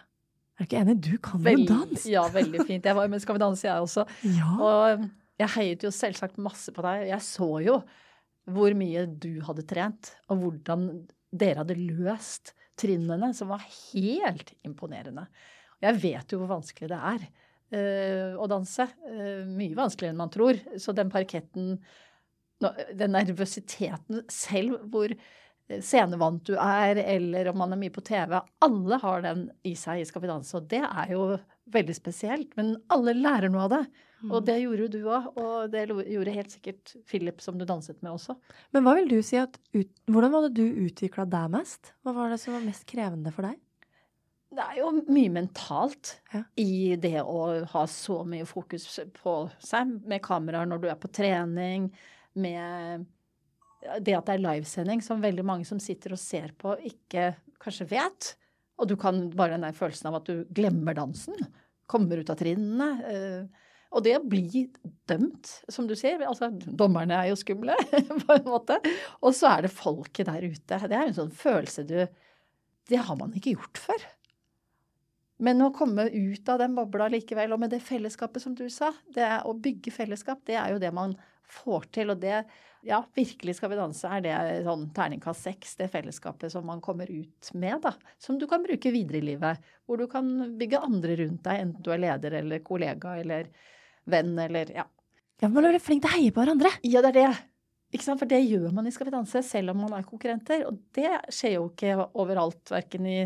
Er 0.56 0.64
du 0.64 0.68
ikke 0.68 0.80
enig? 0.80 0.96
Du 1.04 1.12
kan 1.22 1.44
jo 1.44 1.66
dans! 1.68 2.06
Ja, 2.08 2.24
veldig 2.32 2.64
fint. 2.68 2.86
Jeg 2.86 2.96
var 2.96 3.10
med 3.10 3.22
Skal 3.22 3.36
vi 3.36 3.42
danse, 3.42 3.66
jeg 3.66 3.84
også. 3.84 4.06
Ja. 4.38 4.54
Og 4.56 5.04
jeg 5.40 5.52
heiet 5.56 5.84
jo 5.86 5.92
selvsagt 5.94 6.40
masse 6.40 6.72
på 6.76 6.84
deg. 6.84 7.06
Jeg 7.10 7.24
så 7.24 7.50
jo 7.64 7.80
hvor 8.50 8.74
mye 8.74 9.04
du 9.20 9.42
hadde 9.46 9.62
trent, 9.68 10.14
og 10.32 10.40
hvordan 10.42 10.88
dere 11.30 11.62
hadde 11.62 11.76
løst 11.78 12.54
trinnene, 12.80 13.30
som 13.36 13.52
var 13.52 13.62
helt 13.62 14.54
imponerende. 14.66 15.26
Jeg 15.80 16.00
vet 16.02 16.32
jo 16.32 16.42
hvor 16.42 16.54
vanskelig 16.56 16.90
det 16.92 17.00
er 17.12 17.26
uh, 17.26 18.40
å 18.40 18.48
danse. 18.50 18.86
Uh, 19.06 19.44
mye 19.48 19.76
vanskeligere 19.78 20.14
enn 20.14 20.22
man 20.22 20.32
tror. 20.32 20.60
Så 20.80 20.94
den 20.96 21.12
parketten, 21.12 21.76
den 22.60 23.16
nervøsiteten 23.16 24.26
selv 24.32 24.82
hvor 24.92 25.14
scenevant 25.78 26.42
du 26.48 26.56
er, 26.58 26.98
eller 26.98 27.50
om 27.52 27.60
man 27.62 27.74
er 27.74 27.80
mye 27.80 27.94
på 27.94 28.02
TV. 28.06 28.36
Alle 28.66 28.98
har 29.02 29.24
den 29.24 29.46
i 29.66 29.76
seg 29.78 30.00
i 30.00 30.06
Skal 30.08 30.24
vi 30.24 30.30
danse, 30.30 30.56
og 30.58 30.66
det 30.70 30.82
er 30.82 31.12
jo 31.14 31.24
veldig 31.70 31.96
spesielt. 31.96 32.56
Men 32.58 32.74
alle 32.92 33.14
lærer 33.16 33.52
noe 33.52 33.66
av 33.68 33.74
det. 33.76 33.82
Og 34.26 34.36
mm. 34.42 34.46
det 34.48 34.56
gjorde 34.60 34.88
du 34.92 34.98
òg, 35.06 35.30
og 35.40 35.72
det 35.72 35.86
gjorde 35.88 36.34
helt 36.34 36.52
sikkert 36.52 36.94
Philip, 37.08 37.40
som 37.40 37.56
du 37.56 37.64
danset 37.68 38.02
med 38.04 38.12
også. 38.12 38.36
Men 38.74 38.84
hva 38.84 38.96
vil 38.98 39.08
du 39.08 39.18
si 39.24 39.38
at 39.40 39.56
ut, 39.72 39.92
Hvordan 40.10 40.34
var 40.34 40.48
det 40.48 40.54
du 40.58 40.84
utvikla 40.88 41.24
deg 41.30 41.54
mest? 41.54 41.94
Hva 42.04 42.16
var 42.18 42.32
det 42.32 42.40
som 42.42 42.56
var 42.56 42.66
mest 42.66 42.84
krevende 42.90 43.32
for 43.32 43.48
deg? 43.48 43.56
Det 44.50 44.64
er 44.64 44.80
jo 44.80 44.90
mye 45.06 45.30
mentalt 45.30 46.16
ja. 46.32 46.42
i 46.58 46.96
det 46.98 47.20
å 47.22 47.44
ha 47.70 47.84
så 47.86 48.20
mye 48.26 48.46
fokus 48.48 48.88
på 49.14 49.34
seg 49.62 49.92
med 50.10 50.22
kameraer 50.24 50.66
når 50.66 50.82
du 50.82 50.88
er 50.90 50.98
på 50.98 51.10
trening, 51.14 51.86
med 52.34 53.06
det 54.02 54.16
at 54.16 54.26
det 54.26 54.34
er 54.34 54.42
livesending, 54.42 55.00
som 55.04 55.22
veldig 55.22 55.44
mange 55.46 55.68
som 55.68 55.80
sitter 55.82 56.16
og 56.16 56.20
ser 56.20 56.50
på, 56.58 56.74
ikke 56.90 57.30
kanskje 57.62 57.88
vet. 57.94 58.34
Og 58.80 58.90
du 58.90 58.96
kan 59.00 59.28
bare 59.36 59.54
den 59.54 59.66
der 59.68 59.76
følelsen 59.76 60.10
av 60.10 60.20
at 60.20 60.28
du 60.28 60.44
glemmer 60.56 60.96
dansen. 60.96 61.36
Kommer 61.90 62.20
ut 62.20 62.32
av 62.32 62.38
trinnene. 62.40 62.90
Eh, 63.06 63.66
og 63.90 64.04
det 64.06 64.14
å 64.18 64.26
bli 64.26 64.66
dømt, 65.10 65.50
som 65.72 65.88
du 65.90 65.96
sier 65.98 66.22
altså 66.22 66.52
Dommerne 66.52 67.16
er 67.18 67.30
jo 67.32 67.38
skumle, 67.38 67.74
på 68.24 68.36
en 68.36 68.46
måte. 68.46 68.78
Og 69.22 69.34
så 69.36 69.54
er 69.54 69.66
det 69.66 69.74
folket 69.74 70.30
der 70.30 70.46
ute. 70.46 70.78
Det 70.86 70.96
er 70.96 71.08
en 71.08 71.16
sånn 71.16 71.34
følelse 71.34 71.86
du 71.88 71.98
Det 72.90 72.98
har 72.98 73.18
man 73.18 73.34
ikke 73.36 73.54
gjort 73.56 73.78
før. 73.78 74.06
Men 75.40 75.62
å 75.64 75.70
komme 75.72 76.04
ut 76.12 76.48
av 76.52 76.58
den 76.60 76.74
bobla 76.76 77.08
likevel, 77.08 77.54
og 77.54 77.62
med 77.62 77.72
det 77.72 77.80
fellesskapet 77.84 78.42
som 78.42 78.54
du 78.56 78.66
sa, 78.72 78.90
det 79.14 79.24
er 79.24 79.46
å 79.48 79.54
bygge 79.56 79.92
fellesskap, 79.94 80.42
det 80.48 80.58
er 80.60 80.74
jo 80.74 80.82
det 80.82 80.90
man 80.92 81.14
får 81.50 81.86
til. 81.96 82.12
Og 82.12 82.20
det, 82.20 82.42
ja, 82.86 83.00
virkelig 83.16 83.56
Skal 83.56 83.72
vi 83.72 83.78
danse 83.80 84.08
er 84.08 84.24
det 84.24 84.36
sånn 84.66 84.88
terningkast 84.96 85.48
seks, 85.48 85.74
det 85.80 85.88
fellesskapet 85.92 86.52
som 86.52 86.66
man 86.68 86.82
kommer 86.84 87.08
ut 87.08 87.52
med, 87.56 87.80
da. 87.86 87.94
Som 88.20 88.38
du 88.40 88.46
kan 88.50 88.64
bruke 88.66 88.92
videre 88.92 89.22
i 89.22 89.28
livet. 89.32 89.72
Hvor 89.88 90.00
du 90.00 90.06
kan 90.12 90.28
bygge 90.60 90.84
andre 90.84 91.16
rundt 91.22 91.44
deg, 91.48 91.66
enten 91.66 91.84
du 91.84 91.92
er 91.94 92.04
leder 92.04 92.40
eller 92.42 92.64
kollega 92.66 93.16
eller 93.22 93.48
venn 94.10 94.36
eller 94.38 94.72
ja. 94.76 94.86
Ja, 95.40 95.48
Man 95.48 95.62
må 95.62 95.70
være 95.70 95.80
flink 95.80 96.04
til 96.04 96.10
å 96.10 96.18
heie 96.18 96.32
på 96.36 96.42
hverandre. 96.42 96.74
Ja, 96.84 97.00
det 97.00 97.14
er 97.14 97.16
det. 97.16 97.44
Ikke 97.96 98.04
sant? 98.04 98.20
For 98.20 98.28
det 98.28 98.42
gjør 98.44 98.74
man 98.76 98.86
i 98.86 98.92
Skal 98.92 99.08
vi 99.08 99.14
danse, 99.14 99.40
selv 99.46 99.72
om 99.72 99.86
man 99.86 99.96
er 99.96 100.04
konkurrenter. 100.04 100.66
Og 100.68 100.82
det 100.92 101.14
skjer 101.32 101.56
jo 101.56 101.70
ikke 101.70 101.96
overalt, 102.12 102.60
verken 102.68 103.08
i 103.08 103.22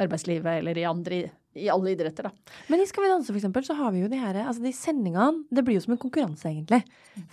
arbeidslivet 0.00 0.62
eller 0.62 0.78
i 0.80 0.86
andre 0.88 1.20
i 1.56 1.68
alle 1.72 1.92
idretter, 1.94 2.28
da. 2.28 2.54
Men 2.68 2.82
i 2.82 2.86
Skal 2.86 3.04
vi 3.04 3.10
danse, 3.10 3.30
for 3.32 3.38
eksempel, 3.38 3.64
så 3.64 3.76
har 3.78 3.92
vi 3.94 4.02
jo 4.02 4.10
de 4.10 4.20
her 4.20 4.36
Altså, 4.42 4.62
de 4.62 4.72
sendingene 4.76 5.46
Det 5.50 5.64
blir 5.64 5.78
jo 5.78 5.84
som 5.86 5.94
en 5.94 6.00
konkurranse, 6.00 6.50
egentlig. 6.50 6.82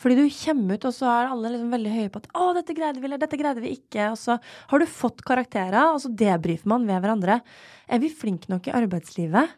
Fordi 0.01 0.15
du 0.17 0.23
kommer 0.29 0.79
ut, 0.79 0.87
og 0.87 0.95
så 0.95 1.09
er 1.11 1.33
alle 1.33 1.51
liksom 1.53 1.75
veldig 1.75 1.93
høye 1.97 2.13
på 2.13 2.21
at 2.23 2.29
'Å, 2.31 2.53
dette 2.55 2.77
greide 2.77 3.01
vi', 3.01 3.09
eller 3.09 3.21
'dette 3.21 3.37
greide 3.37 3.61
vi 3.61 3.75
ikke'. 3.75 4.11
Og 4.11 4.17
så 4.17 4.39
har 4.39 4.79
du 4.79 4.85
fått 4.85 5.21
karakterer, 5.25 5.93
og 5.93 6.01
så 6.01 6.09
debrifer 6.09 6.67
man 6.67 6.87
ved 6.87 7.01
hverandre. 7.01 7.41
Er 7.89 7.99
vi 7.99 8.09
flinke 8.09 8.49
nok 8.49 8.67
i 8.67 8.75
arbeidslivet 8.75 9.49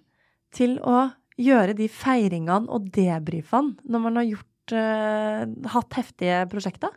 til 0.51 0.80
å 0.80 1.12
gjøre 1.38 1.78
de 1.78 1.88
feiringene 1.88 2.68
og 2.68 2.89
debrifene 2.91 3.78
når 3.86 3.99
man 4.01 4.16
har 4.18 4.26
gjort 4.26 4.74
uh, 4.74 5.70
hatt 5.70 5.93
heftige 5.93 6.45
prosjekter? 6.49 6.89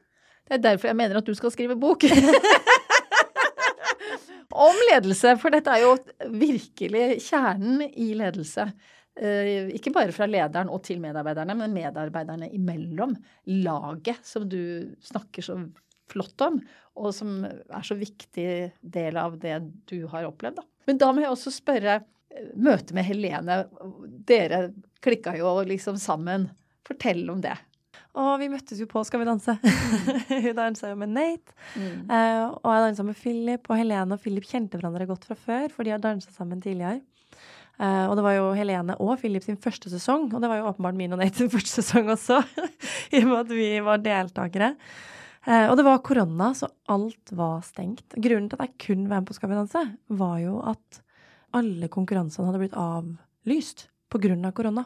Det 0.49 0.59
er 0.59 0.65
derfor 0.73 0.91
jeg 0.91 0.99
mener 0.99 1.21
at 1.21 1.27
du 1.27 1.35
skal 1.39 1.53
skrive 1.53 1.79
bok. 1.79 2.03
om 4.61 4.81
ledelse, 4.91 5.35
for 5.41 5.55
dette 5.55 5.73
er 5.73 5.85
jo 5.87 5.95
virkelig 6.37 7.21
kjernen 7.25 7.85
i 7.89 8.11
ledelse. 8.19 8.67
Eh, 9.21 9.71
ikke 9.77 9.93
bare 9.95 10.15
fra 10.17 10.29
lederen 10.29 10.71
og 10.73 10.83
til 10.87 11.01
medarbeiderne, 11.03 11.57
men 11.59 11.75
medarbeiderne 11.75 12.51
imellom. 12.57 13.17
Laget 13.65 14.23
som 14.27 14.47
du 14.49 14.93
snakker 15.05 15.45
så 15.45 15.59
flott 16.11 16.45
om, 16.47 16.61
og 17.01 17.15
som 17.15 17.43
er 17.47 17.87
så 17.87 17.97
viktig 17.99 18.47
del 18.81 19.19
av 19.21 19.37
det 19.43 19.59
du 19.91 20.05
har 20.11 20.29
opplevd. 20.29 20.61
Da. 20.61 20.67
Men 20.91 21.01
da 21.01 21.11
må 21.13 21.25
jeg 21.25 21.35
også 21.35 21.55
spørre 21.55 22.01
eh, 22.01 22.53
Møtet 22.57 22.95
med 22.97 23.09
Helene. 23.09 23.63
Dere 24.29 24.69
klikka 25.05 25.37
jo 25.39 25.59
liksom 25.69 26.01
sammen. 26.01 26.49
Fortell 26.87 27.27
om 27.31 27.43
det. 27.45 27.57
Og 28.19 28.41
vi 28.41 28.49
møttes 28.51 28.81
jo 28.81 28.89
på 28.91 29.03
Skal 29.07 29.23
vi 29.23 29.29
danse. 29.29 29.55
Hun 30.45 30.57
dansa 30.59 30.91
jo 30.91 30.99
med 30.99 31.13
Nate. 31.15 31.55
Mm. 31.77 32.09
Uh, 32.11 32.57
og 32.59 32.73
jeg 32.75 32.87
dansa 32.89 33.07
med 33.07 33.19
Philip, 33.19 33.71
og 33.71 33.79
Helene 33.79 34.17
og 34.17 34.25
Philip 34.25 34.49
kjente 34.49 34.81
hverandre 34.81 35.07
godt 35.11 35.29
fra 35.29 35.39
før, 35.39 35.69
for 35.75 35.87
de 35.87 35.95
har 35.95 36.03
dansa 36.03 36.33
sammen 36.35 36.63
tidligere. 36.65 36.99
Uh, 37.81 38.11
og 38.11 38.17
det 38.19 38.25
var 38.27 38.35
jo 38.37 38.51
Helene 38.59 38.97
og 39.01 39.15
Philip 39.23 39.47
sin 39.47 39.61
første 39.61 39.93
sesong, 39.93 40.27
og 40.35 40.43
det 40.43 40.51
var 40.51 40.61
jo 40.61 40.67
åpenbart 40.73 40.99
min 40.99 41.15
og 41.15 41.23
Nate 41.23 41.45
sin 41.45 41.53
første 41.53 41.81
sesong 41.81 42.11
også, 42.17 42.43
i 43.15 43.23
og 43.23 43.31
med 43.31 43.39
at 43.45 43.55
vi 43.55 43.71
var 43.87 44.03
deltakere. 44.03 44.75
Uh, 45.47 45.71
og 45.71 45.79
det 45.79 45.87
var 45.87 46.03
korona, 46.05 46.51
så 46.57 46.69
alt 46.91 47.33
var 47.39 47.63
stengt. 47.65 48.19
Grunnen 48.19 48.51
til 48.51 48.59
at 48.59 48.67
jeg 48.67 48.81
kun 48.89 49.07
var 49.07 49.23
med 49.23 49.31
på 49.31 49.39
Skal 49.39 49.55
vi 49.55 49.61
danse, 49.63 49.87
var 50.19 50.37
jo 50.43 50.59
at 50.67 51.01
alle 51.57 51.89
konkurransene 51.91 52.51
hadde 52.51 52.61
blitt 52.63 52.79
avlyst 52.79 53.87
av 54.11 54.51
korona. 54.53 54.85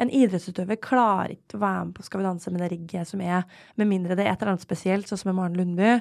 En 0.00 0.10
idrettsutøver 0.10 0.78
klarer 0.82 1.34
ikke 1.36 1.58
å 1.58 1.62
være 1.62 1.84
med 1.86 1.94
på 1.96 2.04
Skal 2.06 2.20
vi 2.20 2.26
danse 2.26 2.52
med 2.52 2.62
det 2.64 2.70
rigget 2.72 3.10
som 3.10 3.22
er, 3.24 3.46
med 3.80 3.90
mindre 3.90 4.16
det 4.18 4.26
er 4.26 4.32
et 4.32 4.42
eller 4.42 4.54
annet 4.54 4.66
spesielt, 4.66 5.08
sånn 5.08 5.20
som 5.20 5.30
med 5.30 5.38
Maren 5.38 5.58
Lundby, 5.58 5.92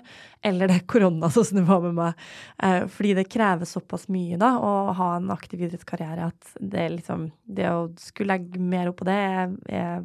eller 0.49 0.71
det 0.71 0.79
er 0.79 0.87
korona, 0.89 1.31
sånn 1.33 1.47
som 1.51 1.61
det 1.61 1.65
var 1.69 1.85
med 1.85 1.97
meg. 1.99 2.27
Eh, 2.65 2.83
fordi 2.91 3.15
det 3.19 3.27
krever 3.31 3.69
såpass 3.69 4.07
mye 4.13 4.39
da, 4.41 4.55
å 4.57 4.93
ha 4.97 5.09
en 5.17 5.31
aktiv 5.33 5.63
idrettskarriere 5.63 6.29
at 6.31 6.53
det, 6.59 6.87
liksom, 6.97 7.29
det 7.45 7.69
å 7.71 7.87
skulle 8.01 8.35
legge 8.35 8.61
mer 8.61 8.91
opp 8.91 9.01
på 9.01 9.09
det 9.09 9.17
er, 9.17 9.57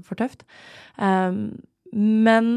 for 0.07 0.19
tøft. 0.19 0.45
Um, 0.97 1.57
men 1.95 2.51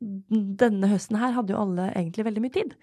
denne 0.00 0.88
høsten 0.90 1.18
her 1.20 1.34
hadde 1.36 1.54
jo 1.54 1.60
alle 1.60 1.90
egentlig 1.92 2.26
veldig 2.28 2.42
mye 2.44 2.54
tid. 2.54 2.76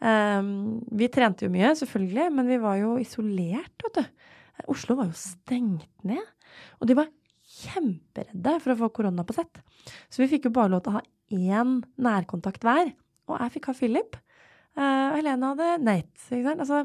Um, 0.00 0.80
vi 0.96 1.10
trente 1.12 1.44
jo 1.44 1.52
mye, 1.52 1.74
selvfølgelig, 1.76 2.28
men 2.36 2.48
vi 2.48 2.60
var 2.62 2.78
jo 2.80 2.94
isolert, 3.00 3.74
vet 3.84 3.98
du. 4.00 4.28
Oslo 4.70 4.96
var 4.98 5.10
jo 5.10 5.16
stengt 5.18 5.88
ned. 6.06 6.22
Og 6.80 6.88
de 6.88 6.96
var 6.98 7.10
kjemperedde 7.60 8.56
for 8.62 8.74
å 8.74 8.78
få 8.84 8.90
korona 9.00 9.24
på 9.26 9.36
sett. 9.36 9.60
Så 10.08 10.22
vi 10.24 10.30
fikk 10.32 10.48
jo 10.48 10.56
bare 10.56 10.72
lov 10.72 10.84
til 10.84 10.94
å 10.94 10.98
ha 10.98 11.04
én 11.30 11.80
nærkontakt 12.00 12.64
hver. 12.66 12.92
Og 13.30 13.36
jeg 13.38 13.56
fikk 13.56 13.70
ha 13.70 13.76
Philip. 13.76 14.18
Uh, 14.78 15.10
og 15.10 15.20
Helene 15.20 15.52
hadde 15.52 15.70
Nate. 15.84 16.40
Altså, 16.54 16.84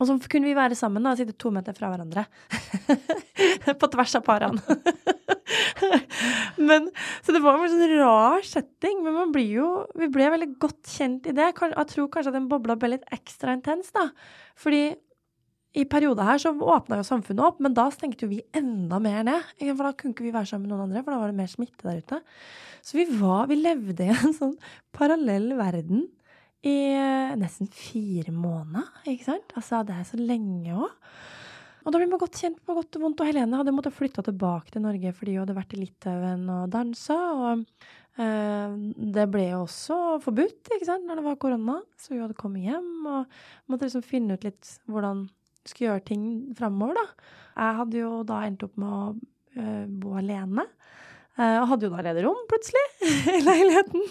og 0.00 0.08
så 0.08 0.16
kunne 0.30 0.48
vi 0.50 0.56
være 0.58 0.78
sammen 0.78 1.06
og 1.06 1.18
sitte 1.20 1.36
to 1.38 1.52
meter 1.54 1.76
fra 1.76 1.92
hverandre. 1.92 2.26
på 3.80 3.90
tvers 3.92 4.16
av 4.18 4.24
parene. 4.26 4.80
men, 6.68 6.88
så 7.22 7.34
det 7.34 7.42
var 7.44 7.60
en 7.60 7.72
sånn 7.72 7.96
rar 8.00 8.42
setting. 8.46 9.02
Men 9.04 9.18
man 9.20 9.34
blir 9.34 9.58
jo, 9.60 9.70
vi 9.98 10.10
ble 10.12 10.30
veldig 10.34 10.50
godt 10.62 10.90
kjent 10.96 11.28
i 11.30 11.36
det. 11.36 11.52
Jeg 11.52 11.88
tror 11.94 12.10
kanskje 12.12 12.32
at 12.32 12.38
den 12.38 12.50
bobla 12.50 12.78
ble 12.80 12.96
litt 12.96 13.08
ekstra 13.14 13.54
intens, 13.58 13.92
da. 13.94 14.08
Fordi 14.58 14.88
i 15.72 15.86
perioder 15.88 16.26
her 16.28 16.40
så 16.40 16.52
åpna 16.52 16.98
jo 17.00 17.06
samfunnet 17.06 17.44
opp, 17.46 17.60
men 17.64 17.72
da 17.76 17.86
stengte 17.92 18.26
jo 18.26 18.32
vi 18.34 18.42
enda 18.56 18.98
mer 19.00 19.22
ned. 19.24 19.52
For 19.62 19.86
da 19.86 19.92
kunne 19.96 20.12
ikke 20.12 20.26
vi 20.26 20.34
være 20.34 20.50
sammen 20.50 20.66
med 20.66 20.74
noen 20.74 20.90
andre, 20.90 21.02
for 21.04 21.14
da 21.14 21.20
var 21.22 21.32
det 21.32 21.38
mer 21.38 21.52
smitte 21.52 21.86
der 21.86 22.02
ute. 22.02 22.18
Så 22.84 22.98
vi 22.98 23.06
var, 23.16 23.46
vi 23.48 23.56
levde 23.60 24.04
i 24.04 24.12
en 24.12 24.36
sånn 24.40 24.58
parallell 24.92 25.54
verden 25.56 26.08
i 26.62 26.76
eh, 26.94 27.32
nesten 27.40 27.70
fire 27.72 28.34
måneder, 28.34 28.90
ikke 29.10 29.30
sant? 29.30 29.54
Altså, 29.58 29.80
det 29.86 29.96
er 29.96 30.04
så 30.06 30.20
lenge 30.20 30.76
òg. 30.76 30.92
Og 31.82 31.90
da 31.90 31.98
blir 31.98 32.10
man 32.12 32.20
godt 32.22 32.38
kjent 32.38 32.60
på 32.62 32.76
godt 32.76 32.98
og 32.98 33.06
vondt. 33.06 33.22
Og 33.24 33.26
Helene 33.26 33.58
hadde 33.58 33.74
måttet 33.74 33.96
flytte 33.96 34.22
tilbake 34.22 34.70
til 34.70 34.84
Norge 34.84 35.10
fordi 35.16 35.34
hun 35.34 35.42
hadde 35.42 35.56
vært 35.56 35.74
i 35.74 35.80
Litauen 35.80 36.44
og 36.54 36.68
dansa. 36.70 37.16
Og 37.34 37.64
øh, 38.22 38.76
det 39.16 39.24
ble 39.32 39.48
jo 39.48 39.64
også 39.64 39.98
forbudt 40.22 40.70
ikke 40.76 40.86
sant, 40.86 41.08
når 41.08 41.18
det 41.18 41.26
var 41.26 41.40
korona. 41.42 41.80
Så 41.98 42.14
hun 42.14 42.22
hadde 42.22 42.38
kommet 42.38 42.68
hjem 42.68 43.08
og 43.10 43.40
måtte 43.66 43.88
liksom 43.88 44.06
finne 44.06 44.38
ut 44.38 44.46
litt 44.46 44.76
hvordan 44.86 45.24
skulle 45.70 45.92
gjøre 45.92 46.06
ting 46.08 46.24
framover, 46.58 46.98
da. 46.98 47.32
Jeg 47.52 47.78
hadde 47.80 48.00
jo 48.00 48.12
da 48.26 48.42
endt 48.46 48.64
opp 48.66 48.78
med 48.80 48.92
å 48.92 49.02
uh, 49.12 49.84
bo 50.02 50.16
alene. 50.20 50.66
Og 51.32 51.64
hadde 51.70 51.86
jo 51.86 51.94
da 51.94 52.02
lederom, 52.04 52.40
plutselig, 52.44 52.80
i 53.38 53.38
leiligheten. 53.40 54.02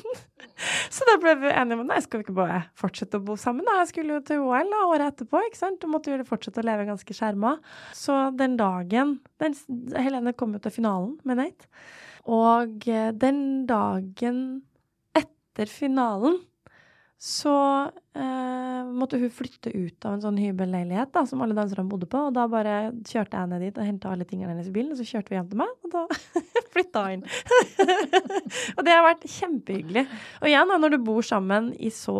Så 0.89 1.05
da 1.05 1.19
ble 1.21 1.35
vi 1.43 1.51
enige 1.53 1.77
om 1.77 1.85
nei, 1.89 1.99
skal 2.01 2.19
vi 2.19 2.25
ikke 2.25 2.37
bare 2.39 2.63
fortsette 2.77 3.19
å 3.19 3.25
bo 3.25 3.35
sammen. 3.37 3.65
da? 3.67 3.75
Jeg 3.83 3.91
skulle 3.91 4.15
jo 4.15 4.23
til 4.25 4.41
OL 4.41 4.71
da, 4.73 4.79
året 4.89 5.13
etterpå, 5.13 5.43
ikke 5.45 5.59
sant? 5.59 5.85
Og 5.85 5.93
måtte 5.93 6.09
jo 6.09 6.17
fortsette 6.25 6.63
å 6.63 6.65
leve 6.65 6.87
ganske 6.89 7.15
skjerma. 7.15 7.55
Så 7.97 8.17
den 8.37 8.57
dagen 8.59 9.19
den, 9.41 9.57
Helene 9.93 10.33
kom 10.37 10.57
jo 10.57 10.63
til 10.65 10.75
finalen 10.79 11.13
med 11.27 11.43
Nate. 11.43 11.69
Og 12.29 12.89
den 13.21 13.41
dagen 13.69 14.41
etter 15.17 15.69
finalen 15.69 16.41
så 17.21 17.53
eh, 18.17 18.85
måtte 18.97 19.19
hun 19.21 19.29
flytte 19.29 19.69
ut 19.69 20.05
av 20.09 20.15
en 20.15 20.23
sånn 20.23 20.39
hybelleilighet 20.41 21.11
da, 21.13 21.21
som 21.29 21.43
alle 21.45 21.53
danserne 21.53 21.85
bodde 21.85 22.07
på. 22.09 22.17
Og 22.31 22.33
da 22.33 22.47
bare 22.49 22.77
kjørte 23.05 23.37
jeg 23.37 23.51
ned 23.51 23.61
dit 23.61 23.77
og 23.77 23.85
henta 23.85 24.09
alle 24.09 24.25
tingene 24.25 24.55
hennes 24.55 24.71
i 24.71 24.73
bilen, 24.73 24.95
og 24.95 24.97
så 24.97 25.05
kjørte 25.05 25.29
vi 25.29 25.37
hjem 25.37 25.51
til 25.51 25.61
meg, 25.61 25.75
og 25.85 25.93
da 25.93 26.01
flytta 26.73 27.03
hun 27.05 27.19
inn. 27.19 27.25
og 28.75 28.81
det 28.87 28.95
har 28.95 29.05
vært 29.05 29.29
kjempehyggelig. 29.35 30.05
Og 30.41 30.49
igjen, 30.49 30.73
da, 30.73 30.79
når 30.81 30.95
du 30.95 30.99
bor 31.11 31.27
sammen 31.27 31.69
i 31.77 31.93
så 31.93 32.17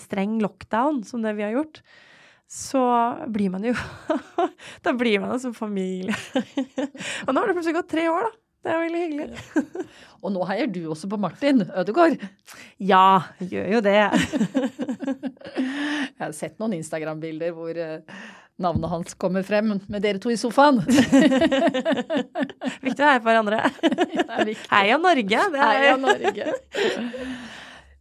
streng 0.00 0.36
lockdown 0.44 1.00
som 1.08 1.24
det 1.24 1.32
vi 1.40 1.46
har 1.46 1.56
gjort, 1.56 1.80
så 2.52 2.84
blir 3.32 3.52
man 3.52 3.64
jo 3.64 3.72
Da 4.84 4.92
blir 4.96 5.20
man 5.20 5.32
jo 5.32 5.40
som 5.46 5.56
familie. 5.56 6.12
og 7.24 7.32
nå 7.32 7.40
har 7.40 7.48
det 7.48 7.56
plutselig 7.56 7.78
gått 7.78 7.92
tre 7.94 8.08
år, 8.12 8.28
da. 8.28 8.41
Det 8.62 8.70
er 8.70 8.78
veldig 8.78 9.00
hyggelig. 9.02 9.26
Og 10.22 10.30
nå 10.34 10.44
heier 10.46 10.68
du 10.70 10.84
også 10.92 11.08
på 11.10 11.18
Martin 11.18 11.64
Ødegaard. 11.66 12.20
Ja, 12.78 13.22
gjør 13.42 13.72
jo 13.76 13.80
det. 13.82 14.02
jeg 15.58 16.22
har 16.22 16.36
sett 16.36 16.60
noen 16.62 16.76
Instagram-bilder 16.78 17.50
hvor 17.56 17.80
navnet 18.62 18.92
hans 18.92 19.16
kommer 19.18 19.42
frem 19.46 19.74
med 19.90 20.04
dere 20.04 20.20
to 20.22 20.30
i 20.30 20.38
sofaen. 20.38 20.78
viktig 22.86 23.02
å 23.02 23.08
heie 23.08 23.22
på 23.22 23.26
hverandre. 23.26 23.64
Heia 24.76 24.98
Norge! 25.00 25.40
Det 25.52 25.66
Heia 25.66 25.96
Norge. 25.98 26.52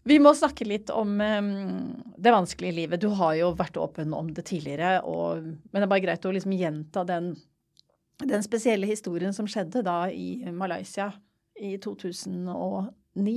Vi 0.06 0.18
må 0.22 0.34
snakke 0.38 0.66
litt 0.66 0.90
om 0.94 1.18
det 1.18 2.34
vanskelige 2.34 2.78
livet. 2.84 3.02
Du 3.02 3.10
har 3.18 3.34
jo 3.38 3.52
vært 3.58 3.78
åpen 3.82 4.14
om 4.18 4.30
det 4.34 4.46
tidligere, 4.50 5.02
og, 5.06 5.46
men 5.46 5.78
det 5.78 5.86
er 5.86 5.94
bare 5.94 6.06
greit 6.06 6.26
å 6.26 6.34
liksom 6.34 6.54
gjenta 6.58 7.06
den 7.10 7.34
den 8.30 8.44
spesielle 8.46 8.90
historien 8.90 9.34
som 9.36 9.48
skjedde 9.50 9.84
da 9.86 10.06
i 10.12 10.44
Malaysia 10.52 11.12
i 11.60 11.76
2009. 11.82 13.36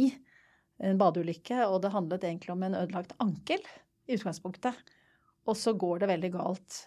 En 0.84 0.98
badeulykke, 0.98 1.64
og 1.68 1.80
det 1.84 1.92
handlet 1.94 2.26
egentlig 2.26 2.52
om 2.54 2.62
en 2.66 2.76
ødelagt 2.80 3.14
ankel 3.22 3.62
i 4.08 4.16
utgangspunktet. 4.18 4.76
Og 5.46 5.56
så 5.58 5.74
går 5.78 6.02
det 6.02 6.10
veldig 6.10 6.30
galt 6.34 6.78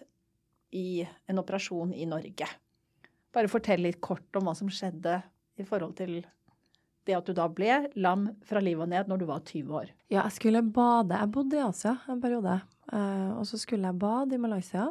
i 0.75 1.05
en 1.29 1.39
operasjon 1.39 1.93
i 1.95 2.07
Norge. 2.09 2.47
Bare 3.33 3.51
fortell 3.51 3.85
litt 3.85 4.01
kort 4.03 4.39
om 4.39 4.49
hva 4.49 4.55
som 4.57 4.71
skjedde 4.71 5.21
i 5.57 5.65
forhold 5.67 5.95
til 5.99 6.19
det 7.07 7.15
at 7.15 7.27
du 7.27 7.35
da 7.35 7.47
ble 7.47 7.85
lam 7.95 8.27
fra 8.47 8.59
livet 8.63 8.83
og 8.83 8.91
ned 8.91 9.09
når 9.09 9.21
du 9.21 9.27
var 9.29 9.43
20 9.47 9.75
år. 9.79 9.91
Ja, 10.11 10.25
jeg 10.25 10.35
skulle 10.35 10.63
bade. 10.75 11.15
Jeg 11.15 11.31
bodde 11.31 11.59
i 11.59 11.63
Asia 11.63 11.95
en 12.11 12.23
periode. 12.23 12.57
Eh, 12.91 13.29
og 13.37 13.45
så 13.47 13.59
skulle 13.61 13.87
jeg 13.87 13.99
bade 14.01 14.35
i 14.35 14.41
Malaysia. 14.41 14.89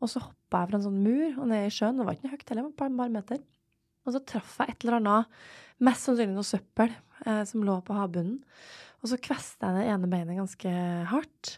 Og 0.00 0.12
så 0.12 0.22
hoppa 0.50 0.64
jeg 0.64 0.70
fra 0.72 0.78
en 0.80 0.86
sånn 0.88 1.00
mur 1.04 1.38
og 1.38 1.48
ned 1.50 1.68
i 1.68 1.70
sjøen. 1.70 2.00
Det 2.00 2.06
var 2.06 2.16
ikke 2.16 2.26
noe 2.26 2.34
høyt 2.34 2.50
heller, 2.50 2.66
var 2.66 2.72
et 2.74 2.98
par 2.98 3.14
meter. 3.14 3.40
Og 4.04 4.14
så 4.14 4.20
traff 4.26 4.56
jeg 4.58 4.72
et 4.74 4.84
eller 4.84 4.98
annet, 4.98 5.40
mest 5.86 6.06
sannsynlig 6.06 6.34
noe 6.34 6.48
søppel, 6.48 6.94
eh, 7.24 7.42
som 7.46 7.64
lå 7.64 7.76
på 7.86 7.94
havbunnen. 7.94 8.40
Og 9.00 9.12
så 9.12 9.20
kvesta 9.22 9.70
jeg 9.70 9.78
det 9.78 9.92
ene 9.94 10.10
beinet 10.10 10.40
ganske 10.40 10.72
hardt. 11.12 11.54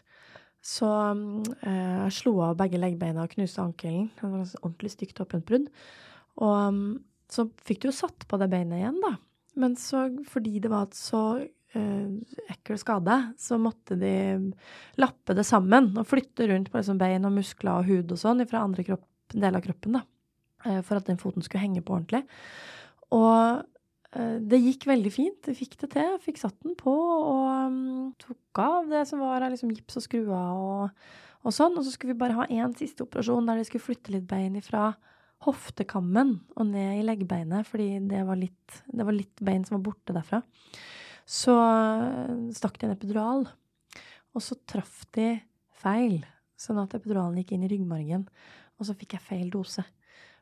Så 0.63 0.87
eh, 0.87 2.05
jeg 2.05 2.15
slo 2.19 2.37
av 2.45 2.55
begge 2.59 2.79
leggbeina 2.79 3.25
og 3.25 3.33
knuste 3.33 3.63
ankelen. 3.63 4.11
Det 4.19 4.29
var 4.29 4.45
et 4.45 4.61
ordentlig 4.61 4.93
stygt 4.93 5.23
åpent 5.23 5.47
brudd. 5.49 5.67
Og 6.43 6.53
um, 6.53 6.85
så 7.33 7.47
fikk 7.65 7.81
du 7.81 7.89
jo 7.89 7.97
satt 7.97 8.27
på 8.29 8.39
det 8.39 8.49
beinet 8.51 8.79
igjen, 8.79 9.01
da. 9.03 9.15
Men 9.59 9.75
så, 9.77 10.07
fordi 10.29 10.59
det 10.61 10.71
var 10.71 10.87
et 10.87 10.97
så 10.97 11.23
ekkel 11.73 12.77
skade, 12.77 13.17
så 13.39 13.57
måtte 13.61 13.97
de 13.99 14.13
lappe 15.01 15.35
det 15.35 15.45
sammen 15.47 15.91
og 15.97 16.07
flytte 16.09 16.47
rundt 16.51 16.71
på 16.71 16.79
liksom 16.79 16.99
bein 17.01 17.25
og 17.27 17.33
muskler 17.35 17.81
og 17.81 17.89
hud 17.89 18.13
og 18.13 18.19
sånn 18.19 18.45
fra 18.49 18.63
andre 18.65 18.85
kropp, 18.87 19.05
deler 19.33 19.59
av 19.59 19.65
kroppen, 19.65 19.97
da. 19.97 20.03
Uh, 20.63 20.79
for 20.85 20.99
at 20.99 21.09
den 21.09 21.19
foten 21.19 21.43
skulle 21.43 21.63
henge 21.65 21.83
på 21.83 21.95
ordentlig. 21.97 22.23
Og 23.11 23.63
uh, 23.65 24.37
det 24.39 24.61
gikk 24.61 24.87
veldig 24.87 25.11
fint. 25.11 25.49
Jeg 25.49 25.59
fikk 25.59 25.75
det 25.81 25.91
til. 25.95 26.13
Fikk 26.23 26.39
satt 26.39 26.55
den 26.63 26.77
på 26.79 26.93
og 26.93 27.73
um, 27.73 28.13
tok 28.21 28.63
av 28.63 28.93
det 28.93 29.03
som 29.09 29.23
var 29.23 29.43
liksom 29.43 29.73
gips 29.75 29.99
og 29.99 30.05
skruer 30.05 30.31
og, 30.53 31.07
og 31.43 31.55
sånn. 31.55 31.75
Og 31.75 31.83
så 31.83 31.95
skulle 31.95 32.15
vi 32.15 32.21
bare 32.23 32.37
ha 32.37 32.47
én 32.47 32.77
siste 32.79 33.03
operasjon 33.03 33.49
der 33.49 33.59
de 33.59 33.67
skulle 33.67 33.87
flytte 33.89 34.15
litt 34.15 34.29
bein 34.29 34.55
ifra 34.59 34.93
hoftekammen 35.43 36.37
og 36.55 36.69
ned 36.69 37.01
i 37.01 37.03
leggbeinet, 37.03 37.67
fordi 37.67 37.97
det 38.07 38.21
var 38.23 38.37
litt, 38.39 38.83
det 38.87 39.03
var 39.03 39.17
litt 39.17 39.41
bein 39.43 39.65
som 39.67 39.75
var 39.75 39.89
borte 39.89 40.15
derfra 40.15 40.39
så 41.25 41.55
eh, 41.55 42.31
stakk 42.55 42.79
de 42.79 42.87
en 42.87 42.95
epidural. 42.95 43.45
Og 44.33 44.43
så 44.43 44.57
traff 44.69 45.03
de 45.15 45.35
feil, 45.83 46.23
sånn 46.59 46.81
at 46.81 46.95
epiduralen 46.97 47.37
gikk 47.41 47.53
inn 47.55 47.65
i 47.67 47.71
ryggmargen. 47.71 48.25
Og 48.79 48.87
så 48.87 48.95
fikk 48.97 49.17
jeg 49.17 49.27
feil 49.27 49.51
dose. 49.53 49.83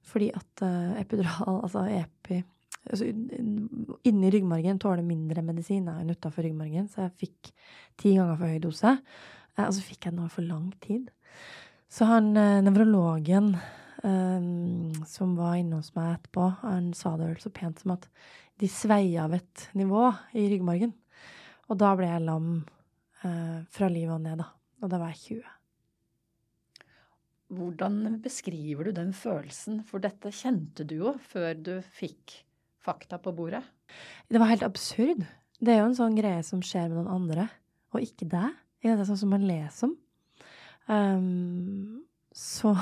Fordi 0.08 0.32
at 0.34 0.64
uh, 0.66 0.96
epidural, 0.98 1.60
altså 1.62 1.84
epi 1.94 2.40
altså, 2.90 3.06
Inni 4.10 4.32
ryggmargen 4.34 4.80
tåler 4.82 5.06
mindre 5.06 5.44
medisin 5.46 5.92
enn 5.92 6.10
utafor 6.10 6.48
ryggmargen, 6.48 6.88
så 6.90 7.04
jeg 7.04 7.28
fikk 7.28 7.52
ti 8.02 8.16
ganger 8.16 8.40
for 8.40 8.50
høy 8.50 8.64
dose. 8.64 8.96
Uh, 9.58 9.68
og 9.68 9.76
så 9.78 9.84
fikk 9.86 10.08
jeg 10.08 10.16
den 10.16 10.24
over 10.24 10.34
for 10.34 10.48
lang 10.48 10.72
tid. 10.82 11.12
Så 11.92 12.08
han 12.08 12.32
nevrologen 12.64 13.52
um, 14.04 14.92
som 15.08 15.36
var 15.38 15.58
inne 15.60 15.80
hos 15.80 15.94
meg 15.98 16.18
etterpå, 16.18 16.48
han 16.64 16.92
sa 16.98 17.16
det 17.20 17.30
vel 17.30 17.42
så 17.44 17.52
pent 17.54 17.82
som 17.82 17.96
at 17.96 18.08
de 18.62 18.70
svei 18.70 19.16
av 19.20 19.34
et 19.34 19.68
nivå 19.78 20.10
i 20.38 20.46
ryggmargen. 20.52 20.94
Og 21.72 21.80
da 21.80 21.94
ble 21.98 22.10
jeg 22.10 22.26
lam 22.28 22.52
uh, 23.24 23.60
fra 23.72 23.90
livet 23.92 24.14
og 24.18 24.24
ned, 24.26 24.44
da. 24.44 24.52
Og 24.82 24.92
da 24.92 25.00
var 25.02 25.14
jeg 25.14 25.42
20. 25.42 25.58
Hvordan 27.52 28.22
beskriver 28.24 28.88
du 28.88 28.94
den 28.96 29.12
følelsen? 29.16 29.82
For 29.88 30.04
dette 30.04 30.32
kjente 30.36 30.86
du 30.88 30.96
jo 31.02 31.16
før 31.32 31.52
du 31.58 31.74
fikk 31.98 32.38
fakta 32.82 33.20
på 33.22 33.34
bordet. 33.36 33.62
Det 34.32 34.40
var 34.40 34.54
helt 34.54 34.66
absurd. 34.66 35.26
Det 35.62 35.74
er 35.74 35.82
jo 35.82 35.90
en 35.90 35.98
sånn 35.98 36.16
greie 36.18 36.42
som 36.48 36.64
skjer 36.66 36.88
med 36.90 37.02
noen 37.02 37.12
andre, 37.20 37.50
og 37.94 38.06
ikke 38.06 38.30
deg. 38.32 38.56
Det 38.82 38.94
er 38.96 39.04
sånn 39.06 39.20
som 39.20 39.34
man 39.36 39.44
leser 39.46 39.92
om. 39.92 39.98
Um, 40.90 42.02
så 42.34 42.74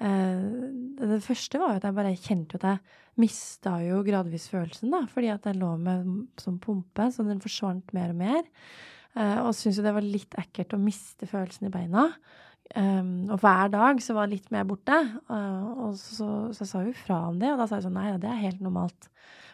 Det 0.00 1.18
første 1.22 1.58
var 1.60 1.74
jo 1.74 1.78
at 1.78 1.84
jeg 1.86 1.94
bare 1.96 2.16
kjente 2.18 2.58
at 2.58 2.64
jeg 2.66 2.80
mista 3.22 3.76
jo 3.84 4.00
gradvis 4.06 4.48
følelsen, 4.50 4.90
da, 4.92 5.04
fordi 5.10 5.30
at 5.32 5.46
jeg 5.46 5.58
lå 5.60 5.70
med 5.80 6.08
som 6.40 6.58
pumpe, 6.62 7.06
så 7.14 7.26
den 7.26 7.42
forsvant 7.42 7.94
mer 7.96 8.10
og 8.10 8.18
mer. 8.18 8.42
Uh, 9.14 9.46
og 9.46 9.52
syntes 9.54 9.78
jo 9.78 9.84
det 9.86 9.94
var 9.94 10.06
litt 10.06 10.34
ekkelt 10.40 10.74
å 10.74 10.80
miste 10.82 11.28
følelsen 11.30 11.68
i 11.68 11.72
beina. 11.74 12.08
Um, 12.74 13.28
og 13.30 13.38
hver 13.44 13.68
dag 13.70 14.00
så 14.02 14.16
var 14.16 14.30
litt 14.30 14.48
mer 14.54 14.66
borte. 14.66 14.96
Uh, 15.28 15.86
og 15.86 15.98
så, 16.00 16.28
så, 16.50 16.64
jeg 16.64 16.70
sa 16.70 16.82
jo 16.82 16.94
fra 17.04 17.20
om 17.28 17.38
det, 17.38 17.52
og 17.52 17.62
da 17.62 17.68
sa 17.70 17.78
jeg 17.78 17.86
sånn 17.86 17.94
nei, 17.98 18.08
det 18.22 18.30
er 18.30 18.42
helt 18.42 18.64
normalt. 18.64 19.10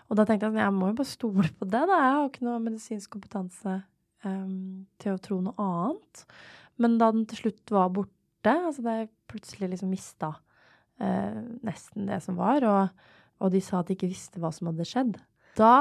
Og 0.09 0.17
da 0.17 0.25
tenkte 0.25 0.49
jeg 0.49 0.55
sånn, 0.55 0.63
jeg 0.65 0.77
må 0.79 0.89
jo 0.91 0.97
bare 1.03 1.11
stole 1.11 1.51
på 1.59 1.69
det, 1.69 1.83
da. 1.91 1.99
Jeg 2.07 2.15
har 2.17 2.31
ikke 2.31 2.47
noe 2.47 2.63
medisinsk 2.65 3.13
kompetanse 3.19 3.77
um, 4.25 4.87
til 5.03 5.19
å 5.19 5.21
tro 5.23 5.43
noe 5.45 5.67
annet. 5.67 6.25
Men 6.81 6.97
da 7.03 7.11
den 7.13 7.29
til 7.29 7.45
slutt 7.45 7.75
var 7.77 7.93
borte, 7.93 8.17
altså 8.49 8.83
det 8.87 9.11
plutselig 9.31 9.71
liksom 9.73 9.91
mista 9.93 10.33
eh, 11.01 11.41
nesten 11.67 12.09
det 12.09 12.23
som 12.25 12.39
var, 12.41 12.65
og, 12.65 12.89
og, 13.41 13.53
de 13.53 13.61
sa 13.65 13.81
at 13.81 13.91
de 13.91 13.99
ikke 13.99 14.11
visste 14.11 14.41
hva 14.41 14.53
som 14.55 14.71
hadde 14.71 14.89
skjedd, 14.89 15.21
da 15.59 15.75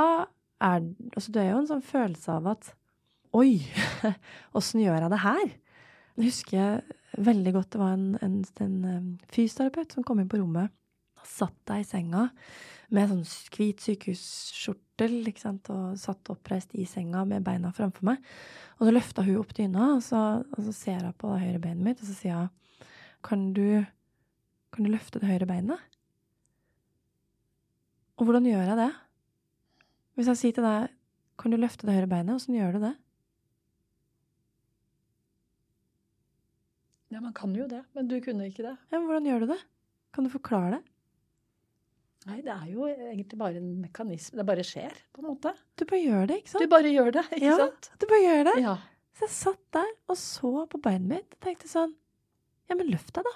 er 0.60 0.84
Altså 1.16 1.32
det 1.32 1.40
er 1.40 1.54
jo 1.54 1.60
en 1.62 1.70
sånn 1.70 1.84
følelse 1.86 2.34
av 2.36 2.48
at 2.52 2.74
Oi, 3.38 3.62
åssen 4.58 4.82
gjør 4.82 4.98
jeg 5.06 5.12
det 5.14 5.20
her? 5.24 5.52
Jeg 6.18 6.26
husker 6.26 6.82
veldig 7.22 7.54
godt 7.54 7.70
det 7.76 7.80
var 7.80 7.94
en, 7.94 8.08
en, 8.26 8.40
en 8.66 9.06
fysioterapeut 9.32 9.94
som 9.94 10.04
kom 10.04 10.20
inn 10.20 10.28
på 10.32 10.40
rommet. 10.42 10.74
Satt 11.28 11.58
deg 11.70 11.84
i 11.84 11.88
senga 11.88 12.30
med 12.90 13.12
sånn 13.12 13.26
hvit 13.54 13.84
sykehusskjortel 13.86 15.30
ikke 15.30 15.44
sant, 15.44 15.70
og 15.74 15.98
satt 16.00 16.32
oppreist 16.34 16.74
i 16.74 16.88
senga 16.90 17.22
med 17.30 17.46
beina 17.46 17.72
framfor 17.76 18.08
meg. 18.10 18.24
Og 18.80 18.88
så 18.88 18.94
løfta 18.96 19.26
hun 19.28 19.42
opp 19.42 19.54
dyna, 19.58 19.92
og 19.98 20.02
så, 20.06 20.24
og 20.42 20.66
så 20.66 20.74
ser 20.76 21.04
hun 21.06 21.18
på 21.20 21.30
det 21.34 21.44
høyre 21.44 21.62
beinet 21.68 21.86
mitt, 21.86 22.02
og 22.02 22.10
så 22.10 22.18
sier 22.18 22.40
hun 22.42 22.56
kan 23.26 23.50
du, 23.54 23.84
kan 24.72 24.86
du 24.88 24.94
løfte 24.94 25.20
det 25.22 25.30
høyre 25.30 25.48
beinet? 25.50 25.82
Og 28.20 28.28
hvordan 28.28 28.48
gjør 28.48 28.72
jeg 28.72 28.80
det? 28.80 28.90
Hvis 30.16 30.32
jeg 30.32 30.40
sier 30.40 30.56
til 30.58 30.66
deg 30.68 30.96
kan 31.40 31.54
du 31.54 31.60
løfte 31.60 31.88
det 31.88 31.96
høyre 31.96 32.10
beinet, 32.12 32.36
åssen 32.36 32.58
gjør 32.58 32.76
du 32.76 32.84
det? 32.84 32.96
Ja, 37.10 37.22
man 37.24 37.34
kan 37.34 37.56
jo 37.58 37.66
det, 37.70 37.82
men 37.98 38.10
du 38.10 38.20
kunne 38.22 38.50
ikke 38.50 38.66
det. 38.66 38.76
Ja, 38.92 39.00
men 39.00 39.08
Hvordan 39.10 39.30
gjør 39.30 39.46
du 39.46 39.52
det? 39.54 39.60
Kan 40.14 40.28
du 40.28 40.30
forklare 40.34 40.78
det? 40.78 40.82
Nei, 42.28 42.42
det 42.44 42.52
er 42.52 42.66
jo 42.68 42.86
egentlig 42.90 43.38
bare 43.40 43.62
en 43.62 43.70
mekanisme. 43.80 44.42
Det 44.42 44.46
bare 44.48 44.64
skjer, 44.68 44.96
på 45.16 45.22
en 45.22 45.30
måte. 45.30 45.54
Du 45.80 45.86
bare 45.88 46.02
gjør 46.04 46.26
det, 46.28 46.40
ikke 46.42 46.52
sant? 46.52 46.64
Du 46.66 46.72
bare 46.74 46.92
gjør 46.92 47.14
det, 47.16 47.24
ikke 47.32 47.46
ja, 47.48 47.60
sant? 47.62 47.92
du 47.96 48.06
bare 48.12 48.26
gjør 48.26 48.42
det. 48.50 48.56
Ja. 48.66 48.74
Så 49.16 49.26
jeg 49.26 49.36
satt 49.36 49.62
der 49.76 49.94
og 50.12 50.20
så 50.20 50.52
på 50.72 50.82
beinet 50.84 51.10
mitt 51.12 51.38
og 51.38 51.44
tenkte 51.44 51.68
sånn 51.72 51.96
Ja, 52.70 52.76
men 52.78 52.92
løft 52.92 53.12
deg, 53.16 53.26
da. 53.28 53.34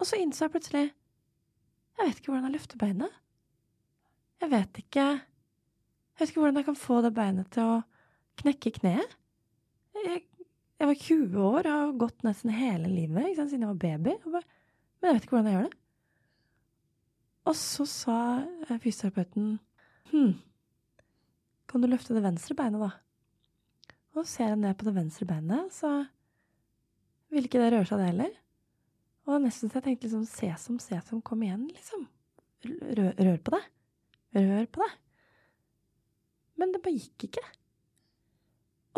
Og 0.00 0.08
så 0.08 0.18
innså 0.20 0.46
jeg 0.46 0.54
plutselig 0.56 0.82
Jeg 0.88 2.00
vet 2.00 2.20
ikke 2.20 2.32
hvordan 2.32 2.48
jeg 2.48 2.56
løfter 2.56 2.80
beinet. 2.80 3.20
Jeg 4.40 4.52
vet 4.52 4.80
ikke 4.82 5.06
Jeg 5.06 6.20
vet 6.20 6.32
ikke 6.32 6.42
hvordan 6.42 6.60
jeg 6.60 6.68
kan 6.68 6.80
få 6.80 7.00
det 7.04 7.12
beinet 7.16 7.48
til 7.54 7.68
å 7.76 7.78
knekke 8.40 8.72
kneet. 8.76 9.16
Jeg, 10.00 10.22
jeg 10.80 10.88
var 10.88 11.00
20 11.04 11.48
år 11.50 11.66
og 11.68 11.72
har 11.74 11.96
gått 12.00 12.24
nesten 12.24 12.52
hele 12.56 12.88
livet 12.88 13.30
ikke 13.30 13.42
sant, 13.42 13.52
siden 13.52 13.66
jeg 13.66 13.72
var 13.74 13.82
baby. 13.84 14.16
men 14.24 15.08
jeg 15.08 15.16
vet 15.16 15.26
ikke 15.26 15.36
hvordan 15.36 15.50
jeg 15.50 15.58
gjør 15.58 15.68
det. 15.68 15.79
Og 17.48 17.56
så 17.56 17.86
sa 17.88 18.18
eh, 18.68 18.78
fysioterapeuten 18.82 19.54
hm, 20.10 20.34
kan 21.70 21.82
du 21.82 21.88
løfte 21.88 22.16
det 22.16 22.24
venstre 22.24 22.56
beinet, 22.58 22.82
da? 22.82 22.90
Og 24.10 24.24
så 24.24 24.26
ser 24.26 24.50
jeg 24.50 24.60
ned 24.64 24.76
på 24.78 24.88
det 24.88 24.96
venstre 24.96 25.26
beinet, 25.28 25.70
så 25.72 25.92
ville 27.30 27.46
ikke 27.46 27.62
det 27.62 27.70
røre 27.72 27.86
seg, 27.86 28.00
det 28.00 28.08
heller. 28.10 28.32
Og 29.30 29.44
nesten 29.44 29.70
så 29.70 29.78
jeg 29.78 29.86
tenkte 29.86 30.08
liksom 30.08 30.26
Sesam, 30.26 30.80
sesam, 30.82 31.20
kom 31.22 31.44
igjen, 31.46 31.68
liksom. 31.70 32.08
Rør, 32.66 33.12
rør 33.14 33.38
på 33.46 33.54
det. 33.54 33.62
Rør 34.36 34.66
på 34.74 34.82
det. 34.82 34.90
Men 36.60 36.74
det 36.74 36.82
bare 36.84 36.98
gikk 36.98 37.28
ikke. 37.30 37.44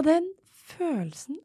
Og 0.00 0.06
den 0.08 0.30
følelsen 0.72 1.42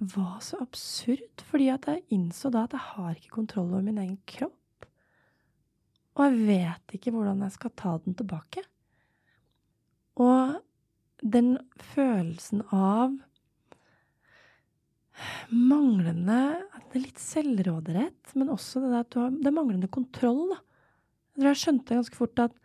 var 0.00 0.38
så 0.40 0.56
absurd, 0.64 1.44
fordi 1.44 1.68
at 1.68 1.84
jeg 1.86 2.06
innså 2.16 2.48
da 2.50 2.64
at 2.64 2.74
jeg 2.74 2.86
har 2.94 3.12
ikke 3.18 3.36
kontroll 3.36 3.74
over 3.74 3.84
min 3.84 4.00
egen 4.00 4.16
kropp. 4.26 4.56
Og 6.18 6.26
jeg 6.26 6.46
vet 6.48 6.96
ikke 6.96 7.12
hvordan 7.14 7.42
jeg 7.46 7.54
skal 7.56 7.74
ta 7.78 7.96
den 8.04 8.16
tilbake. 8.18 8.64
Og 10.20 10.58
den 11.20 11.56
følelsen 11.92 12.64
av 12.72 13.18
manglende 15.52 16.40
Det 16.90 16.96
er 16.96 17.02
litt 17.04 17.20
selvråderett, 17.20 18.32
men 18.40 18.50
også 18.50 18.80
det 18.86 19.02
at 19.02 19.10
du 19.12 19.18
har 19.20 19.34
Det 19.36 19.52
manglende 19.52 19.90
kontroll, 19.92 20.46
da. 20.54 20.58
Jeg 21.36 21.42
tror 21.42 21.50
jeg 21.50 21.60
skjønte 21.60 21.98
ganske 21.98 22.18
fort 22.18 22.42
at 22.42 22.56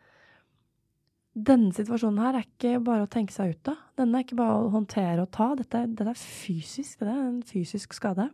denne 1.36 1.74
situasjonen 1.76 2.22
her 2.24 2.38
er 2.40 2.46
ikke 2.48 2.80
bare 2.84 3.04
å 3.06 3.12
tenke 3.12 3.36
seg 3.36 3.52
ut 3.52 3.70
av. 3.74 3.80
Denne 4.00 4.18
er 4.18 4.24
ikke 4.24 4.38
bare 4.40 4.56
å 4.56 4.72
håndtere 4.72 5.26
og 5.26 5.34
ta. 5.36 5.50
Dette, 5.60 5.82
dette 5.92 6.14
er 6.14 6.20
fysisk. 6.20 7.02
Det 7.02 7.12
er 7.12 7.26
en 7.26 7.42
fysisk 7.44 7.96
skade. 7.98 8.30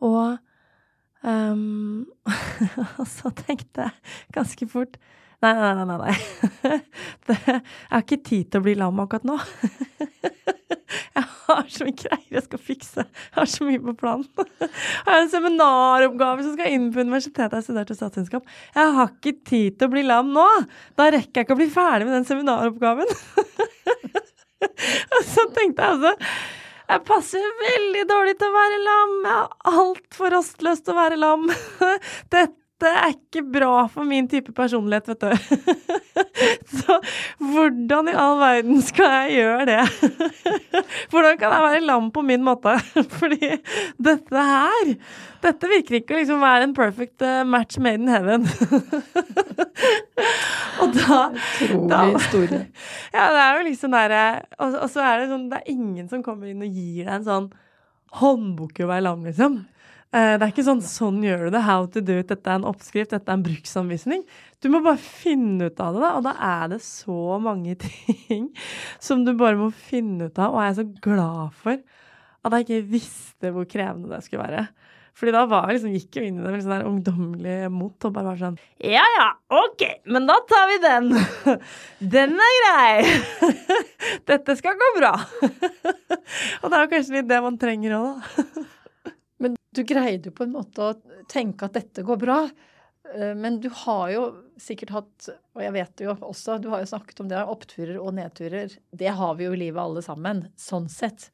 Og, 0.00 0.38
um, 1.22 2.04
og 3.00 3.06
så 3.10 3.32
tenkte 3.44 3.88
jeg 3.88 4.34
ganske 4.34 4.68
fort 4.70 5.00
Nei, 5.42 5.50
nei, 5.58 5.72
nei. 5.74 5.84
nei, 5.88 5.96
nei. 5.98 6.76
Det, 7.26 7.34
jeg 7.48 7.62
har 7.90 8.04
ikke 8.04 8.20
tid 8.22 8.50
til 8.50 8.60
å 8.60 8.66
bli 8.66 8.76
lam 8.78 9.00
akkurat 9.02 9.24
nå. 9.26 9.40
Jeg 11.12 11.24
har 11.24 11.66
så 11.72 11.84
mye 11.86 11.96
greier 11.96 12.36
jeg 12.36 12.44
skal 12.44 12.60
fikse. 12.60 13.02
Jeg 13.02 13.36
har 13.36 13.48
så 13.48 13.64
mye 13.66 13.80
på 13.82 13.94
planen. 13.98 14.26
Jeg 14.60 15.08
har 15.08 15.18
en 15.18 15.30
seminaroppgave 15.32 16.44
som 16.44 16.54
skal 16.54 16.72
inn 16.76 16.86
på 16.92 17.02
universitetet. 17.04 17.56
Jeg 17.58 17.66
studerte 17.66 17.96
statsvitenskap. 17.96 18.48
Jeg 18.76 18.94
har 18.96 19.10
ikke 19.10 19.34
tid 19.48 19.78
til 19.80 19.88
å 19.88 19.92
bli 19.92 20.04
lam 20.06 20.32
nå! 20.36 20.46
Da 21.00 21.08
rekker 21.12 21.42
jeg 21.42 21.48
ikke 21.48 21.56
å 21.56 21.60
bli 21.60 21.68
ferdig 21.72 22.08
med 22.08 22.16
den 22.18 22.28
seminaroppgaven. 22.28 23.12
Og 24.62 25.22
så 25.28 25.46
tenkte 25.56 25.82
jeg 25.82 25.96
altså 25.96 26.14
jeg 26.88 27.04
passer 27.08 27.52
veldig 27.60 28.02
dårlig 28.10 28.34
til 28.40 28.50
å 28.50 28.56
være 28.56 28.80
lam. 28.86 29.14
Jeg 29.26 29.36
har 29.36 29.78
altfor 29.82 30.34
rastløst 30.36 30.86
til 30.86 30.94
å 30.94 31.00
være 31.00 31.20
lam. 31.20 31.46
Dette 32.32 32.61
dette 32.82 32.98
er 32.98 33.12
ikke 33.14 33.42
bra 33.46 33.86
for 33.90 34.06
min 34.06 34.26
type 34.30 34.52
personlighet, 34.56 35.12
vet 35.12 35.22
du. 35.22 35.30
Så 36.82 36.96
hvordan 37.38 38.10
i 38.10 38.14
all 38.18 38.40
verden 38.40 38.80
skal 38.82 39.12
jeg 39.22 39.36
gjøre 39.38 39.66
det? 39.68 39.82
Hvordan 41.12 41.38
kan 41.38 41.54
jeg 41.54 41.64
være 41.64 41.84
lam 41.84 42.10
på 42.14 42.24
min 42.26 42.42
måte? 42.44 42.74
Fordi 43.20 43.52
dette 44.02 44.44
her 44.48 44.92
Dette 45.42 45.70
virker 45.70 45.98
ikke 45.98 46.16
å 46.16 46.20
liksom 46.20 46.42
være 46.42 46.68
en 46.68 46.74
perfect 46.76 47.24
eh, 47.26 47.42
match 47.46 47.78
made 47.82 48.02
in 48.02 48.10
heaven. 48.10 48.46
Og 50.82 50.94
da 50.94 51.20
Utrolig 51.32 52.18
historie. 52.18 52.62
Ja, 53.14 53.26
det 53.34 53.42
er 53.42 53.58
jo 53.58 53.66
liksom 53.70 53.96
derre 53.96 54.22
og, 54.58 54.76
og 54.84 54.88
så 54.92 55.02
er 55.06 55.22
det 55.22 55.32
sånn 55.32 55.48
Det 55.50 55.62
er 55.62 55.74
ingen 55.74 56.08
som 56.10 56.22
kommer 56.26 56.50
inn 56.50 56.62
og 56.62 56.70
gir 56.70 57.06
deg 57.06 57.14
en 57.20 57.28
sånn 57.28 57.52
håndbok 58.22 58.78
i 58.78 58.84
å 58.84 58.90
være 58.90 59.06
lam, 59.08 59.22
liksom. 59.24 59.62
Eh, 60.12 60.34
det 60.36 60.44
er 60.44 60.50
ikke 60.52 60.66
sånn 60.66 60.82
'sånn 60.84 61.22
gjør 61.24 61.46
du 61.46 61.50
det', 61.56 61.64
'how 61.64 61.86
to 61.86 62.00
do 62.04 62.18
it', 62.18 62.28
dette 62.28 62.46
er 62.46 62.56
en 62.60 62.68
oppskrift, 62.68 63.10
dette 63.10 63.28
er 63.28 63.32
en 63.32 63.42
bruksanvisning. 63.42 64.24
Du 64.60 64.68
må 64.68 64.82
bare 64.84 64.98
finne 64.98 65.70
ut 65.70 65.80
av 65.80 65.94
det, 65.94 66.02
da. 66.02 66.10
Og 66.16 66.22
da 66.24 66.34
er 66.36 66.68
det 66.68 66.80
så 66.82 67.40
mange 67.40 67.74
ting 68.28 68.50
som 69.00 69.24
du 69.24 69.32
bare 69.32 69.56
må 69.56 69.72
finne 69.72 70.28
ut 70.28 70.38
av. 70.38 70.52
Og 70.52 70.60
jeg 70.60 70.70
er 70.70 70.80
så 70.82 71.00
glad 71.00 71.52
for 71.54 71.78
at 72.44 72.52
jeg 72.52 72.66
ikke 72.66 72.90
visste 72.90 73.52
hvor 73.52 73.64
krevende 73.64 74.10
det 74.10 74.22
skulle 74.24 74.44
være. 74.44 74.68
Fordi 75.14 75.32
da 75.32 75.44
var 75.46 75.68
jeg 75.68 75.76
liksom, 75.76 75.92
gikk 75.92 76.16
jeg 76.16 76.28
inn 76.28 76.38
i 76.40 76.44
det 76.44 76.52
med 76.52 76.62
sånn 76.64 76.72
der 76.72 76.88
ungdommelig 76.88 77.56
mot 77.72 78.06
og 78.08 78.12
bare 78.14 78.30
var 78.30 78.38
sånn 78.40 78.56
Ja 78.80 79.02
ja, 79.18 79.26
OK, 79.52 79.84
men 80.08 80.28
da 80.28 80.38
tar 80.48 80.68
vi 80.70 80.78
den. 80.84 81.10
Den 82.14 82.36
er 82.40 82.54
grei. 82.60 83.02
Dette 84.30 84.56
skal 84.56 84.78
gå 84.80 84.88
bra. 84.98 85.12
Og 86.62 86.68
det 86.68 86.76
er 86.76 86.80
jo 86.84 86.92
kanskje 86.94 87.18
litt 87.18 87.28
det 87.28 87.42
man 87.44 87.60
trenger 87.60 87.98
òg, 87.98 88.22
da. 88.22 88.64
Du 89.72 89.82
greide 89.88 90.28
jo 90.28 90.36
på 90.36 90.44
en 90.44 90.54
måte 90.54 90.84
å 90.84 91.24
tenke 91.32 91.66
at 91.66 91.76
dette 91.78 92.04
går 92.04 92.20
bra. 92.20 92.38
Eh, 93.14 93.32
men 93.38 93.58
du 93.60 93.70
har 93.84 94.10
jo 94.12 94.24
sikkert 94.60 94.94
hatt, 94.96 95.28
og 95.56 95.64
jeg 95.64 95.74
vet 95.74 96.04
jo 96.04 96.14
også, 96.14 96.58
du 96.62 96.68
har 96.72 96.82
jo 96.82 96.90
snakket 96.92 97.22
om 97.24 97.30
det, 97.30 97.40
oppturer 97.40 97.98
og 98.00 98.14
nedturer. 98.18 98.76
Det 98.92 99.14
har 99.18 99.36
vi 99.38 99.48
jo 99.48 99.54
i 99.56 99.62
livet 99.64 99.82
alle 99.82 100.04
sammen, 100.04 100.46
sånn 100.60 100.90
sett. 100.92 101.30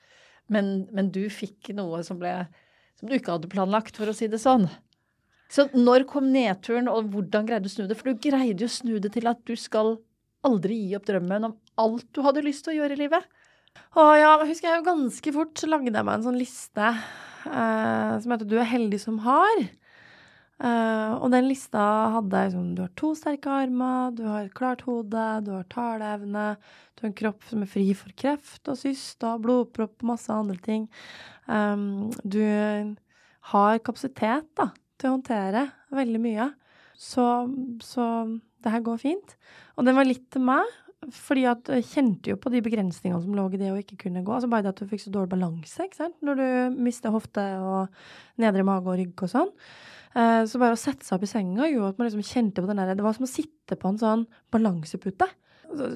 Men, 0.48 0.86
men 0.94 1.10
du 1.12 1.24
fikk 1.32 1.72
noe 1.76 2.00
som, 2.06 2.20
ble, 2.20 2.32
som 3.00 3.10
du 3.10 3.18
ikke 3.18 3.34
hadde 3.36 3.50
planlagt, 3.52 3.98
for 3.98 4.10
å 4.10 4.16
si 4.16 4.30
det 4.30 4.40
sånn. 4.42 4.68
Så 5.52 5.66
når 5.72 6.04
kom 6.08 6.28
nedturen, 6.32 6.90
og 6.92 7.08
hvordan 7.12 7.48
greide 7.48 7.66
du 7.66 7.70
å 7.70 7.74
snu 7.74 7.86
det? 7.88 7.96
For 7.98 8.12
du 8.12 8.22
greide 8.28 8.64
jo 8.64 8.68
å 8.68 8.78
snu 8.78 8.98
det 9.02 9.14
til 9.14 9.28
at 9.30 9.40
du 9.48 9.54
skal 9.56 9.96
aldri 10.46 10.76
gi 10.84 10.96
opp 10.96 11.08
drømmen 11.08 11.48
om 11.48 11.56
alt 11.80 12.06
du 12.14 12.20
hadde 12.24 12.44
lyst 12.44 12.66
til 12.66 12.76
å 12.76 12.82
gjøre 12.82 12.94
i 12.94 13.02
livet. 13.02 13.24
Å 13.98 14.04
ja, 14.18 14.34
husker 14.42 14.68
jeg 14.68 14.80
jo 14.80 14.88
ganske 14.88 15.32
fort 15.34 15.58
så 15.58 15.68
lagde 15.70 15.90
jeg 15.90 16.04
meg 16.04 16.18
en 16.18 16.26
sånn 16.28 16.38
liste 16.38 16.92
som 17.44 18.32
heter 18.32 18.48
'Du 18.48 18.58
er 18.58 18.64
heldig 18.64 19.00
som 19.00 19.20
har'. 19.20 19.68
Eh, 20.58 21.10
og 21.22 21.30
den 21.30 21.46
lista 21.46 21.80
hadde 22.16 22.38
liksom 22.48 22.70
Du 22.74 22.80
har 22.82 22.90
to 22.98 23.12
sterke 23.14 23.46
armer, 23.46 24.10
du 24.10 24.24
har 24.26 24.42
et 24.42 24.54
klart 24.54 24.82
hode, 24.88 25.26
du 25.46 25.52
har 25.54 25.68
taleevne, 25.70 26.56
du 26.98 27.04
har 27.04 27.10
en 27.12 27.18
kropp 27.20 27.46
som 27.46 27.62
er 27.62 27.70
fri 27.70 27.86
for 27.94 28.10
kreft 28.18 28.66
og 28.66 28.78
syster, 28.80 29.38
blodpropp 29.38 30.02
og 30.02 30.10
masse 30.10 30.34
andre 30.34 30.58
ting. 30.64 30.88
Du 32.26 32.42
har 33.52 33.78
kapasitet 33.86 34.50
da, 34.58 34.72
til 34.98 35.08
å 35.08 35.14
håndtere 35.14 35.62
veldig 35.94 36.22
mye. 36.26 36.48
Så, 36.98 37.24
så 37.86 38.04
det 38.58 38.74
her 38.74 38.82
går 38.82 38.98
fint. 38.98 39.36
Og 39.78 39.86
den 39.86 39.94
var 39.94 40.08
litt 40.10 40.26
til 40.34 40.42
meg, 40.42 40.66
fordi 41.14 41.44
at 41.46 41.68
jeg 41.70 41.86
kjente 41.92 42.32
jo 42.32 42.38
på 42.40 42.50
de 42.52 42.62
begrensningene 42.64 43.20
som 43.22 43.34
lå 43.36 43.44
i 43.54 43.60
det 43.60 43.70
å 43.70 43.78
ikke 43.78 44.00
kunne 44.04 44.24
gå. 44.26 44.34
Altså 44.34 44.50
bare 44.50 44.66
det 44.66 44.72
at 44.74 44.80
du 44.82 44.90
fikk 44.90 45.04
så 45.04 45.12
dårlig 45.14 45.30
balanse, 45.36 45.86
ikke 45.86 46.00
sant, 46.00 46.16
når 46.24 46.40
du 46.40 46.80
mister 46.88 47.14
hofte 47.14 47.44
og 47.62 48.40
nedre 48.42 48.66
mage 48.66 48.90
og 48.90 48.98
rygg 48.98 49.26
og 49.26 49.32
sånn. 49.32 49.52
Eh, 50.18 50.42
så 50.50 50.60
bare 50.60 50.74
å 50.74 50.80
sette 50.80 51.06
seg 51.06 51.18
opp 51.18 51.26
i 51.26 51.30
senga 51.30 51.68
gjorde 51.68 51.92
at 51.92 52.00
man 52.00 52.08
liksom 52.08 52.24
kjente 52.26 52.64
på 52.64 52.70
den 52.70 52.80
der 52.80 52.96
Det 52.98 53.04
var 53.04 53.14
som 53.14 53.28
å 53.28 53.30
sitte 53.30 53.78
på 53.78 53.92
en 53.92 54.00
sånn 54.00 54.24
balansepute. 54.54 55.28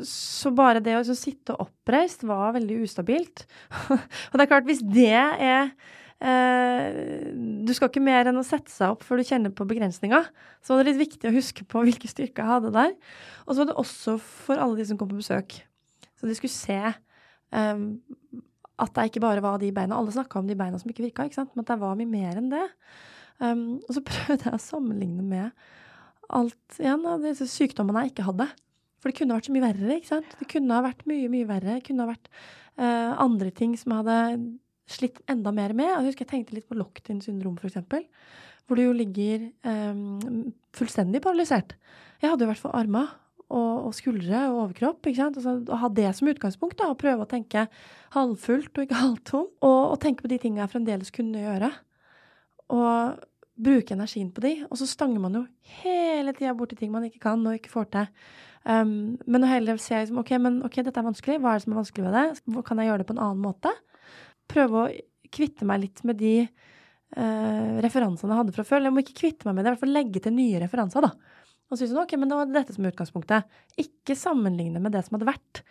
Så 0.07 0.53
bare 0.55 0.82
det 0.84 0.98
å 0.98 1.16
sitte 1.16 1.57
oppreist 1.57 2.26
var 2.28 2.53
veldig 2.59 2.82
ustabilt. 2.84 3.46
og 3.90 4.36
det 4.36 4.44
er 4.44 4.50
klart, 4.50 4.68
hvis 4.68 4.84
det 4.84 5.11
er 5.16 5.40
eh, 5.40 5.74
Du 6.22 7.72
skal 7.74 7.90
ikke 7.90 8.02
mer 8.04 8.28
enn 8.30 8.38
å 8.38 8.44
sette 8.46 8.70
seg 8.70 8.92
opp 8.94 9.02
før 9.06 9.18
du 9.18 9.26
kjenner 9.26 9.50
på 9.54 9.66
begrensninga. 9.66 10.20
Så 10.62 10.76
var 10.76 10.84
det 10.84 10.92
litt 10.92 11.08
viktig 11.08 11.30
å 11.30 11.34
huske 11.34 11.66
på 11.66 11.82
hvilke 11.86 12.10
styrker 12.10 12.44
jeg 12.44 12.52
hadde 12.52 12.74
der. 12.74 12.94
Og 13.46 13.54
så 13.54 13.62
var 13.62 13.70
det 13.72 13.78
også 13.82 14.16
for 14.22 14.62
alle 14.62 14.78
de 14.78 14.86
som 14.86 15.00
kom 15.00 15.10
på 15.10 15.18
besøk. 15.18 15.58
Så 16.20 16.30
de 16.30 16.36
skulle 16.38 16.54
se 16.54 16.78
um, 17.50 17.86
at 18.82 18.98
jeg 18.98 19.10
ikke 19.10 19.24
bare 19.24 19.42
var 19.42 19.58
de 19.58 19.72
beina. 19.74 19.98
Alle 19.98 20.14
snakka 20.14 20.38
om 20.38 20.50
de 20.50 20.58
beina 20.58 20.78
som 20.78 20.90
ikke 20.92 21.08
virka, 21.08 21.26
ikke 21.26 21.48
men 21.50 21.64
at 21.64 21.74
jeg 21.74 21.82
var 21.82 21.98
mye 21.98 22.12
mer 22.12 22.38
enn 22.38 22.50
det. 22.52 22.66
Um, 23.42 23.64
og 23.82 23.96
så 23.96 24.04
prøvde 24.12 24.46
jeg 24.46 24.58
å 24.58 24.62
sammenligne 24.62 25.26
med 25.26 25.70
alt 26.32 26.78
igjen 26.80 27.02
av 27.08 27.24
disse 27.26 27.48
sykdommene 27.50 28.06
jeg 28.06 28.14
ikke 28.14 28.28
hadde. 28.30 28.46
For 29.02 29.10
det 29.10 29.18
kunne 29.18 29.34
vært 29.34 29.48
så 29.48 29.54
mye 29.56 29.66
verre. 29.66 29.94
ikke 29.96 30.12
sant? 30.12 30.36
Det 30.38 30.46
kunne 30.52 30.76
ha 30.78 30.84
vært 30.84 31.02
mye, 31.10 31.30
mye 31.32 31.48
verre. 31.48 31.78
Det 31.80 31.88
kunne 31.88 32.06
ha 32.06 32.12
vært 32.14 32.30
uh, 32.78 33.10
andre 33.24 33.50
ting 33.50 33.74
som 33.78 33.90
jeg 33.90 34.04
hadde 34.04 34.20
slitt 34.95 35.20
enda 35.30 35.53
mer 35.55 35.74
med. 35.76 35.90
Jeg 35.90 36.11
husker 36.11 36.26
jeg 36.26 36.32
tenkte 36.34 36.57
litt 36.57 36.68
på 36.70 36.78
locked-in 36.78 37.22
syndrom, 37.24 37.59
f.eks. 37.59 37.80
Hvor 38.66 38.78
du 38.78 38.84
jo 38.84 38.95
ligger 38.95 39.49
um, 39.66 40.53
fullstendig 40.76 41.22
paralysert. 41.24 41.74
Jeg 42.22 42.30
hadde 42.30 42.47
jo 42.47 42.53
vært 42.53 42.62
for 42.62 42.76
armer 42.78 43.11
og, 43.53 43.88
og, 43.88 43.90
skuldre 43.97 44.45
og 44.51 44.61
overkropp. 44.66 45.07
ikke 45.07 45.18
sant? 45.18 45.40
Altså, 45.40 45.80
ha 45.82 45.90
det 45.93 46.07
som 46.16 46.30
utgangspunkt, 46.30 46.78
da, 46.80 46.93
og 46.93 47.01
prøve 47.01 47.26
å 47.26 47.30
tenke 47.30 47.66
halvfullt 48.14 48.72
og 48.76 48.86
ikke 48.86 49.03
halvtom. 49.03 49.51
Og, 49.61 49.80
og 49.93 49.99
tenke 50.03 50.24
på 50.24 50.32
de 50.32 50.40
tingene 50.43 50.64
jeg 50.64 50.74
fremdeles 50.76 51.12
kunne 51.14 51.43
gjøre. 51.43 51.72
Og 52.72 53.20
bruke 53.62 53.95
energien 53.95 54.30
på 54.32 54.45
de. 54.45 54.55
Og 54.70 54.78
så 54.80 54.88
stanger 54.88 55.20
man 55.22 55.36
jo 55.36 55.45
hele 55.82 56.34
tida 56.36 56.55
borti 56.57 56.78
ting 56.78 56.93
man 56.95 57.07
ikke 57.09 57.22
kan 57.26 57.45
og 57.47 57.59
ikke 57.59 57.72
får 57.72 57.90
til. 57.93 58.09
Um, 58.62 59.18
men 59.26 59.43
å 59.43 59.51
heller 59.51 59.80
se 59.82 59.97
liksom, 59.99 60.20
OK, 60.22 60.36
men 60.40 60.61
ok, 60.66 60.80
dette 60.86 61.01
er 61.01 61.09
vanskelig. 61.09 61.40
Hva 61.43 61.53
er 61.53 61.61
det 61.61 61.66
som 61.66 61.74
er 61.74 61.82
vanskelig 61.82 62.07
ved 62.07 62.18
det? 62.18 62.62
Kan 62.68 62.80
jeg 62.80 62.90
gjøre 62.90 63.03
det 63.03 63.09
på 63.11 63.16
en 63.16 63.24
annen 63.26 63.43
måte? 63.43 63.72
Prøve 64.53 64.82
å 64.82 64.88
kvitte 65.32 65.68
meg 65.68 65.84
litt 65.86 66.03
med 66.09 66.18
de 66.20 66.34
uh, 66.44 67.78
referansene 67.84 68.34
jeg 68.34 68.42
hadde 68.42 68.57
fra 68.57 68.66
før. 68.68 68.84
Jeg 68.84 68.94
må 68.94 69.05
ikke 69.05 69.20
kvitte 69.22 69.48
meg 69.48 69.57
med 69.57 69.64
det, 69.64 69.70
i 69.70 69.74
hvert 69.74 69.84
fall 69.84 69.96
legge 69.96 70.22
til 70.24 70.36
nye 70.36 70.61
referanser, 70.62 71.07
da. 71.09 71.12
Og 71.72 71.78
så 71.78 71.86
sånn, 71.88 72.03
ok, 72.03 72.18
men 72.20 72.28
det 72.28 72.36
var 72.36 72.50
dette 72.53 72.74
som 72.76 72.84
er 72.84 72.92
utgangspunktet. 72.92 73.55
Ikke 73.80 74.16
sammenligne 74.18 74.82
med 74.82 74.92
det 74.92 75.07
som 75.07 75.16
hadde 75.16 75.30
vært. 75.30 75.62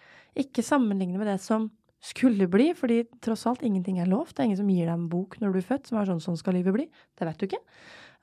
Ikke 0.41 0.65
sammenligne 0.65 1.21
med 1.21 1.29
det 1.29 1.37
som 1.43 1.69
skulle 2.01 2.47
bli, 2.49 2.71
fordi 2.73 3.03
tross 3.21 3.45
alt 3.45 3.61
ingenting 3.65 3.99
er 4.01 4.09
lovt. 4.09 4.33
Det 4.33 4.41
er 4.41 4.49
ingen 4.49 4.61
som 4.63 4.71
gir 4.73 4.87
deg 4.87 4.95
en 4.95 5.09
bok 5.11 5.37
når 5.41 5.53
du 5.53 5.59
er 5.61 5.67
født 5.67 5.91
som 5.91 5.99
er 6.01 6.09
sånn 6.09 6.23
sånn 6.23 6.39
skal 6.39 6.57
livet 6.57 6.73
bli. 6.73 6.87
Det 6.89 7.27
vet 7.27 7.37
du 7.37 7.45
ikke. 7.45 7.61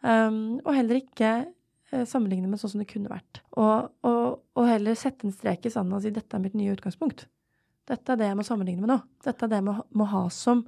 Um, 0.02 0.58
og 0.64 0.72
heller 0.74 0.98
ikke 0.98 1.32
uh, 1.46 2.02
sammenligne 2.02 2.50
med 2.50 2.58
sånn 2.58 2.74
som 2.74 2.82
det 2.82 2.90
kunne 2.90 3.12
vært. 3.12 3.42
Og, 3.54 3.92
og, 4.06 4.40
og, 4.58 4.64
heller 4.66 4.98
sette 4.98 5.28
en 5.28 5.34
strek 5.34 5.70
i 5.70 5.72
sanden 5.74 5.94
og 5.94 6.02
si 6.02 6.14
dette 6.14 6.34
er 6.34 6.42
mitt 6.42 6.58
nye 6.58 6.74
utgangspunkt. 6.74 7.28
Dette 7.88 8.12
er 8.12 8.20
det 8.20 8.28
jeg 8.28 8.38
må 8.38 8.44
sammenligne 8.46 8.84
med 8.84 8.92
nå. 8.92 8.98
Dette 9.24 9.46
er 9.46 9.52
det 9.52 9.60
jeg 9.60 9.66
må, 9.68 9.78
må 9.96 10.08
ha 10.10 10.26
som 10.34 10.64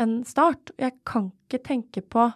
en 0.00 0.16
start. 0.28 0.72
Jeg 0.80 0.96
kan 1.06 1.30
ikke 1.44 1.62
tenke 1.66 2.02
på 2.02 2.30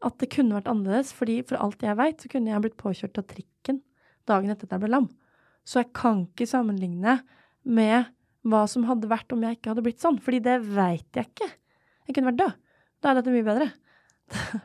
at 0.00 0.16
det 0.20 0.30
kunne 0.32 0.56
vært 0.56 0.70
annerledes, 0.70 1.12
fordi 1.16 1.40
for 1.46 1.60
alt 1.60 1.82
jeg 1.84 1.98
veit, 1.98 2.22
så 2.22 2.30
kunne 2.32 2.52
jeg 2.52 2.64
blitt 2.64 2.80
påkjørt 2.80 3.20
av 3.20 3.28
trikken 3.30 3.82
dagen 4.28 4.52
etter 4.52 4.68
at 4.68 4.76
jeg 4.76 4.84
ble 4.84 4.92
lam. 4.94 5.10
Så 5.66 5.82
jeg 5.82 5.92
kan 5.96 6.24
ikke 6.24 6.48
sammenligne 6.48 7.18
med 7.68 8.08
hva 8.48 8.64
som 8.70 8.86
hadde 8.88 9.10
vært 9.10 9.32
om 9.34 9.44
jeg 9.44 9.58
ikke 9.58 9.74
hadde 9.74 9.84
blitt 9.84 10.02
sånn, 10.02 10.18
fordi 10.22 10.40
det 10.46 10.56
veit 10.64 11.18
jeg 11.18 11.28
ikke. 11.28 11.50
Jeg 12.08 12.16
kunne 12.16 12.32
vært 12.32 12.40
død. 12.40 12.58
Da 13.00 13.10
er 13.10 13.20
dette 13.20 13.34
mye 13.34 13.46
bedre. 13.46 13.68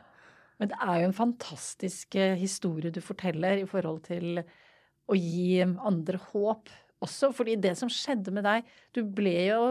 Men 0.56 0.72
det 0.72 0.78
er 0.80 1.02
jo 1.02 1.08
en 1.10 1.16
fantastisk 1.16 2.16
eh, 2.16 2.36
historie 2.40 2.92
du 2.92 3.02
forteller 3.04 3.60
i 3.60 3.68
forhold 3.68 4.06
til 4.08 4.40
å 4.40 5.16
gi 5.18 5.60
andre 5.62 6.20
håp 6.32 6.72
også, 7.06 7.32
fordi 7.34 7.56
det 7.62 7.76
som 7.78 7.90
skjedde 7.92 8.34
med 8.34 8.46
deg 8.46 8.66
Du 8.94 9.04
ble 9.06 9.36
jo 9.48 9.62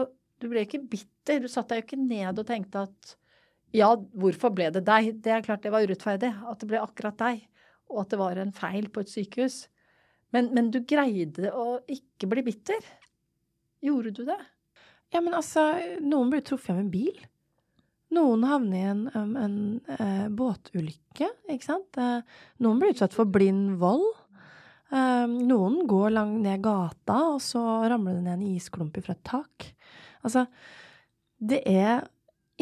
du 0.42 0.50
ble 0.50 0.66
ikke 0.66 0.82
bitter. 0.84 1.40
Du 1.40 1.48
satte 1.48 1.72
deg 1.72 1.80
jo 1.80 1.86
ikke 1.86 2.02
ned 2.02 2.40
og 2.42 2.48
tenkte 2.48 2.82
at 2.84 3.14
ja, 3.76 3.88
hvorfor 3.96 4.52
ble 4.54 4.68
det 4.72 4.82
deg? 4.84 5.14
Det 5.24 5.32
er 5.32 5.44
klart 5.44 5.64
det 5.64 5.72
var 5.72 5.86
urettferdig 5.86 6.28
at 6.28 6.60
det 6.60 6.68
ble 6.70 6.82
akkurat 6.82 7.16
deg, 7.20 7.40
og 7.88 8.02
at 8.02 8.12
det 8.12 8.18
var 8.20 8.40
en 8.40 8.52
feil 8.56 8.90
på 8.92 9.02
et 9.02 9.12
sykehus. 9.12 9.56
Men, 10.34 10.50
men 10.56 10.68
du 10.74 10.82
greide 10.84 11.50
å 11.56 11.78
ikke 11.88 12.28
bli 12.30 12.44
bitter. 12.46 12.84
Gjorde 13.84 14.12
du 14.16 14.22
det? 14.28 14.38
Ja, 15.14 15.22
men 15.22 15.36
altså, 15.38 15.70
noen 16.02 16.32
ble 16.32 16.42
truffet 16.44 16.74
av 16.74 16.82
en 16.82 16.92
bil. 16.92 17.16
Noen 18.14 18.44
havner 18.46 18.76
i 18.78 18.86
en, 18.92 19.02
en, 19.18 19.32
en 19.40 19.56
en 19.96 20.36
båtulykke, 20.36 21.28
ikke 21.50 21.66
sant. 21.66 21.98
Uh, 21.98 22.20
noen 22.62 22.80
blir 22.80 22.94
utsatt 22.94 23.14
for 23.16 23.28
blind 23.28 23.76
vold. 23.82 24.06
Uh, 24.92 25.26
noen 25.26 25.80
går 25.90 26.12
langt 26.14 26.42
ned 26.44 26.62
gata, 26.62 27.16
og 27.34 27.40
så 27.42 27.62
ramler 27.90 28.18
det 28.18 28.26
ned 28.26 28.36
en 28.36 28.52
isklump 28.54 28.98
fra 29.02 29.16
et 29.16 29.24
tak. 29.26 29.66
Altså, 30.22 30.46
det 31.42 31.62
er 31.66 32.06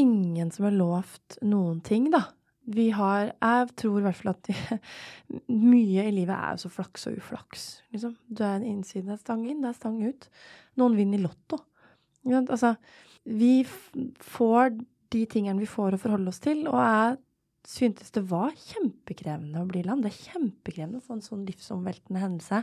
ingen 0.01 0.51
som 0.55 0.69
har 0.69 0.79
lovt 0.79 1.39
noen 1.45 1.83
ting, 1.85 2.09
da. 2.15 2.27
Vi 2.65 2.89
har 2.97 3.35
Jeg 3.43 3.75
tror 3.77 3.99
i 3.99 4.05
hvert 4.07 4.17
fall 4.17 4.33
at 4.33 4.49
de, 4.49 4.79
mye 5.75 6.07
i 6.09 6.15
livet 6.17 6.33
er 6.35 6.57
så 6.61 6.71
flaks 6.73 7.07
og 7.11 7.19
uflaks, 7.21 7.67
liksom. 7.93 8.17
Du 8.29 8.43
er 8.43 8.57
en 8.57 8.67
innside, 8.73 9.05
det 9.05 9.19
er 9.19 9.23
stang 9.23 9.45
inn, 9.45 9.61
det 9.61 9.75
er 9.75 9.79
stang 9.79 10.01
ut. 10.01 10.29
Noen 10.81 10.97
vinner 10.97 11.21
i 11.21 11.27
Lotto. 11.27 11.61
Altså, 12.25 12.75
vi 13.25 13.67
får 14.25 14.79
de 15.13 15.25
tingene 15.31 15.61
vi 15.61 15.69
får 15.69 15.95
å 15.95 16.01
forholde 16.01 16.33
oss 16.33 16.41
til, 16.43 16.65
og 16.71 16.81
jeg 16.81 17.19
syntes 17.69 18.13
det 18.15 18.23
var 18.29 18.53
kjempekrevende 18.59 19.63
å 19.63 19.69
bli 19.69 19.83
lam. 19.87 20.03
Det 20.05 20.11
er 20.13 20.33
kjempekrevende 20.33 21.01
å 21.01 21.05
få 21.05 21.17
en 21.17 21.25
sånn 21.25 21.45
livsomveltende 21.49 22.23
hendelse. 22.23 22.63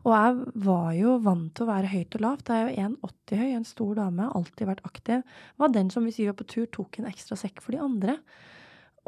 Og 0.00 0.14
jeg 0.14 0.60
var 0.64 0.92
jo 0.96 1.16
vant 1.24 1.50
til 1.54 1.66
å 1.66 1.70
være 1.70 1.90
høyt 1.92 2.16
og 2.16 2.24
lavt. 2.24 2.52
Jeg 2.52 2.62
er 2.62 2.70
jo 2.70 2.86
1,80 3.10 3.42
høy, 3.42 3.50
en 3.56 3.68
stor 3.68 3.98
dame, 3.98 4.28
alltid 4.38 4.70
vært 4.70 4.86
aktiv. 4.88 5.26
Var 5.60 5.74
den 5.74 5.92
som 5.92 6.08
hvis 6.08 6.22
vi 6.22 6.28
var 6.30 6.38
på 6.38 6.48
tur, 6.48 6.70
tok 6.72 7.00
en 7.00 7.10
ekstra 7.10 7.36
sekk 7.40 7.60
for 7.64 7.76
de 7.76 7.82
andre. 7.84 8.16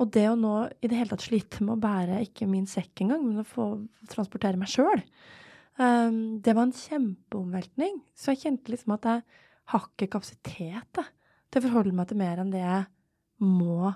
Og 0.01 0.11
det 0.13 0.27
å 0.29 0.37
nå 0.39 0.55
i 0.81 0.89
det 0.89 0.99
hele 0.99 1.13
tatt 1.13 1.25
slite 1.25 1.65
med 1.65 1.77
å 1.77 1.81
bære 1.81 2.21
ikke 2.27 2.49
min 2.49 2.69
sekk 2.69 3.05
engang, 3.05 3.25
men 3.25 3.43
å 3.43 3.49
få 3.49 3.67
transportere 4.13 4.61
meg 4.61 4.71
sjøl, 4.73 5.03
um, 5.81 6.39
det 6.45 6.57
var 6.57 6.69
en 6.69 6.77
kjempeomveltning. 6.77 8.01
Så 8.17 8.33
jeg 8.33 8.45
kjente 8.45 8.73
liksom 8.73 8.97
at 8.97 9.09
jeg 9.09 9.25
har 9.73 9.89
ikke 9.89 10.13
kapasitet 10.17 10.97
da, 10.97 11.07
til 11.53 11.61
å 11.61 11.69
forholde 11.69 11.97
meg 11.97 12.09
til 12.11 12.21
mer 12.21 12.41
enn 12.43 12.53
det 12.53 12.65
jeg 12.65 12.89
må 13.43 13.93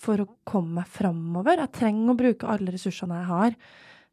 for 0.00 0.22
å 0.22 0.28
komme 0.48 0.80
meg 0.80 0.90
framover. 0.90 1.60
Jeg 1.60 1.76
trenger 1.76 2.12
å 2.12 2.18
bruke 2.18 2.50
alle 2.50 2.74
ressursene 2.74 3.20
jeg 3.20 3.30
har 3.30 3.56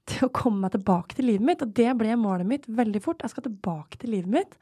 til 0.07 0.27
å 0.27 0.31
komme 0.35 0.63
meg 0.63 0.75
tilbake 0.75 1.17
til 1.17 1.27
livet 1.31 1.47
mitt. 1.49 1.63
Og 1.63 1.73
det 1.77 1.89
ble 1.99 2.15
målet 2.19 2.47
mitt 2.49 2.67
veldig 2.67 3.01
fort. 3.03 3.23
Jeg 3.23 3.33
skal 3.33 3.47
tilbake 3.47 3.99
til 4.01 4.13
livet 4.15 4.31
mitt. 4.31 4.55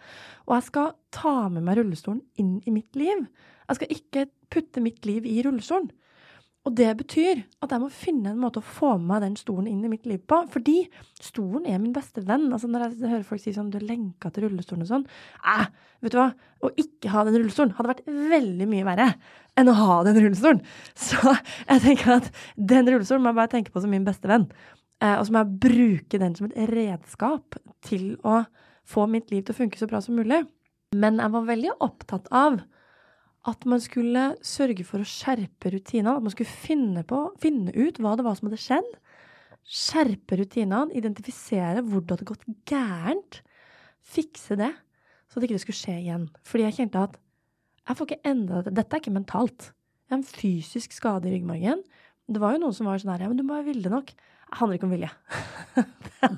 Og 0.48 0.58
jeg 0.58 0.68
skal 0.70 0.96
ta 1.16 1.36
med 1.54 1.66
meg 1.68 1.80
rullestolen 1.80 2.24
inn 2.42 2.58
i 2.66 2.74
mitt 2.74 2.98
liv. 2.98 3.26
Jeg 3.66 3.80
skal 3.80 3.94
ikke 3.98 4.26
putte 4.54 4.84
mitt 4.84 5.06
liv 5.10 5.28
i 5.30 5.40
rullestolen. 5.46 5.92
Og 6.66 6.74
det 6.74 6.88
betyr 6.98 7.44
at 7.62 7.74
jeg 7.74 7.82
må 7.84 7.92
finne 7.94 8.32
en 8.32 8.42
måte 8.42 8.58
å 8.58 8.66
få 8.66 8.96
med 8.98 9.06
meg 9.12 9.22
den 9.22 9.36
stolen 9.38 9.68
inn 9.70 9.84
i 9.86 9.92
mitt 9.92 10.08
liv 10.10 10.24
på. 10.26 10.40
Fordi 10.50 10.80
stolen 11.22 11.68
er 11.70 11.78
min 11.78 11.94
beste 11.94 12.24
venn. 12.26 12.48
Altså 12.50 12.68
Når 12.72 12.88
jeg 12.88 13.12
hører 13.12 13.28
folk 13.28 13.42
si 13.44 13.54
sånn 13.54 13.70
'du 13.70 13.78
er 13.78 13.86
lenka 13.86 14.32
til 14.34 14.48
rullestolen' 14.48 14.82
og 14.82 14.90
sånn 14.90 15.06
Æh, 15.46 15.68
Vet 16.06 16.14
du 16.14 16.20
hva? 16.20 16.32
Å 16.66 16.72
ikke 16.82 17.12
ha 17.14 17.24
den 17.26 17.38
rullestolen 17.40 17.74
hadde 17.78 17.92
vært 17.94 18.08
veldig 18.08 18.68
mye 18.70 18.86
verre 18.88 19.08
enn 19.58 19.72
å 19.72 19.78
ha 19.78 20.04
den 20.06 20.20
rullestolen. 20.20 20.62
Så 21.08 21.18
jeg 21.70 21.82
tenker 21.82 22.18
at 22.20 22.32
den 22.58 22.90
rullestolen 22.90 23.24
må 23.24 23.32
jeg 23.32 23.40
bare 23.40 23.54
tenke 23.56 23.74
på 23.74 23.82
som 23.84 23.94
min 23.94 24.06
beste 24.08 24.30
venn. 24.30 24.46
Eh, 25.02 25.16
og 25.16 25.26
så 25.26 25.34
må 25.34 25.42
jeg 25.42 25.60
bruke 25.66 26.22
den 26.22 26.36
som 26.38 26.50
et 26.50 26.70
redskap 26.72 27.58
til 27.86 28.16
å 28.24 28.44
få 28.86 29.08
mitt 29.10 29.34
liv 29.34 29.46
til 29.46 29.56
å 29.56 29.60
funke 29.64 29.82
så 29.82 29.90
bra 29.90 30.02
som 30.04 30.18
mulig. 30.18 30.44
Men 30.96 31.18
jeg 31.22 31.34
var 31.34 31.50
veldig 31.50 31.74
opptatt 31.84 32.30
av 32.30 32.62
at 33.46 33.66
man 33.70 33.82
skulle 33.84 34.32
sørge 34.46 34.86
for 34.88 35.02
å 35.02 35.08
skjerpe 35.08 35.72
rutinene. 35.74 36.16
At 36.18 36.26
man 36.26 36.34
skulle 36.34 36.50
finne, 36.50 37.04
på, 37.08 37.28
finne 37.42 37.74
ut 37.76 38.00
hva 38.02 38.16
det 38.18 38.26
var 38.26 38.38
som 38.38 38.50
hadde 38.50 38.62
skjedd. 38.62 38.88
Skjerpe 39.66 40.40
rutinene, 40.42 40.94
identifisere 40.98 41.84
hvor 41.86 42.02
det 42.02 42.18
hadde 42.18 42.30
gått 42.32 42.48
gærent. 42.70 43.42
Fikse 44.06 44.58
det, 44.60 44.72
så 45.30 45.42
det 45.42 45.50
ikke 45.50 45.64
skulle 45.66 45.82
skje 45.82 46.00
igjen. 46.02 46.28
Fordi 46.46 46.68
jeg 46.68 46.78
kjente 46.80 47.06
at 47.10 47.20
jeg 47.86 47.98
får 48.00 48.10
ikke 48.10 48.32
enda 48.32 48.60
dette. 48.60 48.76
Dette 48.80 48.98
er 48.98 49.04
ikke 49.04 49.14
mentalt. 49.14 49.70
Jeg 50.06 50.14
har 50.14 50.20
en 50.20 50.30
fysisk 50.30 50.94
skade 50.94 51.30
i 51.30 51.36
ryggmargen. 51.36 51.84
Det 52.26 52.42
var 52.42 52.56
jo 52.56 52.64
noen 52.64 52.74
som 52.74 52.90
var 52.90 53.02
sånn 53.02 53.14
her 53.14 53.26
Ja, 53.26 53.30
men 53.30 53.38
du 53.38 53.46
må 53.46 53.58
være 53.58 53.70
villig 53.70 53.92
nok. 53.94 54.14
Handler 54.54 54.78
ikke 54.78 54.88
om 54.88 54.94
vilje. 54.94 55.10
det 55.76 56.30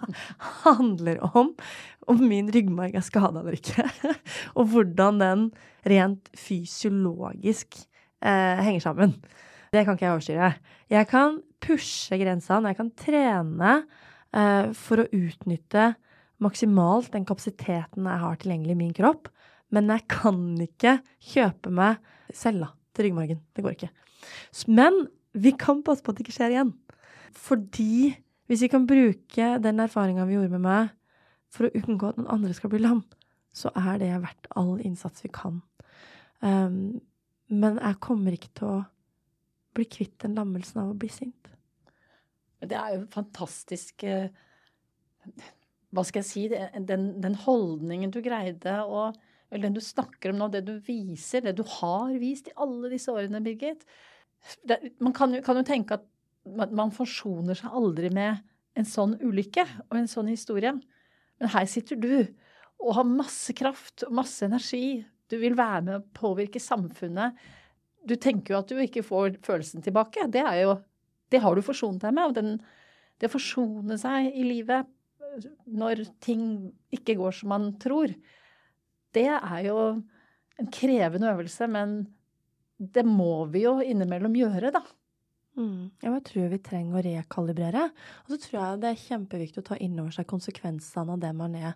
handler 0.64 1.20
om 1.36 1.53
om 2.08 2.24
min 2.24 2.47
ryggmarg 2.51 2.95
er 2.95 3.03
skada 3.05 3.41
eller 3.41 3.58
ikke. 3.58 3.84
og 4.58 4.72
hvordan 4.72 5.20
den 5.22 5.45
rent 5.88 6.30
fysiologisk 6.38 7.76
eh, 8.24 8.64
henger 8.64 8.84
sammen. 8.86 9.18
Det 9.74 9.84
kan 9.84 9.97
ikke 9.97 10.08
jeg 10.08 10.16
overstyre. 10.16 10.51
Jeg 10.93 11.10
kan 11.12 11.41
pushe 11.64 12.20
grensene, 12.22 12.72
jeg 12.72 12.80
kan 12.80 12.93
trene 12.95 13.74
eh, 14.32 14.72
for 14.78 15.03
å 15.03 15.10
utnytte 15.12 15.91
maksimalt 16.43 17.12
den 17.16 17.28
kapasiteten 17.28 18.08
jeg 18.08 18.24
har 18.24 18.39
tilgjengelig 18.39 18.76
i 18.78 18.82
min 18.86 18.95
kropp, 18.95 19.28
men 19.74 19.89
jeg 19.91 20.05
kan 20.12 20.41
ikke 20.64 20.99
kjøpe 21.34 21.74
meg 21.76 21.99
cella 22.32 22.72
til 22.95 23.08
ryggmargen. 23.08 23.41
Det 23.51 23.66
går 23.66 23.76
ikke. 23.76 23.91
Men 24.72 25.08
vi 25.38 25.51
kan 25.60 25.84
passe 25.86 26.05
på 26.05 26.14
at 26.14 26.20
det 26.20 26.28
ikke 26.28 26.38
skjer 26.38 26.55
igjen. 26.55 26.72
Fordi 27.38 28.15
hvis 28.47 28.63
vi 28.63 28.69
kan 28.71 28.88
bruke 28.88 29.49
den 29.63 29.83
erfaringa 29.83 30.25
vi 30.27 30.38
gjorde 30.38 30.55
med 30.55 30.63
meg, 30.65 30.93
for 31.53 31.67
å 31.67 31.79
unngå 31.79 32.09
at 32.09 32.19
noen 32.19 32.31
andre 32.31 32.55
skal 32.55 32.71
bli 32.71 32.81
lam, 32.81 33.03
så 33.55 33.71
er 33.75 33.99
det 34.01 34.11
verdt 34.23 34.49
all 34.59 34.77
innsats 34.85 35.23
vi 35.23 35.31
kan. 35.33 35.61
Um, 36.43 36.99
men 37.47 37.79
jeg 37.79 38.01
kommer 38.03 38.35
ikke 38.35 38.51
til 38.57 38.69
å 38.69 38.79
bli 39.77 39.85
kvitt 39.89 40.17
den 40.23 40.35
lammelsen 40.38 40.81
av 40.83 40.91
å 40.91 40.97
bli 40.99 41.09
sint. 41.11 41.51
Det 42.57 42.77
er 42.77 42.95
jo 42.95 43.03
fantastisk 43.13 44.01
eh, 44.07 44.31
Hva 45.93 46.01
skal 46.07 46.23
jeg 46.23 46.29
si? 46.29 46.45
Den, 46.89 47.11
den 47.21 47.35
holdningen 47.38 48.09
du 48.09 48.17
greide 48.25 48.79
å 48.81 49.11
Eller 49.51 49.67
den 49.67 49.75
du 49.77 49.83
snakker 49.85 50.33
om 50.33 50.39
nå, 50.41 50.47
det 50.49 50.63
du 50.65 50.73
viser, 50.81 51.45
det 51.45 51.53
du 51.59 51.61
har 51.77 52.15
vist 52.17 52.49
i 52.49 52.55
alle 52.57 52.89
disse 52.91 53.13
årene, 53.13 53.43
Birgit. 53.45 53.85
Det, 54.65 54.79
man 54.99 55.13
kan 55.15 55.38
jo, 55.38 55.43
kan 55.45 55.61
jo 55.61 55.67
tenke 55.67 55.99
at 55.99 56.09
man, 56.56 56.93
forsoner 56.95 57.58
seg 57.58 57.74
aldri 57.76 58.12
med 58.14 58.43
en 58.78 58.88
sånn 58.88 59.16
ulykke 59.22 59.66
og 59.88 59.98
en 60.00 60.10
sånn 60.10 60.30
historie. 60.32 60.74
Men 61.38 61.54
her 61.54 61.68
sitter 61.70 62.00
du 62.00 62.12
og 62.78 62.93
har 63.00 63.08
masse 63.10 63.54
kraft 63.58 64.06
og 64.08 64.16
masse 64.20 64.45
energi. 64.45 65.02
Du 65.28 65.38
vil 65.41 65.58
være 65.58 65.84
med 65.86 65.95
å 65.98 66.06
påvirke 66.18 66.62
samfunnet. 66.62 67.38
Du 68.08 68.16
tenker 68.22 68.54
jo 68.54 68.60
at 68.62 68.72
du 68.72 68.82
ikke 68.82 69.06
får 69.06 69.39
følelsen 69.45 69.84
tilbake. 69.86 70.28
Det, 70.32 70.43
jo, 70.62 70.78
det 71.34 71.41
har 71.43 71.58
du 71.58 71.66
forsonet 71.66 72.06
deg 72.06 72.14
med. 72.16 72.30
Og 72.30 72.38
den, 72.38 72.54
det 73.18 73.30
å 73.30 73.34
forsone 73.34 73.98
seg 74.02 74.30
i 74.32 74.45
livet 74.45 74.93
når 75.70 76.06
ting 76.24 76.43
ikke 76.93 77.18
går 77.20 77.36
som 77.36 77.52
man 77.54 77.72
tror, 77.82 78.14
det 79.14 79.28
er 79.36 79.60
jo 79.68 79.80
en 80.58 80.70
krevende 80.74 81.34
øvelse. 81.34 81.68
Men 81.70 82.00
det 82.78 83.06
må 83.06 83.45
vi 83.52 83.66
jo 83.66 83.78
innimellom 83.82 84.38
gjøre, 84.38 84.72
da. 84.76 84.86
Mm. 85.58 85.89
Jeg 86.03 86.24
tror 86.30 86.51
vi 86.51 86.60
trenger 86.62 86.99
å 86.99 87.03
rekalibrere. 87.05 87.88
Og 88.26 88.34
så 88.34 88.39
tror 88.43 88.58
jeg 88.60 88.82
det 88.84 88.91
er 88.91 89.03
kjempeviktig 89.08 89.64
å 89.64 89.68
ta 89.72 89.80
inn 89.82 89.97
over 89.97 90.14
seg 90.14 90.30
konsekvensene 90.30 91.16
av 91.16 91.24
det 91.24 91.34
man 91.38 91.58
er 91.58 91.74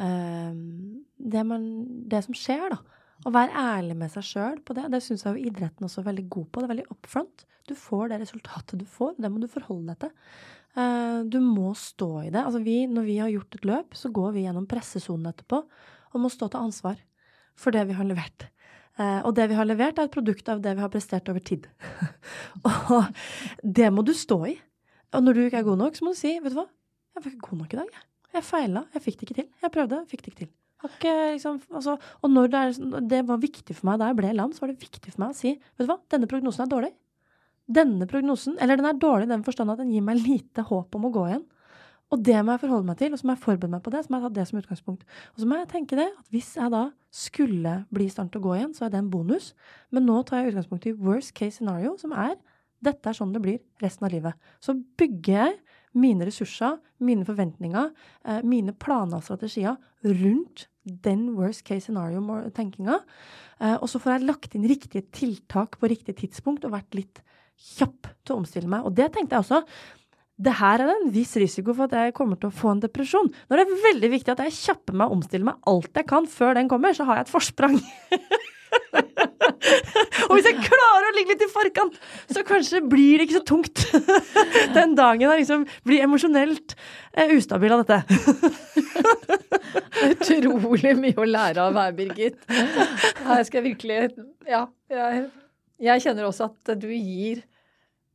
uh, 0.00 0.52
det, 0.52 1.44
man, 1.48 1.68
det, 2.08 2.22
som 2.26 2.36
skjer, 2.36 2.72
da. 2.72 2.80
Å 3.22 3.30
være 3.30 3.54
ærlig 3.76 3.94
med 4.00 4.10
seg 4.10 4.26
sjøl 4.26 4.56
på 4.66 4.74
det. 4.74 4.88
Det 4.90 5.02
syns 5.04 5.26
jeg 5.26 5.36
jo 5.36 5.50
idretten 5.50 5.86
også 5.86 6.00
er 6.02 6.08
veldig 6.08 6.24
god 6.32 6.48
på. 6.48 6.62
Det 6.62 6.66
er 6.66 6.72
veldig 6.72 6.88
upfront. 6.96 7.44
Du 7.68 7.76
får 7.78 8.10
det 8.10 8.22
resultatet 8.24 8.80
du 8.80 8.88
får. 8.88 9.14
Det 9.22 9.30
må 9.30 9.42
du 9.42 9.46
forholde 9.50 9.92
deg 9.92 10.06
til. 10.06 10.16
Uh, 10.72 11.20
du 11.28 11.38
må 11.44 11.74
stå 11.76 12.10
i 12.24 12.32
det. 12.32 12.40
Altså 12.42 12.62
vi, 12.64 12.80
når 12.90 13.06
vi 13.06 13.20
har 13.20 13.30
gjort 13.30 13.60
et 13.60 13.68
løp, 13.68 13.94
så 13.98 14.10
går 14.14 14.34
vi 14.34 14.46
gjennom 14.46 14.66
pressesonen 14.70 15.30
etterpå 15.30 15.60
og 16.12 16.20
må 16.20 16.32
stå 16.32 16.48
til 16.52 16.64
ansvar 16.64 16.98
for 17.58 17.74
det 17.74 17.84
vi 17.88 17.96
har 17.96 18.08
levert. 18.08 18.48
Uh, 19.00 19.24
og 19.24 19.32
det 19.38 19.48
vi 19.48 19.56
har 19.56 19.68
levert, 19.68 19.98
er 19.98 20.08
et 20.08 20.14
produkt 20.14 20.50
av 20.52 20.60
det 20.64 20.74
vi 20.76 20.84
har 20.84 20.92
prestert 20.92 21.28
over 21.32 21.40
tid. 21.40 21.68
og 22.68 23.08
det 23.64 23.88
må 23.94 24.04
du 24.04 24.12
stå 24.16 24.38
i. 24.50 24.56
Og 25.16 25.24
når 25.24 25.36
du 25.36 25.44
ikke 25.46 25.62
er 25.62 25.68
god 25.68 25.80
nok, 25.80 25.96
så 25.96 26.04
må 26.04 26.12
du 26.12 26.20
si, 26.20 26.34
vet 26.40 26.52
du 26.52 26.58
hva, 26.60 26.68
jeg 27.12 27.24
var 27.24 27.32
ikke 27.32 27.48
god 27.48 27.62
nok 27.62 27.76
i 27.76 27.80
dag. 27.80 27.94
Jeg, 27.96 28.04
jeg 28.36 28.48
feila, 28.48 28.84
jeg 28.92 29.04
fikk 29.06 29.16
det 29.20 29.28
ikke 29.28 29.38
til. 29.40 29.48
Jeg 29.64 29.74
prøvde, 29.74 30.02
fikk 30.10 30.24
det 30.24 30.32
ikke 30.32 30.42
til. 30.44 30.52
Liksom, 30.82 31.60
altså, 31.70 31.94
og 32.22 32.30
når 32.32 32.48
det, 32.50 32.60
er, 32.60 33.00
det, 33.06 33.20
var 33.28 33.38
viktig 33.42 33.76
for 33.76 33.86
meg 33.90 34.00
da 34.00 34.10
jeg 34.10 34.18
ble 34.18 34.32
lam, 34.34 34.52
så 34.54 34.64
var 34.64 34.72
det 34.72 34.82
viktig 34.82 35.12
for 35.12 35.22
meg 35.22 35.34
å 35.34 35.38
si, 35.38 35.54
vet 35.54 35.86
du 35.86 35.90
hva, 35.90 36.00
denne 36.10 36.28
prognosen 36.30 36.64
er 36.64 36.72
dårlig. 36.72 36.92
Denne 37.72 38.08
prognosen, 38.10 38.56
eller 38.60 38.80
den 38.80 38.88
er 38.88 38.98
dårlig 38.98 39.28
i 39.28 39.32
den 39.32 39.44
forstand 39.46 39.72
at 39.72 39.78
den 39.78 39.92
gir 39.94 40.02
meg 40.04 40.20
lite 40.24 40.64
håp 40.66 40.98
om 40.98 41.06
å 41.06 41.12
gå 41.14 41.28
igjen. 41.28 41.44
Og 42.12 42.20
det 42.20 42.36
må 42.44 42.54
jeg 42.54 42.60
forholde 42.66 42.86
meg 42.90 42.98
til, 43.00 43.14
og 43.14 43.20
så 43.20 43.26
må 43.26 43.34
jeg 43.36 43.42
forberede 43.42 43.72
meg 43.72 43.82
på 43.84 43.92
det. 43.94 44.04
Så 44.04 44.12
må 44.12 44.18
jeg 44.18 44.26
ta 44.26 44.32
det 44.36 44.46
som 44.48 44.58
utgangspunkt. 44.60 45.04
Og 45.32 45.42
så 45.42 45.48
må 45.48 45.58
jeg 45.58 45.68
tenke 45.72 45.96
det, 45.96 46.08
at 46.12 46.32
hvis 46.34 46.50
jeg 46.58 46.72
da 46.74 46.82
skulle 47.12 47.76
bli 47.92 48.08
i 48.08 48.12
stand 48.12 48.32
til 48.32 48.42
å 48.42 48.46
gå 48.46 48.56
igjen, 48.58 48.74
så 48.76 48.86
er 48.86 48.92
det 48.92 49.00
en 49.00 49.12
bonus. 49.12 49.52
Men 49.92 50.04
nå 50.08 50.18
tar 50.28 50.42
jeg 50.42 50.52
utgangspunkt 50.52 50.88
i 50.90 50.96
worst 50.96 51.32
case 51.38 51.56
scenario, 51.60 51.94
som 52.00 52.12
er 52.12 52.36
dette 52.82 53.08
er 53.08 53.16
sånn 53.16 53.32
det 53.34 53.42
blir 53.44 53.60
resten 53.82 54.08
av 54.08 54.12
livet. 54.12 54.50
Så 54.62 54.74
bygger 54.98 55.38
jeg 55.38 55.56
mine 56.02 56.26
ressurser, 56.26 56.78
mine 57.04 57.24
forventninger, 57.28 57.90
eh, 58.26 58.42
mine 58.42 58.72
planer 58.72 59.20
og 59.20 59.26
strategier 59.26 59.76
rundt 60.02 60.66
den 60.84 61.36
worst 61.36 61.64
case 61.64 61.86
scenario-tenkinga. 61.86 62.98
Eh, 63.60 63.76
og 63.76 63.88
så 63.88 64.00
får 64.02 64.16
jeg 64.16 64.26
lagt 64.26 64.56
inn 64.56 64.66
riktige 64.66 65.04
tiltak 65.12 65.78
på 65.78 65.90
riktig 65.92 66.16
tidspunkt 66.16 66.64
og 66.64 66.74
vært 66.74 66.96
litt 66.98 67.22
kjapp 67.76 68.08
til 68.24 68.34
å 68.34 68.40
omstille 68.42 68.68
meg. 68.68 68.84
Og 68.84 68.96
det 68.96 69.12
tenkte 69.12 69.36
jeg 69.36 69.44
også 69.44 69.62
det 70.42 70.54
her 70.58 70.82
er 70.82 70.90
en 70.94 71.10
viss 71.14 71.34
risiko 71.38 71.74
for 71.76 71.86
at 71.86 71.94
jeg 71.98 72.14
kommer 72.16 72.38
til 72.40 72.50
å 72.50 72.56
få 72.56 72.72
en 72.72 72.82
depresjon. 72.82 73.28
Når 73.50 73.60
det 73.60 73.64
er 73.64 73.84
veldig 73.86 74.10
viktig 74.16 74.32
at 74.34 74.42
jeg 74.46 74.58
kjapper 74.58 74.96
meg 74.96 75.10
og 75.10 75.20
omstiller 75.20 75.52
meg 75.52 75.68
alt 75.70 76.00
jeg 76.00 76.08
kan 76.10 76.26
før 76.30 76.56
den 76.58 76.70
kommer, 76.70 76.96
så 76.96 77.06
har 77.08 77.20
jeg 77.20 77.28
et 77.28 77.32
forsprang. 77.32 77.76
og 80.28 80.32
hvis 80.34 80.48
jeg 80.48 80.64
klarer 80.64 81.06
å 81.08 81.12
ligge 81.16 81.34
litt 81.34 81.44
i 81.44 81.50
forkant, 81.52 81.98
så 82.32 82.42
kanskje 82.46 82.82
blir 82.88 83.20
det 83.20 83.28
ikke 83.28 83.38
så 83.38 83.44
tungt 83.52 83.84
den 84.78 84.96
dagen 84.98 85.26
jeg 85.26 85.42
liksom 85.44 85.66
blir 85.86 86.06
emosjonelt 86.06 86.74
eh, 87.12 87.36
ustabil 87.36 87.76
av 87.76 87.84
dette. 87.84 87.98
Utrolig 90.12 90.96
mye 90.98 91.20
å 91.20 91.28
lære 91.28 91.68
av 91.68 91.78
her, 91.78 91.94
Birgit. 91.96 92.40
Her 92.48 93.46
skal 93.46 93.62
jeg 93.62 93.68
virkelig 93.70 94.26
Ja. 94.48 94.66
Jeg, 94.92 95.28
jeg 95.82 96.02
kjenner 96.04 96.26
også 96.28 96.50
at 96.50 96.74
du 96.82 96.90
gir 96.90 97.44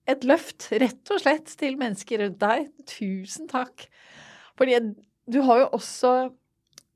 et 0.07 0.27
løft, 0.27 0.69
rett 0.79 1.11
og 1.11 1.21
slett, 1.21 1.51
til 1.59 1.77
mennesker 1.79 2.23
rundt 2.23 2.39
deg. 2.41 2.69
Tusen 2.87 3.49
takk. 3.51 3.87
Fordi 4.57 4.79
du 5.27 5.41
har 5.45 5.65
jo 5.65 5.71
også 5.77 6.13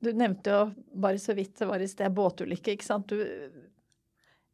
Du 0.02 0.08
nevnte 0.18 0.50
jo 0.50 0.62
bare 0.98 1.20
så 1.22 1.30
vidt 1.38 1.60
det 1.60 1.66
var 1.70 1.78
i 1.78 1.86
sted 1.86 2.10
båtulykke, 2.10 2.72
ikke 2.74 2.86
sant. 2.88 3.12
Du, 3.12 3.22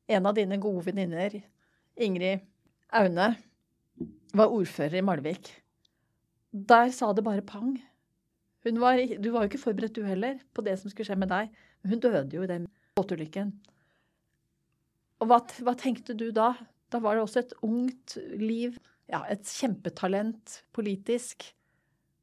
en 0.04 0.26
av 0.28 0.34
dine 0.36 0.58
gode 0.60 0.82
venninner, 0.90 1.38
Ingrid 1.96 2.42
Aune, 2.92 3.30
var 4.36 4.52
ordfører 4.52 4.98
i 5.00 5.04
Malvik. 5.08 5.48
Der 6.52 6.92
sa 6.92 7.14
det 7.16 7.24
bare 7.24 7.40
pang. 7.40 7.78
Var, 8.60 9.00
du 9.16 9.30
var 9.32 9.46
jo 9.46 9.48
ikke 9.48 9.62
forberedt 9.62 9.96
du 9.96 10.04
heller 10.04 10.36
på 10.52 10.60
det 10.66 10.76
som 10.76 10.92
skulle 10.92 11.08
skje 11.08 11.16
med 11.16 11.32
deg. 11.32 11.48
Hun 11.88 12.04
døde 12.04 12.36
jo 12.36 12.44
i 12.44 12.50
den 12.50 12.68
båtulykken. 13.00 13.54
Og 15.24 15.30
hva, 15.30 15.40
hva 15.64 15.74
tenkte 15.80 16.12
du 16.12 16.28
da? 16.36 16.52
Da 16.92 17.00
var 17.04 17.16
det 17.16 17.24
også 17.24 17.42
et 17.42 17.54
ungt 17.64 18.16
liv. 18.40 18.78
Ja, 19.08 19.22
et 19.28 19.48
kjempetalent 19.48 20.62
politisk. 20.76 21.44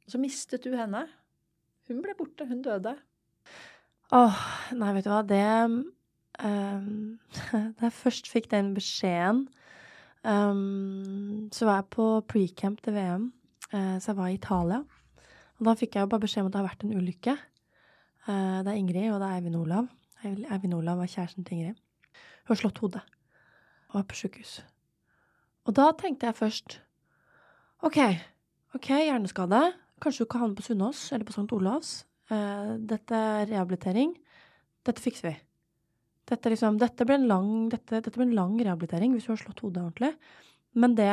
Så 0.10 0.22
mistet 0.22 0.66
du 0.66 0.74
henne. 0.78 1.06
Hun 1.90 2.02
ble 2.02 2.16
borte. 2.18 2.48
Hun 2.50 2.64
døde. 2.66 2.96
Åh, 4.14 4.42
nei, 4.78 4.92
vet 4.98 5.06
du 5.06 5.12
hva. 5.14 5.22
Det 5.26 5.46
um, 5.66 7.18
Da 7.78 7.88
jeg 7.88 7.98
først 8.00 8.30
fikk 8.30 8.52
den 8.52 8.74
beskjeden, 8.78 9.48
um, 10.26 11.50
så 11.54 11.70
var 11.70 11.82
jeg 11.82 11.92
på 11.98 12.10
pre-camp 12.30 12.82
til 12.86 12.98
VM. 12.98 13.32
Uh, 13.72 13.80
eh, 13.80 13.98
så 14.02 14.12
jeg 14.12 14.20
var 14.22 14.30
i 14.30 14.38
Italia. 14.38 14.84
Og 15.56 15.68
da 15.70 15.78
fikk 15.80 15.98
jeg 15.98 16.06
jo 16.06 16.12
bare 16.12 16.26
beskjed 16.26 16.46
om 16.46 16.52
at 16.52 16.56
det 16.56 16.62
har 16.62 16.70
vært 16.70 16.86
en 16.86 16.98
ulykke. 16.98 17.38
Uh, 18.26 18.62
det 18.66 18.72
er 18.72 18.78
Ingrid, 18.78 19.10
og 19.14 19.22
det 19.22 19.30
er 19.30 19.40
Eivind 19.40 19.58
Olav. 19.62 19.90
Eivind 20.26 20.78
Olav 20.78 21.02
var 21.02 21.10
kjæresten 21.10 21.46
til 21.46 21.60
Ingrid. 21.60 21.84
Hun 22.46 22.54
har 22.54 22.62
slått 22.62 22.82
hodet 22.82 23.06
er 24.02 24.08
på 24.08 24.18
sjukehus. 24.20 24.60
Og 25.66 25.76
da 25.78 25.90
tenkte 25.98 26.30
jeg 26.30 26.38
først 26.38 26.80
OK, 27.86 28.00
ok, 28.78 28.90
hjerneskade. 29.06 29.62
Kanskje 30.02 30.26
du 30.26 30.30
kan 30.32 30.46
havne 30.46 30.58
på 30.58 30.66
Sunnaas 30.66 31.08
eller 31.14 31.28
på 31.28 31.36
St. 31.36 31.48
Olavs. 31.54 31.92
Eh, 32.34 32.72
dette 32.82 33.16
er 33.16 33.50
rehabilitering. 33.52 34.16
Dette 34.86 35.04
fikser 35.04 35.30
vi. 35.30 35.36
Dette, 36.26 36.50
liksom, 36.50 36.80
dette, 36.82 37.06
blir 37.06 37.20
en 37.20 37.30
en 37.30 38.36
lang 38.36 38.56
rehabilitering 38.58 39.14
hvis 39.14 39.28
du 39.28 39.34
har 39.34 39.42
slått 39.42 39.62
hodet 39.62 39.84
ordentlig. 39.84 40.16
Men 40.74 40.96
det, 40.96 41.12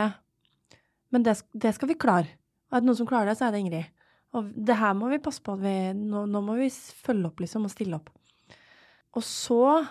men 1.10 1.22
det, 1.22 1.36
det 1.52 1.74
skal 1.76 1.88
vi 1.88 1.98
klare. 2.00 2.38
Og 2.70 2.76
er 2.76 2.80
det 2.80 2.88
noen 2.88 3.00
som 3.02 3.08
klarer 3.10 3.28
det, 3.28 3.36
så 3.38 3.48
er 3.48 3.52
det 3.52 3.60
Ingrid. 3.60 3.90
Og 4.32 4.48
det 4.56 4.78
her 4.80 4.94
må 4.96 5.10
vi 5.12 5.20
passe 5.20 5.42
på 5.44 5.52
at 5.52 5.60
vi 5.60 5.76
Nå, 5.92 6.24
nå 6.24 6.40
må 6.40 6.56
vi 6.56 6.70
følge 6.72 7.28
opp, 7.28 7.42
liksom, 7.44 7.68
og 7.68 7.74
stille 7.74 7.98
opp. 7.98 8.08
Og 9.12 9.24
så 9.26 9.84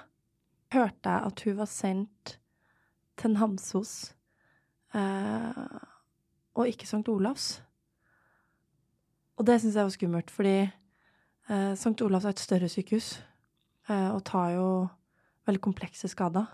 hørte 0.73 1.13
jeg 1.13 1.29
at 1.29 1.43
hun 1.45 1.59
var 1.59 1.69
sendt 1.69 2.37
til 3.21 3.35
Namsos 3.35 3.93
eh, 4.97 5.81
og 6.57 6.67
ikke 6.67 6.87
St. 6.89 7.07
Olavs. 7.09 7.61
Og 9.37 9.45
det 9.47 9.59
syns 9.61 9.77
jeg 9.77 9.87
var 9.87 9.93
skummelt, 9.93 10.31
fordi 10.33 10.57
eh, 10.61 11.73
St. 11.77 12.01
Olavs 12.01 12.25
er 12.25 12.35
et 12.35 12.41
større 12.43 12.69
sykehus 12.69 13.13
eh, 13.89 14.09
og 14.09 14.23
tar 14.27 14.55
jo 14.55 14.67
veldig 15.47 15.61
komplekse 15.61 16.09
skader. 16.11 16.49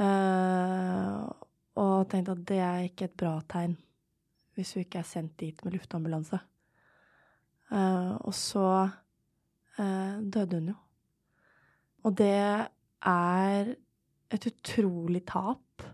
Eh, 0.00 1.24
og 1.80 2.08
tenkte 2.10 2.36
at 2.36 2.44
det 2.48 2.60
er 2.62 2.86
ikke 2.88 3.08
et 3.08 3.18
bra 3.18 3.38
tegn 3.50 3.76
hvis 4.54 4.76
hun 4.76 4.84
ikke 4.84 5.00
er 5.00 5.06
sendt 5.08 5.40
dit 5.40 5.64
med 5.64 5.74
luftambulanse. 5.74 6.38
Eh, 7.74 8.12
og 8.20 8.34
så 8.38 8.68
eh, 9.80 10.20
døde 10.22 10.60
hun 10.60 10.68
jo. 10.70 10.76
Og 12.04 12.14
det 12.18 12.36
er 13.08 13.74
et 14.34 14.48
utrolig 14.50 15.24
tap 15.30 15.84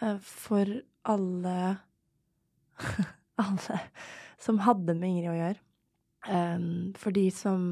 eh, 0.00 0.18
for 0.22 0.70
alle 1.04 1.58
Alle 3.42 3.80
som 4.38 4.60
hadde 4.62 4.94
med 4.94 5.08
Ingrid 5.08 5.30
å 5.32 5.34
gjøre. 5.34 5.60
For 7.00 7.14
de 7.14 7.24
som 7.34 7.62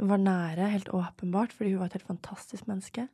var 0.00 0.20
nære, 0.22 0.70
helt 0.72 0.88
åpenbart, 0.88 1.52
fordi 1.52 1.74
hun 1.74 1.82
var 1.82 1.90
et 1.90 1.98
helt 1.98 2.08
fantastisk 2.08 2.68
menneske. 2.70 3.04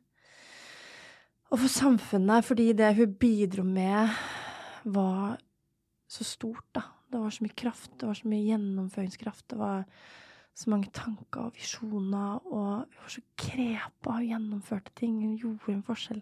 Og 1.51 1.59
for 1.61 1.71
samfunnet, 1.71 2.45
fordi 2.47 2.71
det 2.73 2.95
hun 2.97 3.15
bidro 3.19 3.63
med, 3.67 4.09
var 4.83 5.37
så 6.09 6.23
stort, 6.23 6.65
da. 6.75 6.81
Det 7.11 7.19
var 7.21 7.29
så 7.29 7.45
mye 7.45 7.55
kraft, 7.57 7.91
det 7.99 8.07
var 8.09 8.17
så 8.17 8.27
mye 8.27 8.47
gjennomføringskraft, 8.47 9.45
det 9.53 9.59
var 9.59 9.83
så 10.53 10.69
mange 10.69 10.91
tanker 10.93 11.47
og 11.47 11.55
visjoner, 11.57 12.41
og 12.45 12.85
hun 12.85 12.99
var 13.01 13.09
så 13.11 13.23
krepa 13.39 14.17
og 14.19 14.27
gjennomførte 14.27 14.93
ting. 14.99 15.15
Hun 15.23 15.37
gjorde 15.39 15.73
en 15.73 15.85
forskjell. 15.87 16.21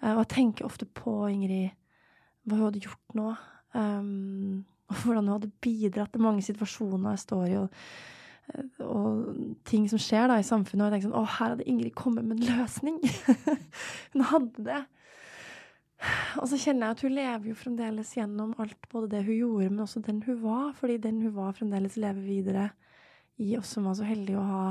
Uh, 0.00 0.12
og 0.12 0.22
jeg 0.22 0.30
tenker 0.36 0.68
ofte 0.68 0.86
på 0.86 1.14
Ingrid, 1.32 1.74
hva 2.46 2.60
hun 2.60 2.68
hadde 2.68 2.84
gjort 2.84 3.18
nå. 3.18 3.32
Um, 3.74 4.62
og 4.90 5.02
hvordan 5.02 5.26
hun 5.26 5.36
hadde 5.36 5.52
bidratt 5.62 6.14
til 6.14 6.22
mange 6.24 6.42
situasjoner 6.42 7.14
jeg 7.14 7.24
står 7.24 7.42
i, 7.46 7.58
og, 7.60 7.82
og 8.82 9.58
ting 9.66 9.84
som 9.90 10.00
skjer 10.02 10.30
da 10.30 10.38
i 10.40 10.46
samfunnet. 10.46 10.86
Og 10.86 10.88
jeg 10.88 10.96
tenker 10.96 11.10
sånn 11.10 11.18
Å, 11.20 11.26
her 11.38 11.54
hadde 11.54 11.68
Ingrid 11.70 11.94
kommet 11.98 12.26
med 12.26 12.40
en 12.40 12.56
løsning! 12.58 12.98
hun 14.14 14.26
hadde 14.30 14.66
det. 14.70 14.80
Og 16.40 16.46
så 16.48 16.56
kjenner 16.56 16.86
jeg 16.88 16.96
at 16.96 17.02
hun 17.04 17.14
lever 17.18 17.50
jo 17.50 17.58
fremdeles 17.58 18.14
gjennom 18.16 18.54
alt, 18.62 18.86
både 18.92 19.10
det 19.12 19.24
hun 19.26 19.36
gjorde, 19.36 19.72
men 19.74 19.84
også 19.84 20.02
den 20.06 20.22
hun 20.24 20.38
var. 20.42 20.70
Fordi 20.78 20.96
den 21.02 21.20
hun 21.26 21.34
var, 21.36 21.52
fremdeles 21.58 21.98
lever 22.00 22.22
videre 22.24 22.70
i 23.40 23.52
som 23.66 23.88
var 23.88 23.96
så 23.98 24.06
heldige 24.08 24.40
å 24.40 24.46
ha 24.46 24.64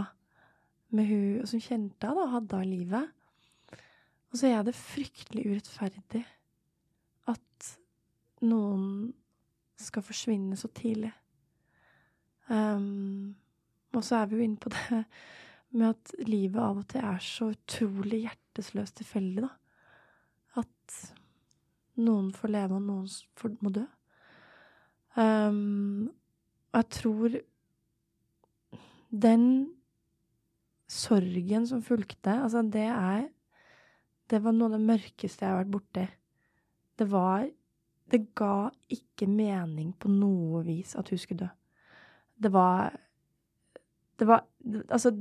med 0.96 1.06
hun, 1.10 1.42
og 1.42 1.48
som 1.50 1.62
kjente 1.62 2.08
henne, 2.08 2.18
da, 2.18 2.28
hadde 2.34 2.62
i 2.64 2.70
livet. 2.70 3.16
Og 4.30 4.38
så 4.42 4.50
er 4.50 4.66
det 4.66 4.78
fryktelig 4.78 5.46
urettferdig 5.50 6.24
at 7.30 7.70
noen 8.46 9.12
skal 9.80 10.06
forsvinne 10.06 10.58
så 10.60 10.70
tidlig. 10.76 11.12
Um, 12.50 13.36
og 13.94 14.04
så 14.06 14.20
er 14.20 14.30
vi 14.30 14.38
jo 14.38 14.46
inne 14.46 14.62
på 14.62 14.72
det 14.76 15.04
med 15.70 15.92
at 15.92 16.14
livet 16.26 16.62
av 16.62 16.82
og 16.82 16.88
til 16.90 17.06
er 17.06 17.22
så 17.22 17.52
utrolig 17.54 18.24
hjertesløst 18.26 19.00
tilfeldig, 19.02 19.46
da. 19.46 19.52
At 20.58 20.96
noen 22.02 22.32
får 22.34 22.54
leve, 22.56 22.80
og 22.80 22.86
noen 22.88 23.10
får, 23.38 23.54
må 23.62 23.74
dø. 23.76 23.86
Um, 25.20 26.10
og 26.70 26.80
jeg 26.82 26.90
tror 26.96 27.38
den 29.10 29.46
sorgen 30.90 31.68
som 31.70 31.84
fulgte, 31.86 32.34
altså 32.44 32.64
det 32.66 32.88
er 32.88 33.30
Det 34.30 34.44
var 34.44 34.54
noe 34.54 34.70
av 34.70 34.76
det 34.78 34.86
mørkeste 34.86 35.42
jeg 35.42 35.50
har 35.50 35.64
vært 35.64 35.72
borti. 35.74 36.04
Det 37.02 37.08
var 37.10 37.48
det 38.10 38.20
ga 38.38 38.70
ikke 38.94 39.28
mening 39.30 39.94
på 39.98 40.10
noe 40.12 40.62
vis 40.66 40.96
at 40.98 41.10
hun 41.10 41.22
skulle 41.22 41.46
dø. 41.46 41.50
Det 42.38 42.52
var 42.54 42.98
Det 44.20 44.28
var 44.28 44.46
Altså, 44.92 45.14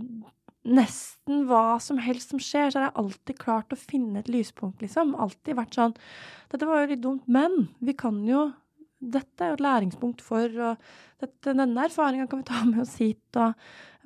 nesten 0.65 1.45
hva 1.47 1.79
som 1.81 2.01
helst 2.03 2.33
som 2.33 2.41
skjer, 2.43 2.71
så 2.71 2.81
har 2.81 2.89
jeg 2.89 2.99
alltid 3.01 3.39
klart 3.39 3.73
å 3.73 3.79
finne 3.79 4.19
et 4.19 4.29
lyspunkt, 4.29 4.83
liksom. 4.83 5.15
Alltid 5.15 5.57
vært 5.57 5.79
sånn 5.79 5.95
Dette 6.51 6.67
var 6.67 6.83
jo 6.83 6.91
litt 6.93 7.05
dumt, 7.05 7.25
men 7.27 7.69
vi 7.81 7.95
kan 7.95 8.19
jo 8.27 8.51
Dette 8.99 9.45
er 9.45 9.53
jo 9.53 9.59
et 9.59 9.63
læringspunkt 9.63 10.23
for, 10.27 10.51
og 10.59 11.23
dette, 11.23 11.53
denne 11.55 11.85
erfaringa 11.87 12.27
kan 12.31 12.43
vi 12.43 12.49
ta 12.49 12.65
med 12.67 12.83
oss 12.83 12.97
hit, 12.99 13.39
og 13.39 13.55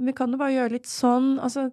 vi 0.02 0.12
kan 0.16 0.32
jo 0.32 0.40
bare 0.40 0.56
gjøre 0.56 0.74
litt 0.76 0.90
sånn. 0.90 1.38
Altså, 1.40 1.68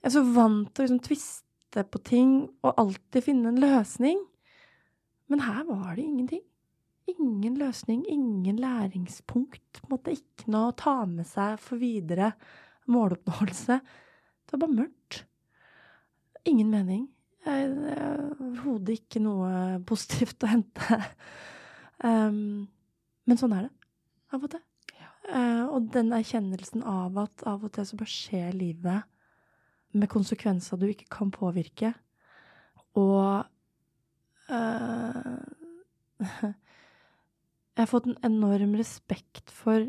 jeg 0.00 0.08
er 0.08 0.14
så 0.14 0.24
vant 0.24 0.70
til 0.72 0.82
å 0.82 0.86
liksom 0.86 1.02
tviste 1.04 1.84
på 1.92 2.00
ting 2.06 2.34
og 2.64 2.80
alltid 2.80 3.26
finne 3.26 3.52
en 3.52 3.60
løsning. 3.60 4.22
Men 5.28 5.42
her 5.44 5.64
var 5.68 5.96
det 5.96 6.04
ingenting. 6.06 6.44
Ingen 7.10 7.58
løsning, 7.60 8.04
ingen 8.10 8.56
læringspunkt. 8.62 9.82
Måtte 9.90 10.14
ikke 10.16 10.50
noe 10.54 10.70
å 10.70 10.78
ta 10.78 10.96
med 11.10 11.26
seg 11.28 11.58
for 11.62 11.78
videre 11.82 12.32
måloppnåelse. 12.90 13.78
Det 14.46 14.54
var 14.54 14.62
bare 14.64 14.78
mørkt. 14.80 15.24
Ingen 16.46 16.70
mening. 16.72 17.04
Overhodet 17.46 19.00
ikke 19.00 19.22
noe 19.22 19.50
positivt 19.86 20.46
å 20.46 20.50
hente. 20.50 21.00
Um, 22.04 22.66
men 23.26 23.40
sånn 23.40 23.54
er 23.56 23.66
det 23.66 23.72
av 24.34 24.44
og 24.44 24.52
til. 24.52 24.62
Ja. 24.96 25.10
Uh, 25.26 25.64
og 25.76 25.90
den 25.94 26.12
erkjennelsen 26.16 26.84
av 26.86 27.16
at 27.24 27.44
av 27.48 27.64
og 27.66 27.72
til 27.76 27.86
så 27.88 27.98
bare 27.98 28.12
skjer 28.12 28.56
livet 28.56 29.12
med 29.96 30.10
konsekvenser 30.12 30.80
du 30.80 30.88
ikke 30.90 31.08
kan 31.12 31.32
påvirke. 31.34 31.94
Og 32.96 33.46
uh, 34.50 35.36
Jeg 37.76 37.84
har 37.84 37.90
fått 37.90 38.06
en 38.08 38.20
enorm 38.24 38.74
respekt 38.78 39.52
for 39.52 39.84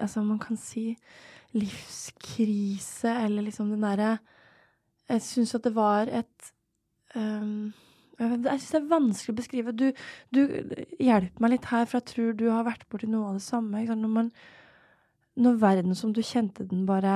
Altså, 0.00 0.22
man 0.24 0.38
kan 0.40 0.56
si 0.56 0.94
livskrise, 1.52 3.10
eller 3.10 3.42
liksom 3.44 3.68
den 3.74 3.82
derre 3.84 4.14
Jeg 5.10 5.22
syns 5.22 5.54
at 5.54 5.66
det 5.66 5.74
var 5.74 6.08
et 6.08 6.52
um, 7.14 7.72
Jeg 8.20 8.60
syns 8.60 8.70
det 8.74 8.78
er 8.78 8.88
vanskelig 8.90 9.32
å 9.32 9.38
beskrive. 9.38 9.72
Du, 9.72 9.86
du 10.34 10.40
hjelper 11.00 11.40
meg 11.40 11.54
litt 11.54 11.68
her, 11.70 11.86
for 11.88 12.00
jeg 12.00 12.08
tror 12.10 12.34
du 12.36 12.46
har 12.52 12.66
vært 12.68 12.84
borti 12.92 13.08
noe 13.08 13.30
av 13.30 13.38
det 13.38 13.44
samme. 13.46 13.80
Når, 13.88 14.12
man, 14.12 14.30
når 15.40 15.60
verden 15.62 15.96
som 15.96 16.12
du 16.12 16.20
kjente 16.24 16.66
den, 16.68 16.84
bare 16.88 17.14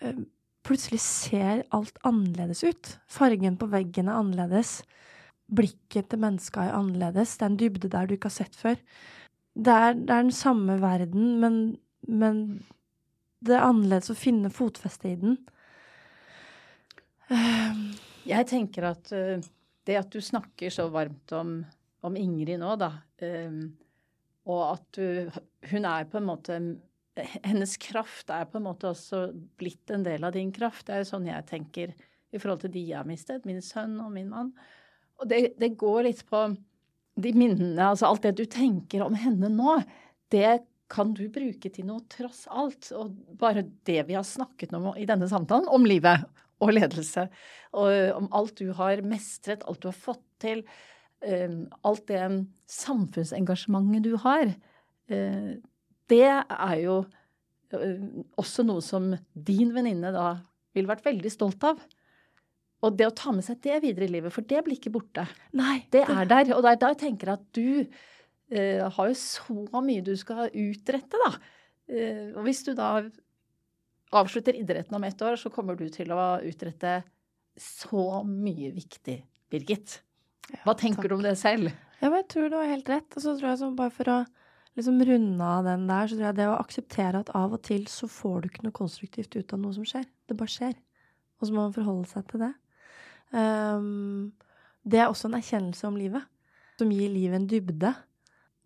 uh, 0.00 0.22
plutselig 0.66 1.02
ser 1.04 1.64
alt 1.76 2.00
annerledes 2.08 2.64
ut. 2.64 2.94
Fargen 3.10 3.60
på 3.60 3.68
veggen 3.72 4.08
er 4.08 4.20
annerledes. 4.20 4.80
Blikket 5.50 6.08
til 6.08 6.22
menneska 6.22 6.68
er 6.68 6.76
annerledes. 6.78 7.36
Det 7.36 7.46
er 7.46 7.52
en 7.52 7.60
dybde 7.60 7.92
der 7.92 8.08
du 8.08 8.16
ikke 8.16 8.30
har 8.30 8.38
sett 8.40 8.56
før. 8.56 8.80
Det 9.60 9.72
er, 9.72 9.96
det 9.98 10.14
er 10.14 10.22
den 10.22 10.32
samme 10.32 10.80
verden, 10.80 11.32
men, 11.42 11.56
men, 12.08 12.62
det 13.44 13.56
er 13.56 13.66
annerledes 13.66 14.12
å 14.12 14.16
finne 14.16 14.52
fotfeste 14.52 15.10
i 15.10 15.18
den. 15.20 15.40
Jeg 18.28 18.48
tenker 18.50 18.90
at 18.90 19.12
uh, 19.14 19.38
det 19.88 19.96
at 20.00 20.12
du 20.12 20.20
snakker 20.24 20.72
så 20.72 20.88
varmt 20.92 21.32
om, 21.36 21.60
om 22.04 22.18
Ingrid 22.18 22.60
nå, 22.60 22.74
da, 22.80 22.92
um, 23.24 23.64
og 24.50 24.62
at 24.72 24.86
du 24.96 25.40
Hun 25.70 25.84
er 25.84 26.06
på 26.08 26.16
en 26.20 26.28
måte 26.28 26.56
hennes 27.20 27.76
kraft 27.76 28.30
er 28.32 28.46
på 28.48 28.58
en 28.60 28.66
måte 28.68 28.90
også 28.90 29.26
blitt 29.60 29.90
en 29.92 30.04
del 30.06 30.24
av 30.24 30.32
din 30.32 30.52
kraft. 30.54 30.86
Det 30.86 30.94
er 30.94 31.02
jo 31.02 31.10
sånn 31.10 31.28
jeg 31.28 31.46
tenker 31.48 31.92
i 32.30 32.38
forhold 32.38 32.62
til 32.64 32.72
de 32.74 32.84
jeg 32.92 32.98
har 33.00 33.08
mistet, 33.08 33.46
min 33.48 33.62
sønn 33.64 33.98
og 34.02 34.12
min 34.14 34.30
mann. 34.30 34.52
Og 35.20 35.28
det, 35.28 35.40
det 35.60 35.74
går 35.80 36.04
litt 36.06 36.22
på 36.28 36.46
de 37.20 37.32
minnene, 37.36 37.90
altså 37.90 38.08
alt 38.08 38.24
det 38.24 38.36
du 38.38 38.46
tenker 38.48 39.02
om 39.04 39.16
henne 39.18 39.50
nå, 39.52 39.80
det 40.32 40.62
kan 40.90 41.12
du 41.14 41.26
bruke 41.30 41.70
til 41.70 41.86
noe 41.86 42.06
tross 42.10 42.46
alt. 42.50 42.92
Og 42.96 43.12
bare 43.38 43.66
det 43.86 44.04
vi 44.08 44.16
har 44.16 44.26
snakket 44.26 44.72
om 44.78 44.92
i 44.94 45.08
denne 45.08 45.28
samtalen, 45.30 45.68
om 45.68 45.86
livet 45.86 46.24
og 46.64 46.74
ledelse, 46.76 47.28
og 47.76 48.16
om 48.16 48.30
alt 48.36 48.58
du 48.60 48.72
har 48.76 49.02
mestret, 49.06 49.64
alt 49.68 49.82
du 49.82 49.88
har 49.90 49.96
fått 49.96 50.24
til, 50.42 50.64
um, 51.24 51.62
alt 51.86 52.06
det 52.10 52.24
samfunnsengasjementet 52.70 54.08
du 54.08 54.16
har, 54.24 54.52
uh, 55.12 55.52
det 56.10 56.26
er 56.26 56.76
jo 56.82 57.00
også 58.40 58.64
noe 58.66 58.82
som 58.82 59.12
din 59.30 59.68
venninne 59.74 60.10
da 60.10 60.32
ville 60.74 60.90
vært 60.90 61.06
veldig 61.06 61.30
stolt 61.30 61.62
av. 61.68 61.78
Og 62.80 62.96
det 62.96 63.08
å 63.10 63.14
ta 63.16 63.32
med 63.34 63.44
seg 63.44 63.60
det 63.64 63.80
videre 63.84 64.06
i 64.08 64.12
livet, 64.14 64.32
for 64.32 64.46
det 64.46 64.62
blir 64.64 64.78
ikke 64.78 64.92
borte. 64.94 65.26
Nei. 65.56 65.82
Det 65.92 66.02
er 66.06 66.28
der. 66.28 66.54
Og 66.56 66.64
det 66.64 66.72
er 66.72 66.80
da 66.80 66.92
jeg 66.94 67.00
tenker 67.02 67.34
at 67.34 67.42
du 67.56 67.82
eh, 67.84 68.80
har 68.80 69.10
jo 69.10 69.16
så 69.18 69.82
mye 69.84 70.04
du 70.04 70.14
skal 70.18 70.48
utrette, 70.48 71.20
da. 71.26 71.32
Eh, 71.90 72.30
og 72.32 72.46
hvis 72.46 72.64
du 72.66 72.72
da 72.78 72.94
avslutter 74.10 74.56
idretten 74.58 74.96
om 74.96 75.04
ett 75.04 75.22
år, 75.22 75.36
så 75.36 75.50
kommer 75.50 75.78
du 75.78 75.86
til 75.92 76.12
å 76.14 76.40
utrette 76.46 77.00
så 77.60 78.22
mye 78.26 78.72
viktig, 78.74 79.20
Birgit. 79.50 80.00
Hva 80.64 80.74
tenker 80.78 81.06
ja, 81.06 81.10
du 81.10 81.16
om 81.18 81.24
det 81.24 81.36
selv? 81.38 81.70
Ja, 82.00 82.10
Jeg 82.10 82.26
tror 82.32 82.48
du 82.50 82.56
har 82.58 82.70
helt 82.70 82.88
rett. 82.90 83.08
Og 83.14 83.22
så 83.22 83.36
tror 83.38 83.52
jeg 83.52 83.74
bare 83.78 83.94
for 83.94 84.10
å 84.10 84.18
liksom 84.78 85.00
runde 85.06 85.44
av 85.46 85.66
den 85.66 85.86
der, 85.90 86.08
så 86.08 86.16
tror 86.16 86.28
jeg 86.28 86.38
det 86.38 86.48
å 86.50 86.58
akseptere 86.58 87.22
at 87.22 87.32
av 87.36 87.54
og 87.56 87.62
til 87.66 87.86
så 87.90 88.08
får 88.10 88.40
du 88.40 88.50
ikke 88.50 88.66
noe 88.66 88.76
konstruktivt 88.76 89.36
ut 89.36 89.54
av 89.54 89.62
noe 89.62 89.76
som 89.76 89.86
skjer. 89.86 90.06
Det 90.26 90.38
bare 90.38 90.54
skjer. 90.54 90.76
Og 91.40 91.48
så 91.48 91.54
må 91.54 91.64
man 91.64 91.76
forholde 91.76 92.10
seg 92.10 92.26
til 92.30 92.44
det. 92.44 92.52
Um, 93.30 94.30
det 94.82 95.00
er 95.00 95.10
også 95.10 95.28
en 95.28 95.38
erkjennelse 95.38 95.86
om 95.88 95.98
livet, 95.98 96.24
som 96.80 96.90
gir 96.94 97.12
livet 97.12 97.38
en 97.38 97.48
dybde. 97.50 97.92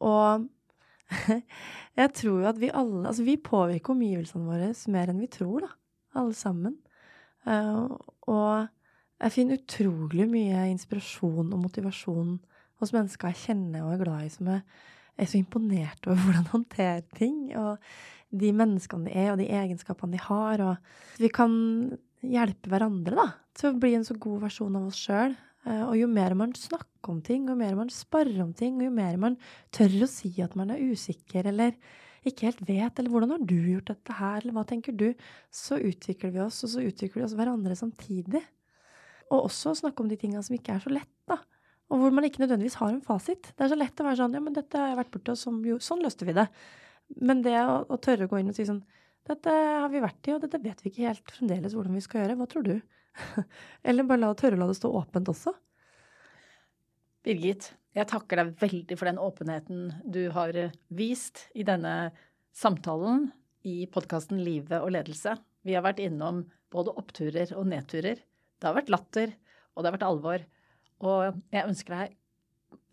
Og 0.04 0.46
jeg 2.00 2.12
tror 2.16 2.40
jo 2.40 2.48
at 2.48 2.58
vi 2.60 2.72
alle 2.72 3.04
Altså, 3.08 3.26
vi 3.26 3.36
påvirker 3.36 3.94
omgivelsene 3.94 4.48
våre 4.48 4.70
mer 4.92 5.12
enn 5.12 5.20
vi 5.22 5.30
tror, 5.32 5.66
da. 5.66 5.72
Alle 6.20 6.34
sammen. 6.38 6.78
Uh, 7.44 7.92
og 8.30 8.66
jeg 9.20 9.34
finner 9.34 9.60
utrolig 9.60 10.26
mye 10.30 10.66
inspirasjon 10.72 11.52
og 11.52 11.60
motivasjon 11.60 12.38
hos 12.82 12.92
mennesker 12.94 13.30
jeg 13.30 13.42
kjenner 13.42 13.84
og 13.84 13.94
er 13.94 14.02
glad 14.02 14.26
i, 14.26 14.32
som 14.32 14.50
er, 14.52 14.62
er 15.16 15.30
så 15.30 15.38
imponert 15.38 16.08
over 16.08 16.20
hvordan 16.24 16.46
de 16.46 16.54
håndterer 16.54 17.04
ting, 17.18 17.38
og 17.60 17.78
de 18.34 18.50
menneskene 18.56 19.08
de 19.08 19.14
er, 19.14 19.32
og 19.32 19.40
de 19.40 19.50
egenskapene 19.52 20.16
de 20.16 20.22
har. 20.24 20.64
Og 20.64 21.20
vi 21.22 21.30
kan 21.32 21.54
hjelpe 22.24 22.72
hverandre 22.72 23.18
da, 23.18 23.28
til 23.54 23.70
å 23.70 23.80
bli 23.80 23.94
en 23.98 24.06
så 24.06 24.16
god 24.18 24.46
versjon 24.48 24.80
av 24.80 24.88
oss 24.88 25.02
sjøl. 25.06 25.36
Eh, 25.64 25.84
og 25.84 25.94
jo 25.96 26.08
mer 26.10 26.36
man 26.38 26.52
snakker 26.56 27.12
om 27.12 27.20
ting, 27.24 27.46
og 27.46 27.54
jo 27.54 27.60
mer 27.60 27.76
man 27.78 27.92
sparer 27.92 28.40
om 28.44 28.52
ting, 28.56 28.76
og 28.78 28.88
jo 28.88 28.94
mer 28.94 29.20
man 29.20 29.38
tør 29.74 30.04
å 30.04 30.10
si 30.10 30.32
at 30.44 30.56
man 30.58 30.74
er 30.74 30.82
usikker 30.92 31.48
eller 31.50 31.76
ikke 32.24 32.48
helt 32.48 32.62
vet, 32.64 32.98
eller 32.98 33.12
hvordan 33.12 33.34
har 33.34 33.42
du 33.44 33.56
gjort 33.56 33.90
dette 33.92 34.16
her, 34.16 34.38
eller 34.40 34.56
hva 34.56 34.64
tenker 34.68 34.94
du, 34.96 35.10
så 35.52 35.76
utvikler 35.76 36.32
vi 36.32 36.40
oss, 36.44 36.62
og 36.64 36.72
så 36.72 36.84
utvikler 36.84 37.20
vi 37.20 37.26
oss 37.26 37.36
hverandre 37.36 37.76
samtidig. 37.76 38.40
Og 39.30 39.46
også 39.48 39.74
snakke 39.80 40.04
om 40.04 40.08
de 40.08 40.18
tinga 40.20 40.40
som 40.44 40.56
ikke 40.56 40.76
er 40.76 40.84
så 40.84 40.92
lett, 40.92 41.12
da. 41.28 41.38
Og 41.92 42.00
hvor 42.00 42.14
man 42.16 42.24
ikke 42.24 42.40
nødvendigvis 42.40 42.78
har 42.80 42.94
en 42.94 43.04
fasit. 43.04 43.50
Det 43.52 43.66
er 43.66 43.70
så 43.74 43.76
lett 43.76 44.00
å 44.00 44.06
være 44.06 44.18
sånn 44.22 44.36
ja, 44.36 44.40
men 44.40 44.56
dette 44.56 44.80
har 44.80 44.92
jeg 44.92 45.00
vært 45.02 45.12
borti, 45.12 45.34
og 45.34 45.40
sånn, 45.40 45.60
jo, 45.68 45.76
sånn 45.84 46.04
løste 46.04 46.28
vi 46.28 46.36
det. 46.36 46.46
Men 47.20 47.42
det 47.44 47.58
å, 47.60 47.82
å, 47.84 48.00
tørre 48.00 48.24
å 48.24 48.30
gå 48.32 48.40
inn 48.40 48.48
og 48.52 48.56
si 48.56 48.64
sånn 48.68 48.80
dette 49.28 49.52
har 49.52 49.88
vi 49.92 50.02
vært 50.04 50.28
i, 50.28 50.34
og 50.34 50.42
dette 50.42 50.60
vet 50.60 50.82
vi 50.84 50.90
ikke 50.90 51.06
helt 51.06 51.30
fremdeles 51.32 51.72
hvordan 51.76 51.96
vi 51.96 52.02
skal 52.04 52.22
gjøre. 52.22 52.36
Hva 52.40 52.48
tror 52.48 52.64
du? 52.66 52.74
Eller 53.86 54.06
bare 54.08 54.22
la, 54.22 54.32
tørre 54.38 54.58
å 54.58 54.64
la 54.64 54.68
det 54.70 54.78
stå 54.78 54.90
åpent 55.00 55.30
også. 55.32 55.54
Birgit, 57.24 57.70
jeg 57.96 58.10
takker 58.10 58.40
deg 58.40 58.52
veldig 58.60 58.98
for 58.98 59.08
den 59.08 59.22
åpenheten 59.22 59.86
du 60.04 60.26
har 60.34 60.56
vist 60.92 61.46
i 61.56 61.64
denne 61.66 62.12
samtalen 62.54 63.30
i 63.64 63.86
podkasten 63.90 64.42
Livet 64.44 64.82
og 64.82 64.92
ledelse. 64.92 65.38
Vi 65.64 65.76
har 65.76 65.86
vært 65.86 66.02
innom 66.04 66.42
både 66.74 66.92
oppturer 67.00 67.54
og 67.56 67.70
nedturer. 67.70 68.20
Det 68.60 68.68
har 68.68 68.76
vært 68.76 68.92
latter, 68.92 69.32
og 69.74 69.82
det 69.82 69.88
har 69.88 69.96
vært 69.96 70.08
alvor. 70.08 70.44
Og 71.04 71.40
jeg 71.54 71.68
ønsker 71.68 71.96
deg 71.96 72.16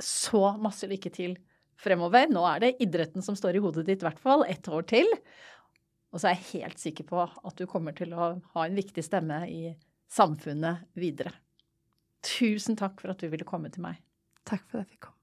så 0.02 0.54
masse 0.62 0.88
lykke 0.88 1.12
til 1.14 1.36
fremover. 1.82 2.30
Nå 2.32 2.44
er 2.48 2.64
det 2.64 2.76
idretten 2.84 3.26
som 3.26 3.38
står 3.38 3.58
i 3.58 3.64
hodet 3.64 3.88
ditt, 3.90 4.04
i 4.04 4.08
hvert 4.08 4.22
fall. 4.22 4.46
Ett 4.48 4.70
år 4.72 4.86
til. 4.90 5.10
Og 6.12 6.22
så 6.22 6.30
er 6.30 6.38
jeg 6.38 6.62
helt 6.62 6.82
sikker 6.82 7.08
på 7.08 7.24
at 7.24 7.58
du 7.58 7.68
kommer 7.70 7.96
til 7.98 8.14
å 8.14 8.34
ha 8.54 8.66
en 8.66 8.78
viktig 8.78 9.04
stemme 9.06 9.44
i 9.50 9.72
samfunnet 10.12 10.86
videre. 10.96 11.32
Tusen 12.22 12.76
takk 12.78 13.02
for 13.02 13.14
at 13.14 13.22
du 13.22 13.30
ville 13.32 13.48
komme 13.48 13.72
til 13.72 13.82
meg. 13.88 14.02
Takk 14.46 14.64
for 14.68 14.82
at 14.82 14.88
jeg 14.88 14.98
fikk 14.98 15.08
komme. 15.08 15.18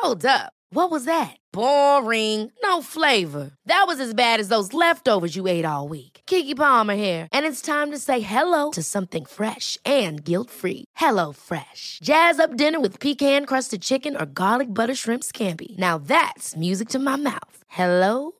Hold 0.00 0.24
up. 0.24 0.52
What 0.72 0.90
was 0.90 1.04
that? 1.04 1.36
Boring. 1.52 2.52
No 2.62 2.80
flavor. 2.80 3.50
That 3.66 3.84
was 3.88 3.98
as 3.98 4.14
bad 4.14 4.38
as 4.40 4.48
those 4.48 4.72
leftovers 4.72 5.34
you 5.34 5.48
ate 5.48 5.64
all 5.64 5.88
week. 5.88 6.20
Kiki 6.26 6.54
Palmer 6.54 6.94
here, 6.94 7.26
and 7.32 7.44
it's 7.44 7.60
time 7.60 7.90
to 7.90 7.98
say 7.98 8.20
hello 8.20 8.70
to 8.70 8.82
something 8.82 9.24
fresh 9.24 9.76
and 9.84 10.24
guilt-free. 10.24 10.84
Hello 10.96 11.32
Fresh. 11.32 11.98
Jazz 12.02 12.38
up 12.38 12.56
dinner 12.56 12.80
with 12.80 13.00
pecan-crusted 13.00 13.82
chicken 13.82 14.16
or 14.16 14.26
garlic 14.26 14.68
butter 14.72 14.94
shrimp 14.94 15.24
scampi. 15.24 15.76
Now 15.78 15.98
that's 15.98 16.56
music 16.56 16.88
to 16.90 16.98
my 16.98 17.16
mouth. 17.16 17.64
Hello 17.68 18.39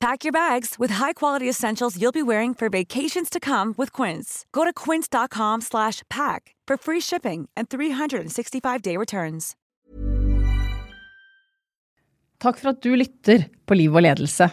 Pack 0.00 0.24
your 0.24 0.32
bags 0.32 0.78
with 0.78 0.94
high-quality 0.96 1.48
essentials 1.48 1.98
you'll 2.00 2.12
be 2.12 2.22
wearing 2.22 2.54
for 2.54 2.70
vacations 2.70 3.28
to 3.30 3.38
come 3.38 3.74
with 3.76 3.92
Quince. 3.92 4.46
Go 4.52 4.64
to 4.64 4.72
quince.com/pack 4.72 6.56
for 6.68 6.76
free 6.76 7.00
shipping 7.00 7.48
and 7.56 7.68
365-day 7.68 8.96
returns. 8.96 9.56
Takk 12.40 12.56
for 12.56 12.70
at 12.70 12.80
du 12.82 12.96
lytter 12.96 13.44
på 13.66 13.76
Liv 13.76 13.96
og 13.96 14.02
ledelse. 14.06 14.48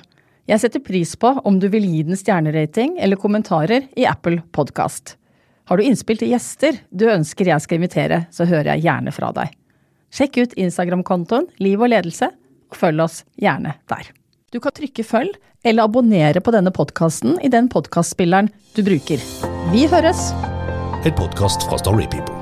Jeg 0.47 0.59
setter 0.59 0.83
pris 0.83 1.15
på 1.15 1.31
om 1.47 1.59
du 1.59 1.69
vil 1.71 1.87
gi 1.87 2.03
den 2.03 2.19
stjernerating 2.19 2.97
eller 2.99 3.15
kommentarer 3.15 3.87
i 3.95 4.05
Apple 4.05 4.41
Podcast. 4.51 5.15
Har 5.67 5.77
du 5.77 5.83
innspill 5.87 6.19
til 6.19 6.31
gjester 6.35 6.81
du 6.91 7.07
ønsker 7.11 7.47
jeg 7.47 7.63
skal 7.63 7.79
invitere, 7.79 8.25
så 8.31 8.47
hører 8.47 8.73
jeg 8.73 8.87
gjerne 8.87 9.15
fra 9.15 9.31
deg. 9.35 9.55
Sjekk 10.11 10.43
ut 10.43 10.59
Instagram-kontoen 10.59 11.47
Liv 11.63 11.79
og 11.79 11.91
ledelse, 11.95 12.31
og 12.67 12.79
følg 12.79 13.07
oss 13.07 13.21
gjerne 13.39 13.75
der. 13.87 14.16
Du 14.47 14.61
kan 14.63 14.71
trykke 14.71 15.03
følg 15.03 15.33
eller 15.67 15.89
abonnere 15.89 16.39
på 16.39 16.53
denne 16.55 16.71
podkasten 16.71 17.35
i 17.43 17.51
den 17.51 17.67
podkastspilleren 17.67 18.47
du 18.77 18.83
bruker. 18.87 19.19
Vi 19.73 19.83
høres! 19.91 20.29
En 21.03 21.15
podkast 21.19 21.67
fra 21.67 21.79
Storypeople. 21.81 22.36